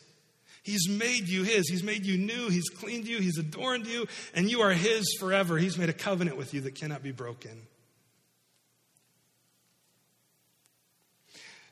He's 0.62 0.88
made 0.88 1.28
you 1.28 1.44
His. 1.44 1.68
He's 1.68 1.84
made 1.84 2.06
you 2.06 2.18
new. 2.18 2.50
He's 2.50 2.70
cleaned 2.70 3.08
you. 3.08 3.20
He's 3.20 3.40
adorned 3.40 3.88
you, 3.88 4.08
and 4.36 4.50
you 4.50 4.62
are 4.62 4.72
His 4.72 5.04
forever. 5.20 5.58
He's 5.58 5.78
made 5.78 5.90
a 5.90 5.94
covenant 5.94 6.38
with 6.38 6.54
you 6.54 6.62
that 6.62 6.76
cannot 6.76 7.02
be 7.02 7.12
broken. 7.12 7.64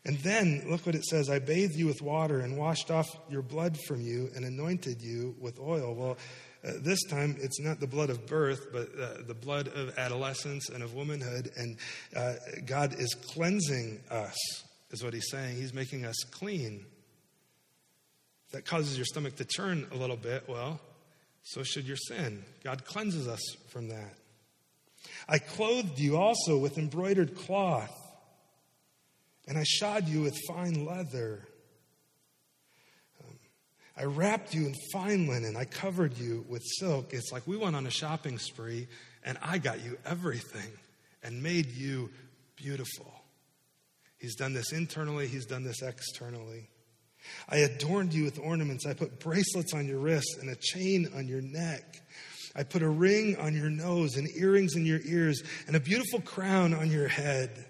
And 0.03 0.17
then, 0.19 0.63
look 0.67 0.85
what 0.85 0.95
it 0.95 1.05
says 1.05 1.29
I 1.29 1.39
bathed 1.39 1.75
you 1.75 1.85
with 1.85 2.01
water 2.01 2.39
and 2.39 2.57
washed 2.57 2.89
off 2.89 3.07
your 3.29 3.43
blood 3.43 3.77
from 3.87 4.01
you 4.01 4.29
and 4.35 4.43
anointed 4.43 5.01
you 5.01 5.35
with 5.39 5.59
oil. 5.59 5.93
Well, 5.93 6.17
uh, 6.63 6.73
this 6.81 7.03
time, 7.03 7.35
it's 7.39 7.59
not 7.59 7.79
the 7.79 7.87
blood 7.87 8.09
of 8.09 8.25
birth, 8.27 8.67
but 8.71 8.89
uh, 8.99 9.23
the 9.27 9.33
blood 9.33 9.67
of 9.67 9.97
adolescence 9.97 10.69
and 10.69 10.83
of 10.83 10.93
womanhood. 10.93 11.51
And 11.55 11.77
uh, 12.15 12.33
God 12.65 12.95
is 12.99 13.13
cleansing 13.13 13.99
us, 14.09 14.35
is 14.91 15.03
what 15.03 15.13
He's 15.13 15.29
saying. 15.29 15.57
He's 15.57 15.73
making 15.73 16.05
us 16.05 16.17
clean. 16.31 16.85
That 18.51 18.65
causes 18.65 18.97
your 18.97 19.05
stomach 19.05 19.37
to 19.37 19.45
churn 19.45 19.87
a 19.91 19.95
little 19.95 20.17
bit, 20.17 20.47
well, 20.47 20.79
so 21.43 21.63
should 21.63 21.87
your 21.87 21.97
sin. 21.97 22.43
God 22.63 22.85
cleanses 22.85 23.27
us 23.27 23.41
from 23.69 23.87
that. 23.89 24.13
I 25.27 25.39
clothed 25.39 25.99
you 25.99 26.17
also 26.17 26.57
with 26.57 26.77
embroidered 26.77 27.35
cloth, 27.35 27.95
and 29.51 29.59
I 29.59 29.63
shod 29.63 30.07
you 30.07 30.21
with 30.21 30.39
fine 30.47 30.85
leather. 30.85 31.45
Um, 33.21 33.35
I 33.97 34.05
wrapped 34.05 34.53
you 34.53 34.65
in 34.65 34.73
fine 34.93 35.27
linen. 35.27 35.57
I 35.57 35.65
covered 35.65 36.17
you 36.17 36.45
with 36.47 36.63
silk. 36.63 37.13
It's 37.13 37.33
like 37.33 37.45
we 37.45 37.57
went 37.57 37.75
on 37.75 37.85
a 37.85 37.91
shopping 37.91 38.39
spree 38.39 38.87
and 39.25 39.37
I 39.41 39.57
got 39.57 39.83
you 39.83 39.97
everything 40.05 40.71
and 41.21 41.43
made 41.43 41.69
you 41.69 42.11
beautiful. 42.55 43.13
He's 44.19 44.37
done 44.37 44.53
this 44.53 44.71
internally, 44.71 45.27
He's 45.27 45.45
done 45.45 45.65
this 45.65 45.81
externally. 45.81 46.69
I 47.49 47.57
adorned 47.57 48.13
you 48.13 48.23
with 48.23 48.39
ornaments. 48.39 48.85
I 48.85 48.93
put 48.93 49.19
bracelets 49.19 49.73
on 49.73 49.85
your 49.85 49.99
wrists 49.99 50.37
and 50.39 50.49
a 50.49 50.55
chain 50.55 51.09
on 51.13 51.27
your 51.27 51.41
neck. 51.41 51.97
I 52.55 52.63
put 52.63 52.83
a 52.83 52.89
ring 52.89 53.35
on 53.35 53.53
your 53.53 53.69
nose 53.69 54.15
and 54.15 54.29
earrings 54.37 54.77
in 54.77 54.85
your 54.85 55.01
ears 55.03 55.43
and 55.67 55.75
a 55.75 55.81
beautiful 55.81 56.21
crown 56.21 56.73
on 56.73 56.89
your 56.89 57.09
head. 57.09 57.65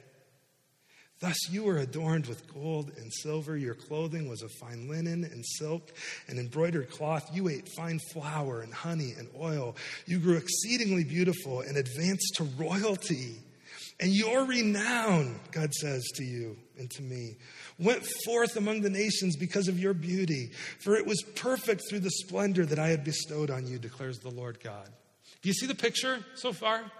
Thus 1.22 1.38
you 1.52 1.64
were 1.64 1.78
adorned 1.78 2.26
with 2.26 2.52
gold 2.52 2.92
and 2.98 3.14
silver. 3.14 3.56
Your 3.56 3.76
clothing 3.76 4.28
was 4.28 4.42
of 4.42 4.52
fine 4.60 4.90
linen 4.90 5.24
and 5.24 5.46
silk 5.60 5.94
and 6.28 6.40
embroidered 6.40 6.90
cloth. 6.90 7.30
You 7.32 7.48
ate 7.48 7.70
fine 7.78 8.00
flour 8.12 8.62
and 8.62 8.74
honey 8.74 9.14
and 9.18 9.28
oil. 9.40 9.76
You 10.08 10.18
grew 10.18 10.38
exceedingly 10.38 11.04
beautiful 11.04 11.62
and 11.62 11.78
advanced 11.78 12.34
to 12.38 12.44
royalty. 12.58 13.36
And 14.00 14.12
your 14.12 14.46
renown, 14.46 15.40
God 15.52 15.72
says 15.76 16.04
to 16.16 16.24
you 16.24 16.58
and 16.80 16.90
to 16.90 17.04
me, 17.04 17.38
went 17.78 18.04
forth 18.26 18.58
among 18.58 18.82
the 18.82 18.90
nations 18.90 19.36
because 19.36 19.68
of 19.68 19.78
your 19.78 19.94
beauty. 19.94 20.50
For 20.80 20.96
it 20.96 21.06
was 21.06 21.22
perfect 21.36 21.84
through 21.88 22.00
the 22.00 22.10
splendor 22.10 22.66
that 22.66 22.80
I 22.80 22.88
had 22.88 23.04
bestowed 23.04 23.52
on 23.52 23.68
you, 23.68 23.78
declares 23.78 24.18
the 24.18 24.32
Lord 24.32 24.60
God. 24.64 24.90
Do 25.44 25.50
you 25.50 25.54
see 25.54 25.68
the 25.68 25.76
picture 25.76 26.26
so 26.34 26.52
far? 26.52 26.92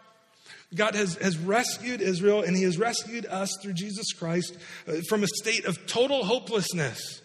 God 0.74 0.96
has, 0.96 1.16
has 1.16 1.38
rescued 1.38 2.02
Israel 2.02 2.42
and 2.42 2.56
he 2.56 2.64
has 2.64 2.78
rescued 2.78 3.26
us 3.26 3.58
through 3.62 3.74
Jesus 3.74 4.14
Christ 4.14 4.56
uh, 4.88 5.02
from 5.08 5.24
a 5.24 5.28
state 5.28 5.66
of 5.66 5.86
total 5.86 6.24
hopelessness. 6.24 7.21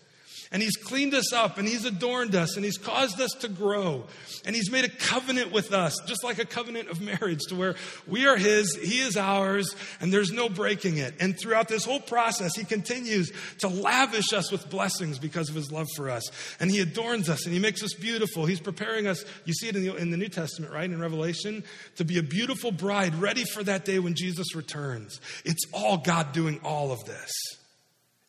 And 0.52 0.62
he's 0.62 0.76
cleaned 0.76 1.14
us 1.14 1.32
up 1.32 1.58
and 1.58 1.66
he's 1.66 1.84
adorned 1.84 2.34
us 2.34 2.56
and 2.56 2.64
he's 2.64 2.78
caused 2.78 3.20
us 3.20 3.32
to 3.40 3.48
grow. 3.48 4.04
And 4.44 4.54
he's 4.54 4.70
made 4.70 4.84
a 4.84 4.88
covenant 4.88 5.50
with 5.50 5.72
us, 5.72 5.96
just 6.06 6.22
like 6.22 6.38
a 6.38 6.44
covenant 6.44 6.88
of 6.88 7.00
marriage, 7.00 7.40
to 7.48 7.56
where 7.56 7.74
we 8.06 8.26
are 8.26 8.36
his, 8.36 8.76
he 8.76 9.00
is 9.00 9.16
ours, 9.16 9.74
and 10.00 10.12
there's 10.12 10.30
no 10.30 10.48
breaking 10.48 10.98
it. 10.98 11.14
And 11.18 11.38
throughout 11.38 11.66
this 11.66 11.84
whole 11.84 12.00
process, 12.00 12.54
he 12.54 12.64
continues 12.64 13.32
to 13.58 13.68
lavish 13.68 14.32
us 14.32 14.52
with 14.52 14.70
blessings 14.70 15.18
because 15.18 15.48
of 15.48 15.56
his 15.56 15.72
love 15.72 15.88
for 15.96 16.08
us. 16.08 16.22
And 16.60 16.70
he 16.70 16.80
adorns 16.80 17.28
us 17.28 17.44
and 17.44 17.52
he 17.52 17.58
makes 17.60 17.82
us 17.82 17.94
beautiful. 17.94 18.46
He's 18.46 18.60
preparing 18.60 19.08
us, 19.08 19.24
you 19.44 19.52
see 19.52 19.68
it 19.68 19.74
in 19.74 19.82
the, 19.82 19.96
in 19.96 20.10
the 20.10 20.16
New 20.16 20.28
Testament, 20.28 20.72
right? 20.72 20.84
In 20.84 21.00
Revelation, 21.00 21.64
to 21.96 22.04
be 22.04 22.18
a 22.18 22.22
beautiful 22.22 22.70
bride 22.70 23.16
ready 23.16 23.44
for 23.44 23.64
that 23.64 23.84
day 23.84 23.98
when 23.98 24.14
Jesus 24.14 24.54
returns. 24.54 25.20
It's 25.44 25.64
all 25.72 25.96
God 25.96 26.32
doing 26.32 26.60
all 26.62 26.92
of 26.92 27.04
this. 27.04 27.32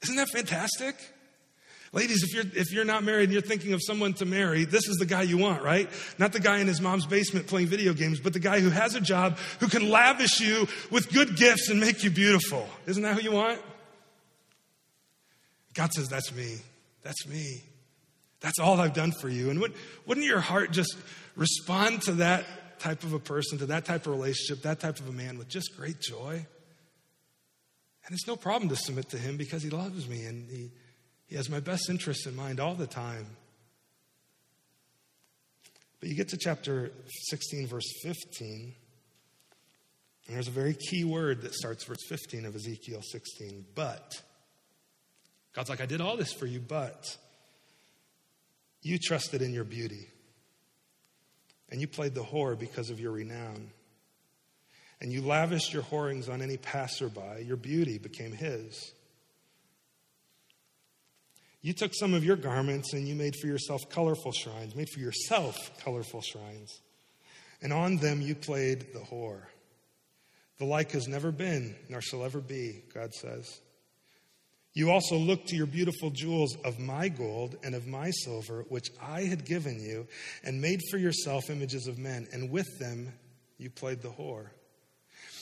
Isn't 0.01 0.15
that 0.15 0.30
fantastic? 0.30 0.95
Ladies, 1.93 2.23
if 2.23 2.33
you're, 2.33 2.61
if 2.61 2.71
you're 2.73 2.85
not 2.85 3.03
married 3.03 3.25
and 3.25 3.33
you're 3.33 3.41
thinking 3.41 3.73
of 3.73 3.81
someone 3.81 4.13
to 4.15 4.25
marry, 4.25 4.65
this 4.65 4.88
is 4.88 4.97
the 4.97 5.05
guy 5.05 5.21
you 5.21 5.38
want, 5.38 5.63
right? 5.63 5.89
Not 6.17 6.33
the 6.33 6.39
guy 6.39 6.59
in 6.59 6.67
his 6.67 6.81
mom's 6.81 7.05
basement 7.05 7.47
playing 7.47 7.67
video 7.67 7.93
games, 7.93 8.19
but 8.19 8.33
the 8.33 8.39
guy 8.39 8.59
who 8.59 8.69
has 8.69 8.95
a 8.95 9.01
job, 9.01 9.38
who 9.59 9.67
can 9.67 9.89
lavish 9.89 10.41
you 10.41 10.67
with 10.91 11.11
good 11.13 11.38
gifts 11.38 11.69
and 11.69 11.79
make 11.79 12.03
you 12.03 12.09
beautiful. 12.09 12.67
Isn't 12.85 13.03
that 13.03 13.15
who 13.15 13.21
you 13.21 13.31
want? 13.31 13.61
God 15.73 15.93
says, 15.93 16.09
That's 16.09 16.33
me. 16.35 16.57
That's 17.03 17.25
me. 17.25 17.61
That's 18.41 18.59
all 18.59 18.79
I've 18.81 18.93
done 18.93 19.13
for 19.13 19.29
you. 19.29 19.49
And 19.49 19.59
would, 19.61 19.73
wouldn't 20.05 20.25
your 20.25 20.41
heart 20.41 20.71
just 20.71 20.95
respond 21.35 22.01
to 22.03 22.13
that 22.13 22.45
type 22.79 23.03
of 23.03 23.13
a 23.13 23.19
person, 23.19 23.57
to 23.59 23.67
that 23.67 23.85
type 23.85 24.07
of 24.07 24.11
relationship, 24.11 24.63
that 24.63 24.79
type 24.79 24.99
of 24.99 25.07
a 25.07 25.11
man 25.11 25.38
with 25.38 25.47
just 25.47 25.75
great 25.77 25.99
joy? 26.01 26.45
And 28.05 28.13
it's 28.13 28.27
no 28.27 28.35
problem 28.35 28.69
to 28.69 28.75
submit 28.75 29.09
to 29.09 29.17
him 29.17 29.38
because 29.38 29.63
he 29.63 29.69
loves 29.69 30.07
me 30.07 30.25
and 30.25 30.49
he 30.49 30.71
he 31.28 31.36
has 31.36 31.49
my 31.49 31.59
best 31.59 31.89
interests 31.89 32.25
in 32.25 32.36
mind 32.36 32.59
all 32.59 32.73
the 32.73 32.88
time. 32.88 33.25
But 35.99 36.09
you 36.09 36.15
get 36.15 36.30
to 36.30 36.38
chapter 36.38 36.91
16, 37.30 37.67
verse 37.67 37.91
15, 38.03 38.73
and 40.28 40.36
there's 40.36 40.47
a 40.47 40.51
very 40.51 40.73
key 40.73 41.03
word 41.03 41.41
that 41.43 41.53
starts 41.53 41.86
verse 41.86 42.03
15 42.07 42.45
of 42.45 42.55
Ezekiel 42.55 43.01
16. 43.01 43.65
But. 43.75 44.21
God's 45.53 45.69
like, 45.69 45.82
I 45.82 45.88
did 45.88 46.01
all 46.01 46.17
this 46.17 46.34
for 46.34 46.45
you, 46.45 46.59
but 46.59 47.17
you 48.84 48.99
trusted 48.99 49.41
in 49.41 49.53
your 49.53 49.63
beauty. 49.63 50.07
And 51.69 51.82
you 51.82 51.88
played 51.88 52.13
the 52.13 52.23
whore 52.23 52.57
because 52.57 52.89
of 52.89 52.99
your 52.99 53.11
renown. 53.11 53.71
And 55.01 55.11
you 55.11 55.21
lavished 55.21 55.73
your 55.73 55.82
whorings 55.84 56.30
on 56.30 56.41
any 56.41 56.57
passerby. 56.57 57.43
Your 57.43 57.57
beauty 57.57 57.97
became 57.97 58.34
his. 58.34 58.91
You 61.62 61.74
took 61.74 61.93
some 61.93 62.14
of 62.14 62.24
your 62.24 62.36
garments 62.36 62.93
and 62.93 63.08
you 63.08 63.16
made 63.16 63.36
for 63.36 63.47
yourself 63.47 63.89
colorful 63.89 64.32
shrines, 64.32 64.76
made 64.76 64.89
for 64.89 64.99
yourself 64.99 65.55
colorful 65.84 66.22
shrines. 66.22 66.82
And 67.62 67.74
on 67.74 67.97
them 67.97 68.22
you 68.22 68.36
played 68.36 68.93
the 68.93 68.99
whore. 68.99 69.43
The 70.60 70.66
like 70.66 70.91
has 70.91 71.08
never 71.08 71.32
been, 71.32 71.76
nor 71.89 72.01
shall 72.01 72.24
ever 72.24 72.39
be, 72.39 72.84
God 72.93 73.14
says. 73.14 73.60
You 74.74 74.91
also 74.91 75.16
looked 75.16 75.47
to 75.47 75.55
your 75.55 75.66
beautiful 75.66 76.12
jewels 76.12 76.55
of 76.64 76.80
my 76.80 77.10
gold 77.10 77.55
and 77.64 77.74
of 77.74 77.88
my 77.88 78.12
silver, 78.12 78.64
which 78.70 78.89
I 79.01 79.22
had 79.22 79.43
given 79.43 79.80
you, 79.80 80.08
and 80.43 80.62
made 80.62 80.82
for 80.91 80.97
yourself 80.97 81.49
images 81.49 81.88
of 81.88 81.97
men, 81.97 82.28
and 82.32 82.51
with 82.51 82.68
them 82.80 83.12
you 83.58 83.72
played 83.72 84.03
the 84.03 84.10
whore. 84.10 84.49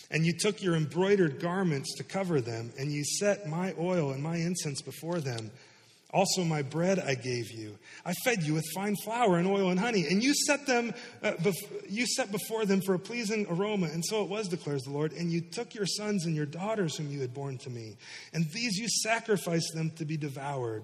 And 0.10 0.26
you 0.26 0.34
took 0.38 0.62
your 0.62 0.76
embroidered 0.76 1.42
garments 1.42 1.96
to 1.98 2.04
cover 2.04 2.40
them, 2.40 2.72
and 2.80 2.92
you 2.94 3.04
set 3.04 3.48
my 3.48 3.74
oil 3.78 4.12
and 4.12 4.24
my 4.24 4.38
incense 4.38 4.82
before 4.82 5.20
them 5.20 5.52
also, 6.16 6.46
my 6.46 6.62
bread 6.62 6.98
I 6.98 7.16
gave 7.16 7.52
you. 7.52 7.78
I 8.06 8.14
fed 8.24 8.44
you 8.44 8.54
with 8.54 8.64
fine 8.74 8.96
flour 9.04 9.38
and 9.38 9.46
oil 9.46 9.70
and 9.70 9.78
honey, 9.78 10.06
and 10.10 10.24
you 10.24 10.34
set 10.34 10.66
them, 10.66 10.94
uh, 11.22 11.34
bef- 11.34 11.90
you 11.90 12.08
set 12.08 12.32
before 12.32 12.66
them 12.66 12.80
for 12.80 12.94
a 12.94 13.00
pleasing 13.00 13.46
aroma. 13.50 13.88
And 13.88 14.04
so 14.06 14.24
it 14.24 14.30
was, 14.30 14.48
declares 14.48 14.84
the 14.84 14.92
Lord. 14.92 15.12
And 15.12 15.30
you 15.30 15.42
took 15.42 15.76
your 15.76 15.86
sons 15.86 16.26
and 16.26 16.34
your 16.34 16.46
daughters 16.46 16.96
whom 16.96 17.12
you 17.12 17.20
had 17.20 17.34
borne 17.34 17.58
to 17.60 17.70
me, 17.70 17.98
and 18.34 18.50
these 18.54 18.78
you 18.78 18.88
sacrificed 18.88 19.74
them 19.76 19.92
to 19.98 20.06
be 20.06 20.16
devoured. 20.16 20.84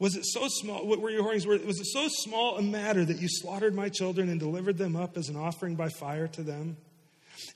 Was 0.00 0.16
it 0.16 0.26
so 0.26 0.48
small? 0.48 0.84
What 0.86 1.00
were 1.00 1.10
your 1.10 1.22
horns? 1.22 1.46
Was 1.46 1.80
it 1.80 1.86
so 1.86 2.08
small 2.08 2.58
a 2.58 2.62
matter 2.62 3.04
that 3.04 3.18
you 3.18 3.28
slaughtered 3.30 3.74
my 3.74 3.88
children 3.88 4.28
and 4.28 4.40
delivered 4.40 4.78
them 4.78 4.96
up 4.96 5.16
as 5.16 5.28
an 5.28 5.36
offering 5.36 5.76
by 5.76 5.88
fire 5.88 6.26
to 6.26 6.42
them? 6.42 6.76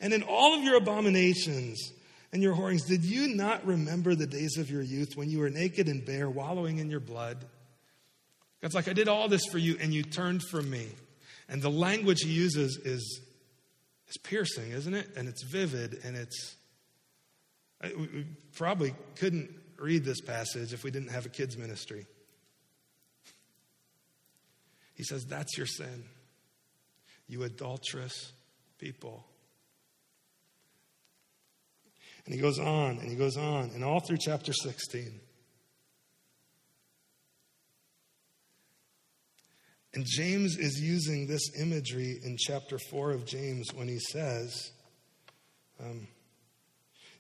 And 0.01 0.13
in 0.13 0.23
all 0.23 0.57
of 0.57 0.63
your 0.63 0.77
abominations, 0.77 1.93
and 2.33 2.43
your 2.43 2.55
whorings, 2.55 2.85
did 2.85 3.05
you 3.05 3.35
not 3.35 3.67
remember 3.67 4.15
the 4.15 4.27
days 4.27 4.57
of 4.57 4.71
your 4.71 4.83
youth 4.83 5.17
when 5.17 5.31
you 5.31 5.41
were 5.41 5.51
naked 5.51 5.89
and 5.89 6.05
bare, 6.05 6.31
wallowing 6.31 6.79
in 6.79 6.91
your 6.91 7.01
blood? 7.01 7.45
God's 8.63 8.75
like, 8.75 8.89
I 8.89 8.93
did 8.93 9.09
all 9.09 9.29
this 9.29 9.47
for 9.47 9.59
you, 9.59 9.77
and 9.81 9.93
you 9.93 10.03
turned 10.03 10.43
from 10.45 10.71
me. 10.71 10.89
And 11.49 11.61
the 11.61 11.71
language 11.71 12.19
he 12.23 12.31
uses 12.31 12.77
is, 12.77 13.21
is 14.09 14.17
piercing, 14.19 14.71
isn't 14.71 14.95
it? 14.95 15.09
And 15.17 15.29
it's 15.29 15.43
vivid, 15.43 16.01
and 16.05 16.17
it's. 16.17 16.57
We 17.83 18.27
probably 18.55 18.95
couldn't 19.17 19.51
read 19.79 20.05
this 20.05 20.21
passage 20.21 20.75
if 20.75 20.85
we 20.85 20.91
didn't 20.91 21.11
have 21.11 21.25
a 21.25 21.31
kids' 21.31 21.57
ministry. 21.57 22.07
He 24.95 25.03
says, 25.03 25.25
That's 25.25 25.57
your 25.57 25.67
sin, 25.67 26.05
you 27.27 27.43
adulterous 27.43 28.33
people. 28.79 29.25
And 32.27 32.35
he 32.35 32.41
goes 32.41 32.59
on 32.59 32.99
and 32.99 33.09
he 33.09 33.17
goes 33.17 33.37
on, 33.37 33.71
and 33.75 33.85
all 33.85 34.01
through 34.01 34.19
chapter 34.21 34.53
16. 34.53 35.21
And 39.93 40.05
James 40.07 40.57
is 40.57 40.81
using 40.81 41.27
this 41.27 41.43
imagery 41.61 42.21
in 42.23 42.37
chapter 42.39 42.79
4 42.91 43.11
of 43.11 43.27
James 43.27 43.75
when 43.75 43.89
he 43.89 43.99
says, 43.99 44.71
um, 45.81 46.07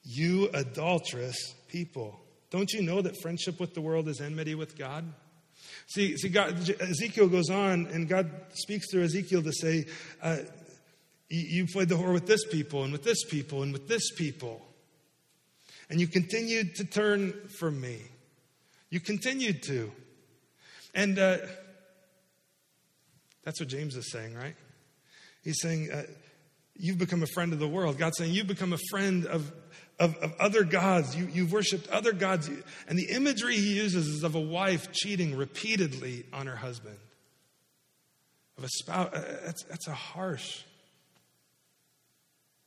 You 0.05 0.49
adulterous 0.55 1.55
people, 1.69 2.21
don't 2.51 2.73
you 2.73 2.83
know 2.83 3.03
that 3.03 3.21
friendship 3.21 3.59
with 3.59 3.75
the 3.75 3.81
world 3.81 4.09
is 4.09 4.21
enmity 4.21 4.55
with 4.55 4.79
God? 4.79 5.05
See, 5.89 6.17
see 6.17 6.29
God, 6.29 6.57
Ezekiel 6.81 7.29
goes 7.29 7.51
on, 7.51 7.87
and 7.87 8.09
God 8.09 8.31
speaks 8.53 8.91
through 8.91 9.03
Ezekiel 9.03 9.43
to 9.43 9.53
say, 9.53 9.87
uh, 10.23 10.39
You 11.29 11.67
played 11.67 11.89
the 11.89 11.97
whore 11.97 12.13
with 12.13 12.29
this 12.29 12.47
people, 12.47 12.85
and 12.85 12.93
with 12.93 13.03
this 13.03 13.25
people, 13.25 13.65
and 13.65 13.73
with 13.73 13.89
this 13.89 14.13
people. 14.13 14.65
And 15.91 16.01
you 16.01 16.07
continued 16.07 16.77
to 16.77 16.85
turn 16.85 17.33
from 17.59 17.81
me. 17.81 17.99
You 18.91 19.01
continued 19.01 19.65
to. 19.65 19.91
And 20.95 21.19
uh, 21.19 21.39
that's 23.45 23.61
what 23.61 23.69
James 23.69 23.97
is 23.97 24.11
saying, 24.11 24.35
right? 24.35 24.55
He's 25.43 25.61
saying, 25.61 25.91
uh, 25.93 26.05
You've 26.83 26.99
become 26.99 27.23
a 27.23 27.27
friend 27.27 27.53
of 27.53 27.59
the 27.59 27.69
world. 27.69 27.99
God's 27.99 28.17
saying, 28.19 28.33
You've 28.33 28.47
become 28.47 28.73
a 28.73 28.79
friend 28.89 29.27
of, 29.27 29.53
of, 29.99 30.17
of 30.17 30.33
other 30.41 30.65
gods. 30.65 31.15
You, 31.17 31.29
you've 31.31 31.53
worshiped 31.53 31.89
other 31.89 32.13
gods. 32.13 32.49
And 32.89 32.99
the 32.99 33.11
imagery 33.11 33.57
he 33.57 33.77
uses 33.77 34.07
is 34.07 34.23
of 34.23 34.35
a 34.35 34.41
wife 34.41 34.93
cheating 34.93 35.37
repeatedly 35.37 36.25
on 36.33 36.47
her 36.47 36.57
husband, 36.57 36.97
of 38.57 38.65
a 38.65 38.69
spouse. 38.69 39.13
Uh, 39.13 39.41
that's, 39.45 39.65
that's 39.65 39.89
a 39.89 39.95
harsh, 39.95 40.63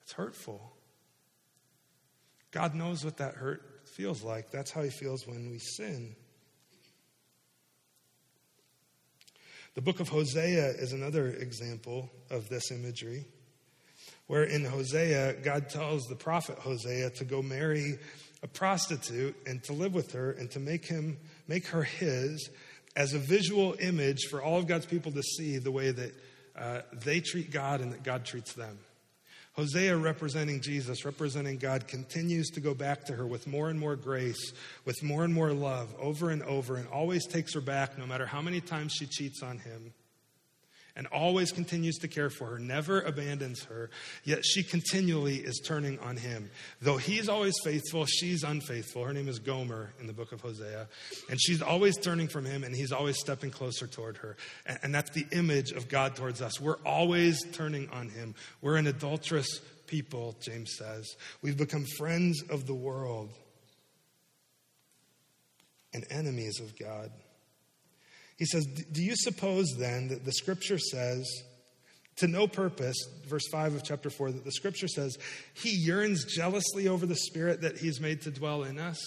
it's 0.03 0.11
hurtful. 0.11 0.72
God 2.53 2.75
knows 2.75 3.03
what 3.03 3.17
that 3.17 3.33
hurt 3.33 3.61
feels 3.85 4.23
like. 4.23 4.51
That's 4.51 4.71
how 4.71 4.83
He 4.83 4.91
feels 4.91 5.27
when 5.27 5.49
we 5.49 5.57
sin. 5.57 6.15
The 9.73 9.81
book 9.81 9.99
of 9.99 10.07
Hosea 10.07 10.67
is 10.77 10.93
another 10.93 11.29
example 11.29 12.11
of 12.29 12.47
this 12.47 12.71
imagery, 12.71 13.25
where 14.27 14.43
in 14.43 14.63
Hosea, 14.63 15.41
God 15.41 15.67
tells 15.67 16.03
the 16.03 16.15
prophet 16.15 16.59
Hosea 16.59 17.09
to 17.09 17.25
go 17.25 17.41
marry 17.41 17.97
a 18.43 18.47
prostitute 18.47 19.35
and 19.47 19.63
to 19.63 19.73
live 19.73 19.95
with 19.95 20.11
her 20.11 20.31
and 20.31 20.51
to 20.51 20.59
make 20.59 20.85
him 20.85 21.17
make 21.47 21.67
her 21.67 21.83
his 21.83 22.49
as 22.95 23.15
a 23.15 23.19
visual 23.19 23.75
image 23.79 24.27
for 24.29 24.43
all 24.43 24.59
of 24.59 24.67
God's 24.67 24.85
people 24.85 25.11
to 25.13 25.23
see 25.23 25.57
the 25.57 25.71
way 25.71 25.91
that 25.91 26.13
uh, 26.55 26.81
they 27.03 27.19
treat 27.19 27.49
God 27.49 27.81
and 27.81 27.93
that 27.93 28.03
God 28.03 28.25
treats 28.25 28.53
them. 28.53 28.77
Hosea, 29.53 29.95
representing 29.95 30.61
Jesus, 30.61 31.05
representing 31.05 31.57
God, 31.57 31.87
continues 31.87 32.49
to 32.51 32.59
go 32.59 32.73
back 32.73 33.05
to 33.05 33.13
her 33.13 33.27
with 33.27 33.45
more 33.45 33.69
and 33.69 33.79
more 33.79 33.95
grace, 33.95 34.51
with 34.83 35.03
more 35.03 35.23
and 35.23 35.33
more 35.33 35.53
love, 35.53 35.93
over 35.99 36.31
and 36.31 36.41
over, 36.43 36.75
and 36.75 36.87
always 36.87 37.27
takes 37.27 37.53
her 37.53 37.61
back 37.61 37.97
no 37.97 38.07
matter 38.07 38.25
how 38.25 38.41
many 38.41 38.61
times 38.61 38.93
she 38.93 39.05
cheats 39.05 39.43
on 39.43 39.59
him 39.59 39.93
and 40.95 41.07
always 41.07 41.51
continues 41.51 41.97
to 41.97 42.07
care 42.07 42.29
for 42.29 42.45
her, 42.45 42.59
never 42.59 43.01
abandons 43.01 43.63
her, 43.63 43.89
yet 44.23 44.45
she 44.45 44.61
continually 44.61 45.37
is 45.37 45.59
turning 45.65 45.97
on 45.99 46.17
him. 46.17 46.51
Though 46.81 46.97
he's 46.97 47.27
always 47.29 47.55
faithful, 47.63 48.05
she's 48.05 48.43
unfaithful. 48.43 49.03
Her 49.03 49.13
name 49.13 49.27
is 49.27 49.39
Gomer 49.39 49.93
in 49.99 50.07
the 50.07 50.13
book 50.13 50.31
of 50.31 50.41
Hosea. 50.41 50.87
And 51.29 51.41
she's 51.41 51.61
always 51.61 51.97
turning 51.97 52.27
from 52.27 52.45
him, 52.45 52.63
and 52.63 52.75
he's 52.75 52.91
always 52.91 53.17
stepping 53.17 53.49
closer 53.49 53.87
toward 53.87 54.17
her. 54.17 54.37
And, 54.65 54.79
and 54.83 54.95
that's 54.95 55.09
the 55.11 55.25
image 55.31 55.71
of 55.71 55.89
God 55.89 56.15
towards 56.15 56.41
us. 56.41 56.61
We're 56.61 56.81
always 56.85 57.43
turning 57.53 57.89
on 57.89 58.09
him. 58.09 58.35
We're 58.61 58.77
an 58.77 58.87
adulterous 58.87 59.61
people, 59.87 60.35
James 60.41 60.75
says. 60.77 61.15
We've 61.41 61.57
become 61.57 61.85
friends 61.97 62.43
of 62.49 62.67
the 62.67 62.75
world 62.75 63.33
and 65.93 66.05
enemies 66.09 66.59
of 66.59 66.77
God. 66.77 67.11
He 68.38 68.45
says, 68.45 68.65
Do 68.65 69.03
you 69.03 69.15
suppose 69.15 69.67
then 69.77 70.09
that 70.09 70.25
the 70.25 70.31
scripture 70.31 70.79
says, 70.79 71.25
to 72.17 72.27
no 72.27 72.47
purpose, 72.47 72.95
verse 73.27 73.47
5 73.51 73.75
of 73.75 73.84
chapter 73.84 74.09
4, 74.09 74.31
that 74.31 74.45
the 74.45 74.51
scripture 74.51 74.88
says, 74.88 75.17
He 75.53 75.69
yearns 75.69 76.25
jealously 76.25 76.88
over 76.88 77.05
the 77.05 77.15
spirit 77.15 77.61
that 77.61 77.77
He's 77.77 77.99
made 77.99 78.21
to 78.21 78.31
dwell 78.31 78.63
in 78.63 78.79
us? 78.79 78.99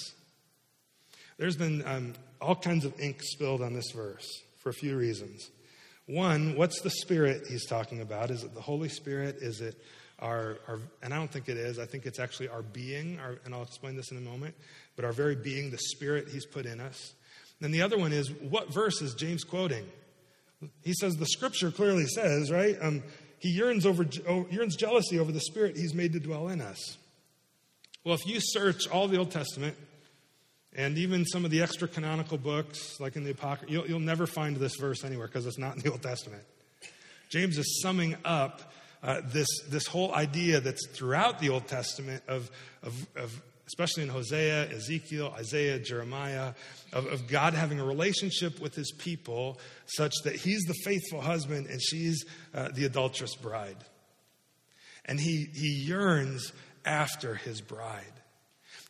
There's 1.38 1.56
been 1.56 1.86
um, 1.86 2.14
all 2.40 2.56
kinds 2.56 2.84
of 2.84 2.98
ink 3.00 3.22
spilled 3.22 3.62
on 3.62 3.74
this 3.74 3.90
verse 3.94 4.26
for 4.58 4.70
a 4.70 4.74
few 4.74 4.96
reasons. 4.96 5.50
One, 6.06 6.56
what's 6.56 6.80
the 6.82 6.90
spirit 6.90 7.46
he's 7.48 7.66
talking 7.66 8.00
about? 8.00 8.30
Is 8.30 8.44
it 8.44 8.54
the 8.54 8.60
Holy 8.60 8.88
Spirit? 8.88 9.38
Is 9.40 9.60
it 9.60 9.76
our, 10.18 10.58
our 10.66 10.78
and 11.02 11.12
I 11.12 11.18
don't 11.18 11.30
think 11.30 11.48
it 11.48 11.56
is. 11.56 11.78
I 11.78 11.84
think 11.84 12.06
it's 12.06 12.18
actually 12.18 12.48
our 12.48 12.62
being, 12.62 13.18
our, 13.20 13.38
and 13.44 13.54
I'll 13.54 13.62
explain 13.62 13.96
this 13.96 14.10
in 14.10 14.16
a 14.16 14.20
moment, 14.20 14.54
but 14.94 15.04
our 15.04 15.12
very 15.12 15.36
being, 15.36 15.70
the 15.70 15.78
spirit 15.78 16.28
he's 16.28 16.46
put 16.46 16.64
in 16.64 16.80
us. 16.80 17.12
Then 17.60 17.70
the 17.70 17.82
other 17.82 17.98
one 17.98 18.12
is 18.12 18.30
what 18.30 18.72
verse 18.72 19.00
is 19.00 19.14
James 19.14 19.44
quoting? 19.44 19.86
He 20.82 20.92
says 20.94 21.16
the 21.16 21.26
scripture 21.26 21.70
clearly 21.70 22.06
says, 22.06 22.50
right? 22.50 22.76
Um, 22.80 23.02
he 23.38 23.50
yearns 23.50 23.86
over 23.86 24.06
yearns 24.50 24.76
jealousy 24.76 25.18
over 25.18 25.32
the 25.32 25.40
spirit 25.40 25.76
he's 25.76 25.94
made 25.94 26.12
to 26.14 26.20
dwell 26.20 26.48
in 26.48 26.60
us. 26.60 26.96
Well, 28.04 28.14
if 28.14 28.26
you 28.26 28.38
search 28.40 28.88
all 28.88 29.08
the 29.08 29.18
Old 29.18 29.30
Testament 29.30 29.76
and 30.74 30.96
even 30.98 31.24
some 31.24 31.44
of 31.44 31.50
the 31.50 31.62
extra 31.62 31.88
canonical 31.88 32.38
books, 32.38 33.00
like 33.00 33.16
in 33.16 33.24
the 33.24 33.32
Apocrypha, 33.32 33.72
you'll, 33.72 33.86
you'll 33.86 34.00
never 34.00 34.26
find 34.26 34.56
this 34.56 34.76
verse 34.76 35.04
anywhere 35.04 35.26
because 35.26 35.46
it's 35.46 35.58
not 35.58 35.76
in 35.76 35.82
the 35.82 35.90
Old 35.90 36.02
Testament. 36.02 36.42
James 37.30 37.58
is 37.58 37.80
summing 37.82 38.16
up 38.24 38.72
uh, 39.02 39.20
this, 39.24 39.48
this 39.68 39.86
whole 39.86 40.14
idea 40.14 40.60
that's 40.60 40.86
throughout 40.88 41.38
the 41.38 41.50
Old 41.50 41.66
Testament 41.66 42.22
of, 42.28 42.50
of, 42.82 43.06
of 43.16 43.42
especially 43.66 44.04
in 44.04 44.08
Hosea, 44.08 44.70
Ezekiel, 44.70 45.34
Isaiah, 45.36 45.78
Jeremiah, 45.78 46.54
of, 46.92 47.06
of, 47.06 47.26
God 47.26 47.52
having 47.54 47.80
a 47.80 47.84
relationship 47.84 48.60
with 48.60 48.74
his 48.74 48.92
people 48.92 49.58
such 49.86 50.14
that 50.24 50.36
he's 50.36 50.62
the 50.62 50.74
faithful 50.84 51.20
husband 51.20 51.66
and 51.66 51.82
she's 51.82 52.24
uh, 52.54 52.68
the 52.72 52.84
adulterous 52.84 53.34
bride. 53.34 53.76
And 55.04 55.18
he, 55.18 55.48
he 55.52 55.68
yearns 55.68 56.52
after 56.84 57.34
his 57.34 57.60
bride. 57.60 58.04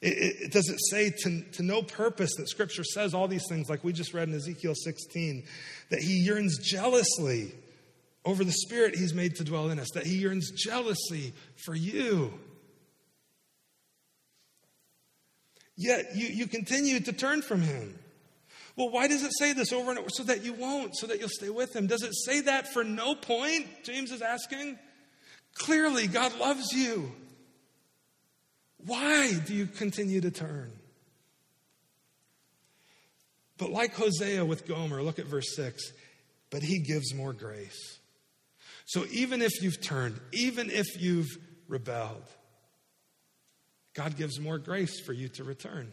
It, 0.02 0.12
it, 0.12 0.36
it 0.42 0.52
doesn't 0.52 0.78
say 0.90 1.10
to, 1.10 1.42
to 1.52 1.62
no 1.62 1.82
purpose 1.82 2.34
that 2.36 2.48
Scripture 2.48 2.84
says 2.84 3.14
all 3.14 3.28
these 3.28 3.44
things, 3.48 3.70
like 3.70 3.82
we 3.82 3.94
just 3.94 4.12
read 4.12 4.28
in 4.28 4.34
Ezekiel 4.34 4.74
16, 4.74 5.44
that 5.90 6.00
he 6.00 6.18
yearns 6.18 6.58
jealously 6.58 7.52
over 8.26 8.44
the 8.44 8.52
Spirit 8.52 8.94
he's 8.94 9.14
made 9.14 9.36
to 9.36 9.44
dwell 9.44 9.70
in 9.70 9.78
us, 9.78 9.88
that 9.94 10.06
he 10.06 10.16
yearns 10.16 10.50
jealously 10.50 11.32
for 11.64 11.74
you. 11.74 12.32
Yet 15.76 16.16
you, 16.16 16.26
you 16.26 16.46
continue 16.46 17.00
to 17.00 17.12
turn 17.12 17.42
from 17.42 17.62
him. 17.62 17.98
Well, 18.76 18.90
why 18.90 19.08
does 19.08 19.22
it 19.22 19.32
say 19.38 19.52
this 19.52 19.72
over 19.72 19.90
and 19.90 19.98
over? 19.98 20.10
So 20.10 20.22
that 20.24 20.44
you 20.44 20.52
won't, 20.52 20.96
so 20.96 21.06
that 21.06 21.18
you'll 21.18 21.28
stay 21.28 21.50
with 21.50 21.74
him. 21.74 21.86
Does 21.86 22.02
it 22.02 22.14
say 22.14 22.40
that 22.42 22.72
for 22.72 22.84
no 22.84 23.14
point? 23.14 23.66
James 23.84 24.10
is 24.10 24.22
asking. 24.22 24.78
Clearly, 25.54 26.06
God 26.06 26.38
loves 26.38 26.72
you. 26.72 27.10
Why 28.84 29.32
do 29.46 29.54
you 29.54 29.66
continue 29.66 30.20
to 30.20 30.30
turn? 30.30 30.70
But 33.58 33.70
like 33.70 33.94
Hosea 33.94 34.44
with 34.44 34.66
Gomer, 34.66 35.02
look 35.02 35.18
at 35.18 35.26
verse 35.26 35.56
6 35.56 35.92
but 36.50 36.62
he 36.62 36.78
gives 36.78 37.14
more 37.14 37.32
grace. 37.32 37.98
So 38.86 39.04
even 39.10 39.42
if 39.42 39.62
you've 39.62 39.80
turned, 39.82 40.18
even 40.32 40.70
if 40.70 40.86
you've 41.00 41.28
rebelled, 41.68 42.24
God 43.96 44.16
gives 44.16 44.38
more 44.38 44.58
grace 44.58 45.00
for 45.00 45.14
you 45.14 45.28
to 45.30 45.44
return. 45.44 45.90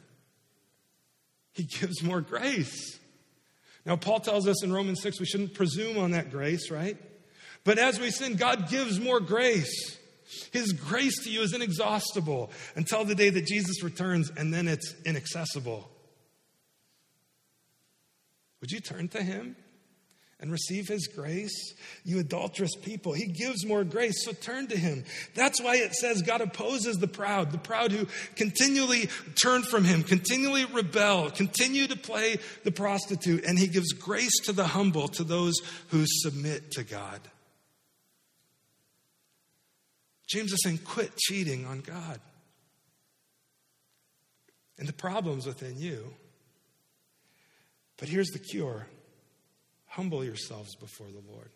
He 1.53 1.63
gives 1.63 2.03
more 2.03 2.19
grace. 2.19 2.99
Now, 3.85 3.95
Paul 3.95 4.19
tells 4.19 4.47
us 4.47 4.61
in 4.63 4.73
Romans 4.73 5.01
6 5.01 5.19
we 5.21 5.25
shouldn't 5.25 5.53
presume 5.53 5.97
on 5.97 6.11
that 6.11 6.29
grace, 6.29 6.69
right? 6.69 6.97
But 7.63 7.77
as 7.77 7.99
we 7.99 8.11
sin, 8.11 8.35
God 8.35 8.69
gives 8.69 8.99
more 8.99 9.21
grace. 9.21 9.97
His 10.51 10.73
grace 10.73 11.23
to 11.23 11.29
you 11.29 11.41
is 11.41 11.53
inexhaustible 11.53 12.51
until 12.75 13.05
the 13.05 13.15
day 13.15 13.29
that 13.29 13.45
Jesus 13.45 13.83
returns, 13.83 14.29
and 14.35 14.53
then 14.53 14.67
it's 14.67 14.93
inaccessible. 15.05 15.89
Would 18.59 18.71
you 18.71 18.79
turn 18.81 19.07
to 19.09 19.23
Him? 19.23 19.55
And 20.39 20.51
receive 20.51 20.87
his 20.87 21.07
grace? 21.07 21.73
You 22.03 22.19
adulterous 22.19 22.75
people. 22.75 23.13
He 23.13 23.27
gives 23.27 23.65
more 23.65 23.83
grace, 23.83 24.25
so 24.25 24.33
turn 24.33 24.67
to 24.67 24.77
him. 24.77 25.03
That's 25.35 25.61
why 25.61 25.77
it 25.77 25.93
says 25.93 26.21
God 26.21 26.41
opposes 26.41 26.97
the 26.97 27.07
proud, 27.07 27.51
the 27.51 27.57
proud 27.57 27.91
who 27.91 28.07
continually 28.35 29.09
turn 29.35 29.63
from 29.63 29.83
him, 29.83 30.03
continually 30.03 30.65
rebel, 30.65 31.31
continue 31.31 31.87
to 31.87 31.97
play 31.97 32.37
the 32.63 32.71
prostitute, 32.71 33.45
and 33.45 33.57
he 33.57 33.67
gives 33.67 33.93
grace 33.93 34.39
to 34.45 34.51
the 34.51 34.67
humble, 34.67 35.07
to 35.09 35.23
those 35.23 35.55
who 35.89 36.05
submit 36.05 36.71
to 36.71 36.83
God. 36.83 37.21
James 40.27 40.51
is 40.51 40.63
saying, 40.63 40.79
quit 40.79 41.15
cheating 41.17 41.65
on 41.65 41.81
God. 41.81 42.19
And 44.79 44.87
the 44.87 44.93
problem's 44.93 45.45
within 45.45 45.79
you. 45.79 46.13
But 47.97 48.09
here's 48.09 48.29
the 48.29 48.39
cure 48.39 48.87
Humble 49.93 50.25
yourselves 50.25 50.73
before 50.75 51.05
the 51.05 51.21
Lord. 51.31 51.51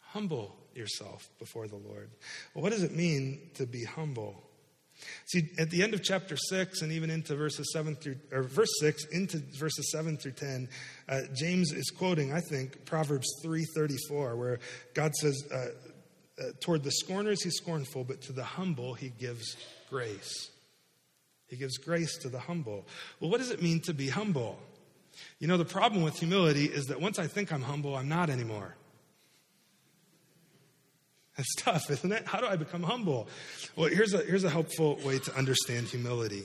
Humble 0.00 0.56
yourself 0.74 1.28
before 1.38 1.68
the 1.68 1.76
Lord. 1.76 2.10
Well, 2.54 2.62
what 2.64 2.72
does 2.72 2.82
it 2.82 2.96
mean 2.96 3.50
to 3.54 3.66
be 3.66 3.84
humble? 3.84 4.42
See, 5.26 5.48
at 5.60 5.70
the 5.70 5.84
end 5.84 5.94
of 5.94 6.02
chapter 6.02 6.36
6 6.36 6.82
and 6.82 6.90
even 6.90 7.08
into 7.08 7.36
verses 7.36 7.70
7 7.72 7.94
through, 7.94 8.16
or 8.32 8.42
verse 8.42 8.72
6 8.80 9.04
into 9.12 9.38
verses 9.56 9.92
7 9.92 10.16
through 10.16 10.32
10, 10.32 10.68
uh, 11.08 11.20
James 11.36 11.70
is 11.70 11.88
quoting, 11.90 12.32
I 12.32 12.40
think, 12.40 12.84
Proverbs 12.84 13.28
3.34, 13.44 14.36
where 14.36 14.58
God 14.94 15.14
says, 15.14 15.40
uh, 15.52 15.66
uh, 16.40 16.50
toward 16.60 16.82
the 16.82 16.90
scorners 16.90 17.44
he's 17.44 17.58
scornful, 17.58 18.02
but 18.02 18.22
to 18.22 18.32
the 18.32 18.42
humble 18.42 18.94
he 18.94 19.10
gives 19.10 19.56
grace. 19.88 20.50
He 21.46 21.54
gives 21.54 21.78
grace 21.78 22.18
to 22.22 22.28
the 22.28 22.40
humble. 22.40 22.86
Well, 23.20 23.30
what 23.30 23.38
does 23.38 23.52
it 23.52 23.62
mean 23.62 23.78
to 23.82 23.94
be 23.94 24.08
humble? 24.08 24.58
You 25.38 25.46
know, 25.46 25.56
the 25.56 25.64
problem 25.64 26.02
with 26.02 26.18
humility 26.18 26.64
is 26.64 26.86
that 26.86 27.00
once 27.00 27.18
I 27.18 27.26
think 27.26 27.52
I'm 27.52 27.62
humble, 27.62 27.94
I'm 27.96 28.08
not 28.08 28.30
anymore. 28.30 28.76
That's 31.36 31.54
tough, 31.58 31.90
isn't 31.90 32.12
it? 32.12 32.26
How 32.26 32.40
do 32.40 32.46
I 32.46 32.56
become 32.56 32.82
humble? 32.82 33.28
Well, 33.76 33.88
here's 33.88 34.12
a, 34.12 34.18
here's 34.18 34.44
a 34.44 34.50
helpful 34.50 34.98
way 35.04 35.18
to 35.20 35.36
understand 35.36 35.86
humility. 35.86 36.44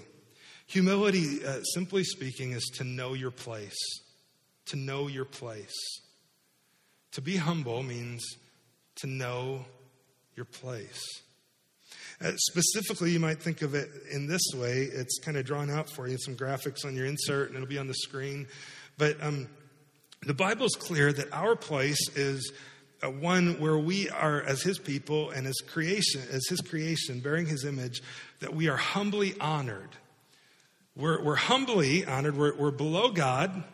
Humility, 0.67 1.45
uh, 1.45 1.61
simply 1.73 2.03
speaking, 2.03 2.51
is 2.51 2.63
to 2.75 2.83
know 2.83 3.13
your 3.13 3.31
place. 3.31 3.77
To 4.67 4.75
know 4.75 5.07
your 5.07 5.25
place. 5.25 5.73
To 7.13 7.21
be 7.21 7.35
humble 7.35 7.83
means 7.83 8.23
to 8.95 9.07
know 9.07 9.65
your 10.35 10.45
place. 10.45 11.03
Uh, 12.23 12.31
specifically, 12.37 13.11
you 13.11 13.19
might 13.19 13.41
think 13.41 13.61
of 13.61 13.75
it 13.75 13.89
in 14.09 14.27
this 14.27 14.41
way. 14.55 14.83
It's 14.83 15.19
kind 15.19 15.35
of 15.35 15.45
drawn 15.45 15.69
out 15.69 15.89
for 15.89 16.07
you, 16.07 16.17
some 16.17 16.37
graphics 16.37 16.85
on 16.85 16.95
your 16.95 17.05
insert, 17.05 17.47
and 17.49 17.57
it'll 17.57 17.67
be 17.67 17.77
on 17.77 17.87
the 17.87 17.93
screen. 17.93 18.47
But 18.97 19.21
um, 19.21 19.49
the 20.21 20.33
Bible's 20.33 20.75
clear 20.75 21.11
that 21.11 21.33
our 21.33 21.57
place 21.57 21.99
is 22.15 22.53
uh, 23.03 23.09
one 23.09 23.59
where 23.59 23.77
we 23.77 24.09
are, 24.09 24.41
as 24.41 24.61
His 24.61 24.79
people 24.79 25.31
and 25.31 25.45
as 25.45 25.55
creation, 25.67 26.21
as 26.31 26.47
His 26.47 26.61
creation, 26.61 27.19
bearing 27.19 27.45
His 27.45 27.65
image, 27.65 28.01
that 28.39 28.55
we 28.55 28.69
are 28.69 28.77
humbly 28.77 29.35
honored. 29.41 29.89
We're, 30.95 31.21
we're 31.21 31.35
humbly 31.35 32.05
honored. 32.05 32.37
We're, 32.37 32.55
we're 32.55 32.71
below 32.71 33.11
God, 33.11 33.65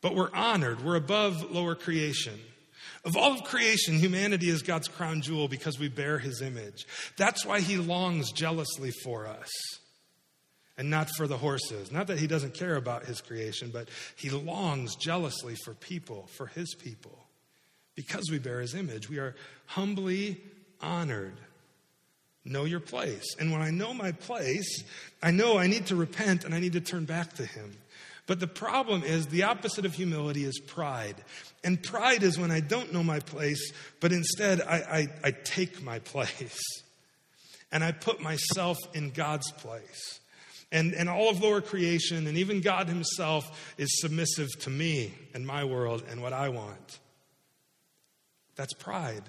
but 0.00 0.16
we're 0.16 0.34
honored. 0.34 0.84
We're 0.84 0.96
above 0.96 1.52
lower 1.52 1.76
creation. 1.76 2.40
Of 3.04 3.16
all 3.16 3.32
of 3.32 3.42
creation, 3.44 3.98
humanity 3.98 4.48
is 4.48 4.62
God's 4.62 4.86
crown 4.88 5.22
jewel 5.22 5.48
because 5.48 5.78
we 5.78 5.88
bear 5.88 6.18
his 6.18 6.40
image. 6.40 6.86
That's 7.16 7.44
why 7.44 7.60
he 7.60 7.76
longs 7.76 8.30
jealously 8.32 8.92
for 9.02 9.26
us. 9.26 9.50
and 10.78 10.88
not 10.88 11.10
for 11.16 11.26
the 11.26 11.36
horses. 11.36 11.92
Not 11.92 12.06
that 12.06 12.18
he 12.18 12.26
doesn't 12.26 12.54
care 12.54 12.76
about 12.76 13.04
his 13.04 13.20
creation, 13.20 13.70
but 13.72 13.88
he 14.16 14.30
longs 14.30 14.96
jealously 14.96 15.54
for 15.64 15.74
people, 15.74 16.28
for 16.36 16.46
his 16.46 16.74
people. 16.74 17.26
Because 17.94 18.24
we 18.30 18.38
bear 18.38 18.60
his 18.60 18.74
image, 18.74 19.10
we 19.10 19.18
are 19.18 19.34
humbly 19.66 20.40
honored. 20.80 21.34
Know 22.44 22.64
your 22.64 22.80
place. 22.80 23.36
And 23.38 23.52
when 23.52 23.60
I 23.60 23.70
know 23.70 23.92
my 23.92 24.12
place, 24.12 24.82
I 25.22 25.30
know 25.30 25.58
I 25.58 25.66
need 25.66 25.86
to 25.86 25.96
repent 25.96 26.44
and 26.44 26.54
I 26.54 26.58
need 26.58 26.72
to 26.72 26.80
turn 26.80 27.04
back 27.04 27.34
to 27.34 27.44
him. 27.44 27.76
But 28.32 28.40
the 28.40 28.46
problem 28.46 29.02
is 29.02 29.26
the 29.26 29.42
opposite 29.42 29.84
of 29.84 29.94
humility 29.94 30.44
is 30.44 30.58
pride. 30.58 31.16
And 31.62 31.82
pride 31.82 32.22
is 32.22 32.38
when 32.38 32.50
I 32.50 32.60
don't 32.60 32.90
know 32.90 33.04
my 33.04 33.20
place, 33.20 33.74
but 34.00 34.10
instead 34.10 34.62
I, 34.62 34.76
I, 35.22 35.28
I 35.28 35.30
take 35.32 35.82
my 35.82 35.98
place. 35.98 36.62
And 37.70 37.84
I 37.84 37.92
put 37.92 38.22
myself 38.22 38.78
in 38.94 39.10
God's 39.10 39.52
place. 39.58 40.20
And, 40.70 40.94
and 40.94 41.10
all 41.10 41.28
of 41.28 41.42
lower 41.42 41.60
creation 41.60 42.26
and 42.26 42.38
even 42.38 42.62
God 42.62 42.88
Himself 42.88 43.74
is 43.76 44.00
submissive 44.00 44.48
to 44.60 44.70
me 44.70 45.12
and 45.34 45.46
my 45.46 45.64
world 45.64 46.02
and 46.08 46.22
what 46.22 46.32
I 46.32 46.48
want. 46.48 47.00
That's 48.56 48.72
pride. 48.72 49.24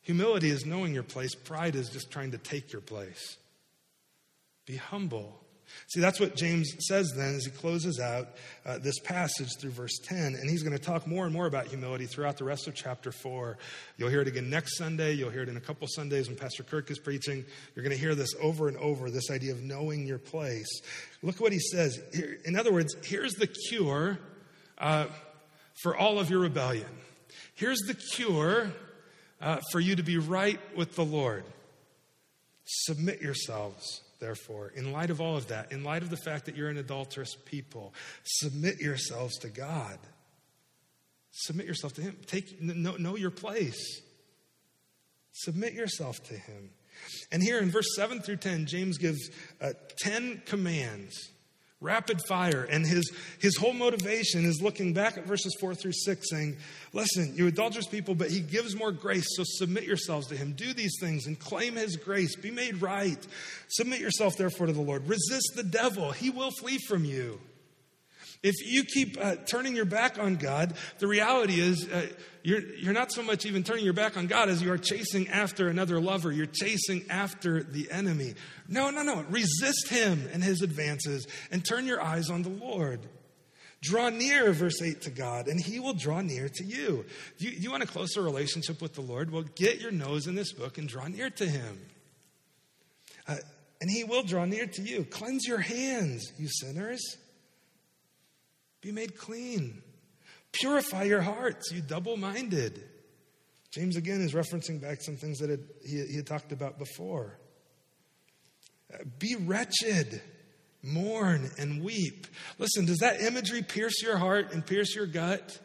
Humility 0.00 0.48
is 0.48 0.64
knowing 0.64 0.94
your 0.94 1.02
place, 1.02 1.34
pride 1.34 1.74
is 1.74 1.90
just 1.90 2.10
trying 2.10 2.30
to 2.30 2.38
take 2.38 2.72
your 2.72 2.80
place. 2.80 3.36
Be 4.64 4.76
humble. 4.76 5.42
See, 5.88 6.00
that's 6.00 6.18
what 6.18 6.34
James 6.34 6.74
says 6.80 7.12
then 7.16 7.34
as 7.36 7.44
he 7.44 7.50
closes 7.50 8.00
out 8.00 8.28
uh, 8.64 8.78
this 8.78 8.98
passage 8.98 9.56
through 9.60 9.70
verse 9.70 9.98
10. 10.04 10.34
And 10.34 10.50
he's 10.50 10.62
going 10.62 10.76
to 10.76 10.82
talk 10.82 11.06
more 11.06 11.24
and 11.24 11.32
more 11.32 11.46
about 11.46 11.66
humility 11.66 12.06
throughout 12.06 12.38
the 12.38 12.44
rest 12.44 12.66
of 12.66 12.74
chapter 12.74 13.12
4. 13.12 13.56
You'll 13.96 14.08
hear 14.08 14.22
it 14.22 14.28
again 14.28 14.50
next 14.50 14.76
Sunday. 14.76 15.12
You'll 15.12 15.30
hear 15.30 15.42
it 15.42 15.48
in 15.48 15.56
a 15.56 15.60
couple 15.60 15.86
Sundays 15.88 16.28
when 16.28 16.36
Pastor 16.36 16.62
Kirk 16.62 16.90
is 16.90 16.98
preaching. 16.98 17.44
You're 17.74 17.84
going 17.84 17.94
to 17.94 18.00
hear 18.00 18.14
this 18.14 18.34
over 18.40 18.68
and 18.68 18.76
over 18.78 19.10
this 19.10 19.30
idea 19.30 19.52
of 19.52 19.62
knowing 19.62 20.06
your 20.06 20.18
place. 20.18 20.80
Look 21.22 21.40
what 21.40 21.52
he 21.52 21.60
says. 21.60 21.98
In 22.44 22.56
other 22.56 22.72
words, 22.72 22.96
here's 23.04 23.34
the 23.34 23.46
cure 23.46 24.18
uh, 24.78 25.06
for 25.82 25.96
all 25.96 26.18
of 26.18 26.30
your 26.30 26.40
rebellion. 26.40 26.88
Here's 27.54 27.80
the 27.86 27.94
cure 27.94 28.72
uh, 29.40 29.60
for 29.70 29.80
you 29.80 29.96
to 29.96 30.02
be 30.02 30.18
right 30.18 30.60
with 30.76 30.96
the 30.96 31.04
Lord. 31.04 31.44
Submit 32.64 33.20
yourselves 33.20 34.02
therefore, 34.18 34.72
in 34.74 34.92
light 34.92 35.10
of 35.10 35.20
all 35.20 35.36
of 35.36 35.48
that, 35.48 35.72
in 35.72 35.84
light 35.84 36.02
of 36.02 36.10
the 36.10 36.16
fact 36.16 36.46
that 36.46 36.56
you're 36.56 36.68
an 36.68 36.78
adulterous 36.78 37.36
people, 37.44 37.94
submit 38.24 38.80
yourselves 38.80 39.38
to 39.38 39.48
God. 39.48 39.98
Submit 41.30 41.66
yourself 41.66 41.94
to 41.94 42.02
Him. 42.02 42.16
Take, 42.26 42.60
know, 42.62 42.96
know 42.96 43.16
your 43.16 43.30
place. 43.30 44.00
Submit 45.32 45.74
yourself 45.74 46.22
to 46.24 46.34
Him. 46.34 46.70
And 47.30 47.42
here 47.42 47.58
in 47.58 47.70
verse 47.70 47.94
7 47.94 48.20
through 48.20 48.36
10, 48.36 48.66
James 48.66 48.96
gives 48.96 49.30
uh, 49.60 49.72
10 49.98 50.42
commands 50.46 51.14
rapid 51.80 52.20
fire. 52.26 52.64
And 52.64 52.86
his, 52.86 53.12
his 53.38 53.56
whole 53.56 53.72
motivation 53.72 54.44
is 54.44 54.62
looking 54.62 54.92
back 54.92 55.18
at 55.18 55.26
verses 55.26 55.54
4 55.60 55.74
through 55.74 55.92
6, 55.92 56.30
saying, 56.30 56.56
Listen, 56.92 57.34
you 57.36 57.46
adulterous 57.46 57.86
people, 57.86 58.14
but 58.14 58.30
he 58.30 58.40
gives 58.40 58.74
more 58.74 58.92
grace, 58.92 59.26
so 59.36 59.42
submit 59.44 59.84
yourselves 59.84 60.26
to 60.28 60.36
him. 60.36 60.52
Do 60.52 60.72
these 60.72 60.96
things 61.00 61.26
and 61.26 61.38
claim 61.38 61.76
his 61.76 61.96
grace. 61.96 62.36
Be 62.36 62.50
made 62.50 62.80
right. 62.80 63.24
Submit 63.68 64.00
yourself, 64.00 64.36
therefore, 64.36 64.66
to 64.66 64.72
the 64.72 64.80
Lord. 64.80 65.06
Resist 65.08 65.52
the 65.54 65.62
devil, 65.62 66.12
he 66.12 66.30
will 66.30 66.50
flee 66.50 66.78
from 66.78 67.04
you. 67.04 67.40
If 68.42 68.54
you 68.64 68.84
keep 68.84 69.16
uh, 69.20 69.36
turning 69.46 69.74
your 69.74 69.84
back 69.84 70.18
on 70.18 70.36
God, 70.36 70.74
the 70.98 71.06
reality 71.06 71.60
is 71.60 71.88
uh, 71.88 72.06
you're, 72.42 72.60
you're 72.60 72.92
not 72.92 73.10
so 73.12 73.22
much 73.22 73.44
even 73.44 73.64
turning 73.64 73.84
your 73.84 73.92
back 73.92 74.16
on 74.16 74.26
God 74.26 74.48
as 74.48 74.62
you 74.62 74.70
are 74.72 74.78
chasing 74.78 75.28
after 75.28 75.68
another 75.68 76.00
lover. 76.00 76.30
You're 76.30 76.46
chasing 76.46 77.04
after 77.10 77.62
the 77.62 77.90
enemy. 77.90 78.34
No, 78.68 78.90
no, 78.90 79.02
no. 79.02 79.24
Resist 79.28 79.88
him 79.88 80.28
and 80.32 80.44
his 80.44 80.62
advances 80.62 81.26
and 81.50 81.64
turn 81.64 81.86
your 81.86 82.00
eyes 82.00 82.30
on 82.30 82.42
the 82.42 82.50
Lord. 82.50 83.00
Draw 83.82 84.10
near, 84.10 84.52
verse 84.52 84.80
8, 84.80 85.02
to 85.02 85.10
God, 85.10 85.48
and 85.48 85.60
he 85.60 85.80
will 85.80 85.92
draw 85.92 86.20
near 86.20 86.48
to 86.48 86.64
you. 86.64 87.04
You, 87.38 87.50
you 87.50 87.70
want 87.70 87.82
a 87.82 87.86
closer 87.86 88.22
relationship 88.22 88.80
with 88.80 88.94
the 88.94 89.02
Lord? 89.02 89.30
Well, 89.30 89.44
get 89.54 89.80
your 89.80 89.90
nose 89.90 90.26
in 90.26 90.34
this 90.34 90.52
book 90.52 90.78
and 90.78 90.88
draw 90.88 91.08
near 91.08 91.30
to 91.30 91.46
him. 91.46 91.80
Uh, 93.28 93.36
and 93.80 93.90
he 93.90 94.04
will 94.04 94.22
draw 94.22 94.44
near 94.44 94.66
to 94.66 94.82
you. 94.82 95.04
Cleanse 95.04 95.46
your 95.46 95.58
hands, 95.58 96.32
you 96.38 96.48
sinners. 96.48 97.16
Be 98.86 98.92
made 98.92 99.18
clean. 99.18 99.82
Purify 100.52 101.02
your 101.02 101.20
hearts, 101.20 101.72
you 101.72 101.80
double 101.80 102.16
minded. 102.16 102.84
James 103.72 103.96
again 103.96 104.20
is 104.20 104.32
referencing 104.32 104.80
back 104.80 105.02
some 105.02 105.16
things 105.16 105.40
that 105.40 105.58
he 105.84 106.14
had 106.14 106.24
talked 106.24 106.52
about 106.52 106.78
before. 106.78 107.36
Uh, 108.94 108.98
be 109.18 109.34
wretched, 109.34 110.22
mourn, 110.84 111.50
and 111.58 111.82
weep. 111.82 112.28
Listen, 112.60 112.86
does 112.86 112.98
that 112.98 113.20
imagery 113.22 113.60
pierce 113.60 114.00
your 114.04 114.18
heart 114.18 114.52
and 114.52 114.64
pierce 114.64 114.94
your 114.94 115.06
gut? 115.06 115.58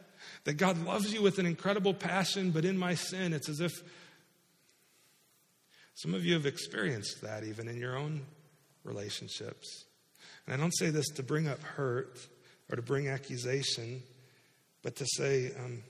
That 0.45 0.53
God 0.53 0.83
loves 0.83 1.13
you 1.13 1.21
with 1.21 1.37
an 1.37 1.45
incredible 1.45 1.93
passion, 1.93 2.49
but 2.49 2.65
in 2.65 2.75
my 2.75 2.95
sin, 2.95 3.33
it's 3.33 3.49
as 3.49 3.59
if 3.59 3.83
some 5.93 6.15
of 6.15 6.25
you 6.25 6.33
have 6.33 6.47
experienced 6.47 7.21
that 7.21 7.43
even 7.43 7.67
in 7.67 7.77
your 7.77 7.95
own 7.95 8.21
relationships. 8.83 9.85
And 10.47 10.55
I 10.55 10.57
don't 10.57 10.75
say 10.75 10.89
this 10.89 11.07
to 11.09 11.21
bring 11.21 11.47
up 11.47 11.61
hurt 11.61 12.17
or 12.71 12.77
to 12.77 12.81
bring 12.81 13.09
accusation, 13.09 14.01
but 14.81 14.95
to 14.95 15.05
say, 15.05 15.51
um, 15.59 15.83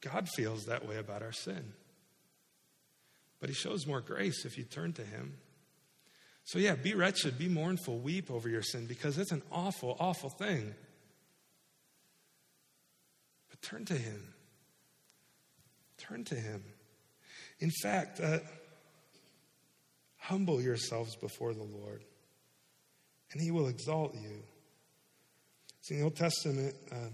God 0.00 0.28
feels 0.28 0.66
that 0.66 0.86
way 0.86 0.98
about 0.98 1.22
our 1.22 1.32
sin. 1.32 1.72
But 3.40 3.48
He 3.48 3.54
shows 3.54 3.86
more 3.86 4.00
grace 4.00 4.44
if 4.44 4.58
you 4.58 4.64
turn 4.64 4.92
to 4.94 5.02
Him. 5.02 5.38
So, 6.44 6.58
yeah, 6.58 6.76
be 6.76 6.94
wretched, 6.94 7.38
be 7.38 7.48
mournful, 7.48 7.98
weep 7.98 8.30
over 8.30 8.48
your 8.48 8.62
sin 8.62 8.86
because 8.86 9.18
it's 9.18 9.32
an 9.32 9.42
awful, 9.50 9.96
awful 9.98 10.30
thing. 10.30 10.74
But 13.50 13.62
turn 13.62 13.84
to 13.86 13.94
Him. 13.94 14.34
Turn 15.98 16.24
to 16.24 16.34
Him. 16.34 16.62
In 17.58 17.70
fact, 17.82 18.20
uh, 18.20 18.38
humble 20.18 20.60
yourselves 20.60 21.16
before 21.16 21.54
the 21.54 21.64
Lord 21.64 22.04
and 23.36 23.44
he 23.44 23.50
will 23.50 23.68
exalt 23.68 24.14
you. 24.14 24.42
See, 25.82 25.96
in 25.96 26.00
the 26.00 26.04
Old 26.04 26.16
Testament, 26.16 26.74
uh, 26.90 27.10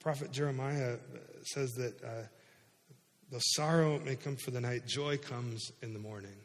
prophet 0.00 0.32
Jeremiah 0.32 0.96
says 1.44 1.72
that 1.72 2.02
uh, 2.02 3.38
sorrow 3.38 3.98
may 3.98 4.16
come 4.16 4.36
for 4.36 4.50
the 4.50 4.62
night, 4.62 4.86
joy 4.86 5.18
comes 5.18 5.70
in 5.82 5.92
the 5.92 5.98
morning. 5.98 6.36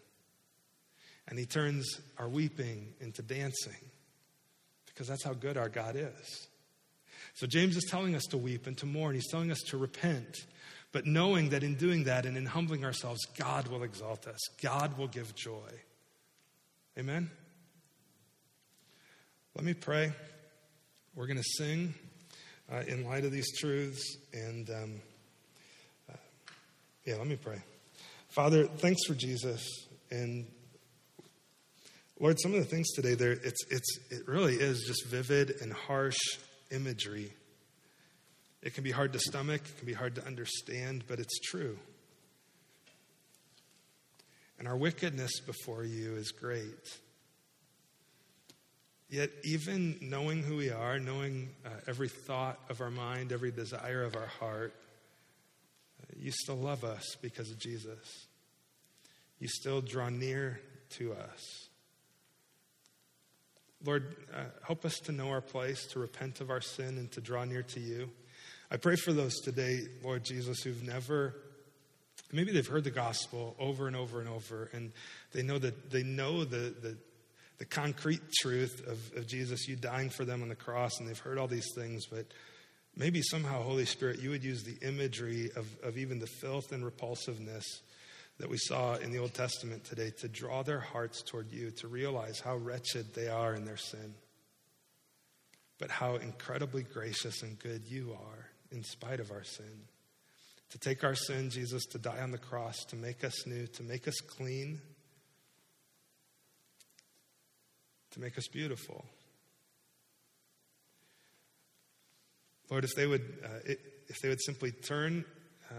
And 1.30 1.39
he 1.39 1.45
turns 1.45 2.01
our 2.18 2.28
weeping 2.28 2.95
into 2.99 3.22
dancing 3.22 3.80
because 4.88 5.08
that's 5.08 5.24
how 5.24 5.34
good 5.34 5.55
our 5.55 5.70
God 5.70 5.95
is. 5.95 6.47
So 7.36 7.47
James 7.47 7.78
is 7.78 7.86
telling 7.89 8.14
us 8.14 8.24
to 8.32 8.38
weep 8.38 8.68
and 8.68 8.78
to 8.80 8.86
mourn. 8.86 9.16
He's 9.16 9.32
telling 9.32 9.51
us 9.51 9.62
to 9.68 9.78
repent, 9.78 10.36
but 10.91 11.05
knowing 11.05 11.47
that 11.49 11.64
in 11.64 11.76
doing 11.76 12.03
that 12.03 12.26
and 12.26 12.36
in 12.36 12.45
humbling 12.45 12.84
ourselves, 12.84 13.22
God 13.39 13.70
will 13.70 13.84
exalt 13.84 14.28
us, 14.28 14.39
God 14.62 14.97
will 14.97 15.08
give 15.08 15.34
joy. 15.34 15.72
Amen? 16.99 17.32
Let 19.58 19.66
me 19.66 19.74
pray. 19.74 20.12
We're 21.16 21.26
going 21.26 21.39
to 21.39 21.55
sing 21.58 21.95
uh, 22.72 22.84
in 22.88 23.03
light 23.05 23.26
of 23.26 23.32
these 23.32 23.58
truths. 23.58 24.18
And 24.32 24.70
um, 24.70 25.01
uh, 26.08 26.18
yeah, 27.05 27.16
let 27.16 27.26
me 27.26 27.38
pray. 27.38 27.60
Father, 28.30 28.68
thanks 28.68 29.03
for 29.08 29.16
Jesus. 29.16 29.68
And 30.12 30.45
Lord, 32.20 32.39
some 32.39 32.53
of 32.53 32.60
the 32.60 32.68
things 32.68 32.91
today, 32.91 33.16
there 33.16 33.32
it's, 33.32 33.66
it's, 33.72 33.97
it 34.12 34.28
really 34.28 34.53
is 34.53 34.84
just 34.86 35.08
vivid 35.08 35.55
and 35.60 35.74
harsh 35.74 36.20
imagery. 36.70 37.34
It 38.62 38.76
can 38.76 38.84
be 38.84 38.91
hard 38.91 39.12
to 39.14 39.20
stomach, 39.20 39.62
it 39.66 39.78
can 39.80 39.88
be 39.88 39.93
hard 39.93 40.14
to 40.16 40.26
understand, 40.28 41.05
but 41.08 41.20
it's 41.20 41.39
true. 41.39 41.80
And 44.60 44.68
our 44.68 44.78
wickedness 44.78 45.39
before 45.39 45.84
you 45.84 46.14
is 46.14 46.30
great. 46.30 46.99
Yet, 49.10 49.32
even 49.43 49.97
knowing 50.01 50.43
who 50.43 50.58
we 50.58 50.70
are, 50.70 50.99
knowing 50.99 51.49
uh, 51.66 51.70
every 51.88 52.10
thought 52.10 52.60
of 52.70 52.82
our 52.82 52.91
mind, 52.91 53.32
every 53.32 53.51
desire 53.51 54.03
of 54.03 54.16
our 54.16 54.28
heart, 54.28 54.74
uh, 56.01 56.14
you 56.18 56.32
still 56.32 56.58
love 56.58 56.84
us 56.84 57.16
because 57.22 57.49
of 57.49 57.58
Jesus. 57.58 58.28
You 59.39 59.47
still 59.47 59.80
draw 59.80 60.10
near 60.10 60.60
to 60.97 61.14
us. 61.14 61.70
Lord, 63.86 64.16
uh, 64.34 64.45
help 64.66 64.84
us 64.84 64.99
to 65.01 65.12
know 65.14 65.30
our 65.30 65.41
place, 65.41 65.86
to 65.88 65.99
repent 65.99 66.41
of 66.41 66.49
our 66.49 66.62
sin, 66.62 66.97
and 66.97 67.10
to 67.12 67.22
draw 67.22 67.45
near 67.45 67.64
to 67.64 67.80
you. 67.80 68.10
I 68.70 68.76
pray 68.76 68.97
for 68.97 69.14
those 69.14 69.36
today, 69.36 69.88
Lord 70.03 70.26
Jesus, 70.26 70.64
who've 70.64 70.84
never, 70.84 71.36
maybe 72.34 72.51
they've 72.51 72.68
heard 72.68 72.84
the 72.84 72.91
gospel 72.91 73.55
over 73.58 73.88
and 73.88 73.95
over 73.95 74.20
and 74.20 74.28
over, 74.28 74.70
and 74.74 74.91
they 75.32 75.43
know 75.43 75.60
that 75.60 75.91
they 75.91 76.03
know 76.03 76.43
the, 76.43 76.76
the 76.82 76.97
the 77.58 77.66
concrete 77.66 78.22
truth 78.32 78.86
of, 78.88 79.18
of 79.18 79.28
Jesus, 79.28 79.68
you 79.68 79.76
dying 79.76 80.10
for 80.10 80.26
them 80.26 80.41
on 80.41 80.49
the 80.49 80.55
cross, 80.55 80.99
and 80.99 81.08
they've 81.08 81.18
heard 81.18 81.38
all 81.38 81.47
these 81.47 81.74
things, 81.76 82.05
but 82.05 82.26
maybe 82.95 83.22
somehow, 83.22 83.62
Holy 83.62 83.86
Spirit, 83.86 84.20
you 84.20 84.30
would 84.30 84.43
use 84.43 84.64
the 84.64 84.78
imagery 84.88 85.49
of, 85.55 85.68
of 85.84 85.97
even 85.97 86.20
the 86.20 86.28
filth 86.28 86.72
and 86.72 86.86
repulsiveness 86.86 87.82
that 88.39 88.49
we 88.49 88.58
saw 88.58 88.95
in 88.95 89.12
the 89.12 89.18
Old 89.18 89.34
Testament 89.34 89.84
today 89.84 90.12
to 90.20 90.28
draw 90.28 90.62
their 90.62 90.80
hearts 90.80 91.24
toward 91.24 91.51
you, 91.51 91.72
to 91.72 91.88
realize 91.88 92.39
how 92.39 92.55
wretched 92.55 93.14
they 93.16 93.28
are 93.28 93.55
in 93.55 93.66
their 93.66 93.78
sin, 93.78 94.14
but 95.80 95.89
how 95.89 96.16
incredibly 96.16 96.84
gracious 96.84 97.41
and 97.41 97.58
good 97.58 97.84
you 97.88 98.14
are 98.14 98.49
in 98.72 98.84
spite 98.84 99.20
of 99.20 99.32
our 99.32 99.43
sin. 99.43 99.88
To 100.72 100.78
take 100.78 101.03
our 101.03 101.16
sin, 101.16 101.49
Jesus, 101.49 101.86
to 101.88 101.97
die 101.97 102.20
on 102.20 102.32
the 102.32 102.38
cross, 102.38 102.78
to 102.89 102.95
make 102.95 103.24
us 103.24 103.47
new, 103.47 103.66
to 103.68 103.84
make 103.84 104.08
us 104.08 104.20
clean, 104.20 104.82
to 108.18 108.24
make 108.24 108.38
us 108.38 108.47
beautiful. 108.47 109.05
Lord, 112.70 112.84
if 112.84 112.91
they 112.95 113.07
would, 113.07 113.22
uh, 113.43 113.74
if 114.09 114.20
they 114.22 114.30
would 114.30 114.41
simply 114.41 114.72
turn 114.72 115.24
uh, 115.70 115.74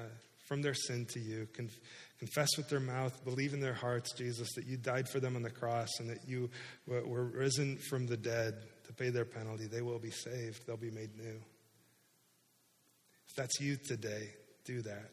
from 0.47 0.63
their 0.63 0.75
sin 0.75 1.07
to 1.11 1.21
you, 1.21 1.49
conf- 1.53 1.79
confess 2.19 2.49
with 2.57 2.69
their 2.69 2.81
mouth, 2.81 3.25
believe 3.25 3.53
in 3.53 3.61
their 3.61 3.75
hearts, 3.75 4.13
Jesus, 4.13 4.49
that 4.55 4.67
you 4.67 4.77
died 4.77 5.09
for 5.09 5.21
them 5.21 5.37
on 5.37 5.43
the 5.43 5.51
cross 5.51 5.89
and 5.99 6.09
that 6.09 6.27
you 6.27 6.49
were 6.87 7.25
risen 7.25 7.77
from 7.77 8.07
the 8.07 8.17
dead 8.17 8.55
to 8.87 8.93
pay 8.95 9.11
their 9.11 9.27
penalty, 9.27 9.67
they 9.67 9.83
will 9.83 9.99
be 9.99 10.11
saved. 10.11 10.67
They'll 10.67 10.77
be 10.77 10.91
made 10.91 11.17
new. 11.17 11.41
If 13.29 13.37
that's 13.37 13.61
you 13.61 13.77
today, 13.77 14.31
do 14.65 14.81
that. 14.83 15.11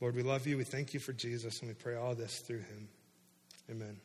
Lord, 0.00 0.14
we 0.14 0.22
love 0.22 0.46
you. 0.46 0.56
We 0.58 0.64
thank 0.64 0.94
you 0.94 1.00
for 1.00 1.12
Jesus, 1.12 1.60
and 1.60 1.68
we 1.68 1.74
pray 1.74 1.96
all 1.96 2.14
this 2.14 2.40
through 2.46 2.58
him. 2.58 2.88
Amen. 3.70 3.96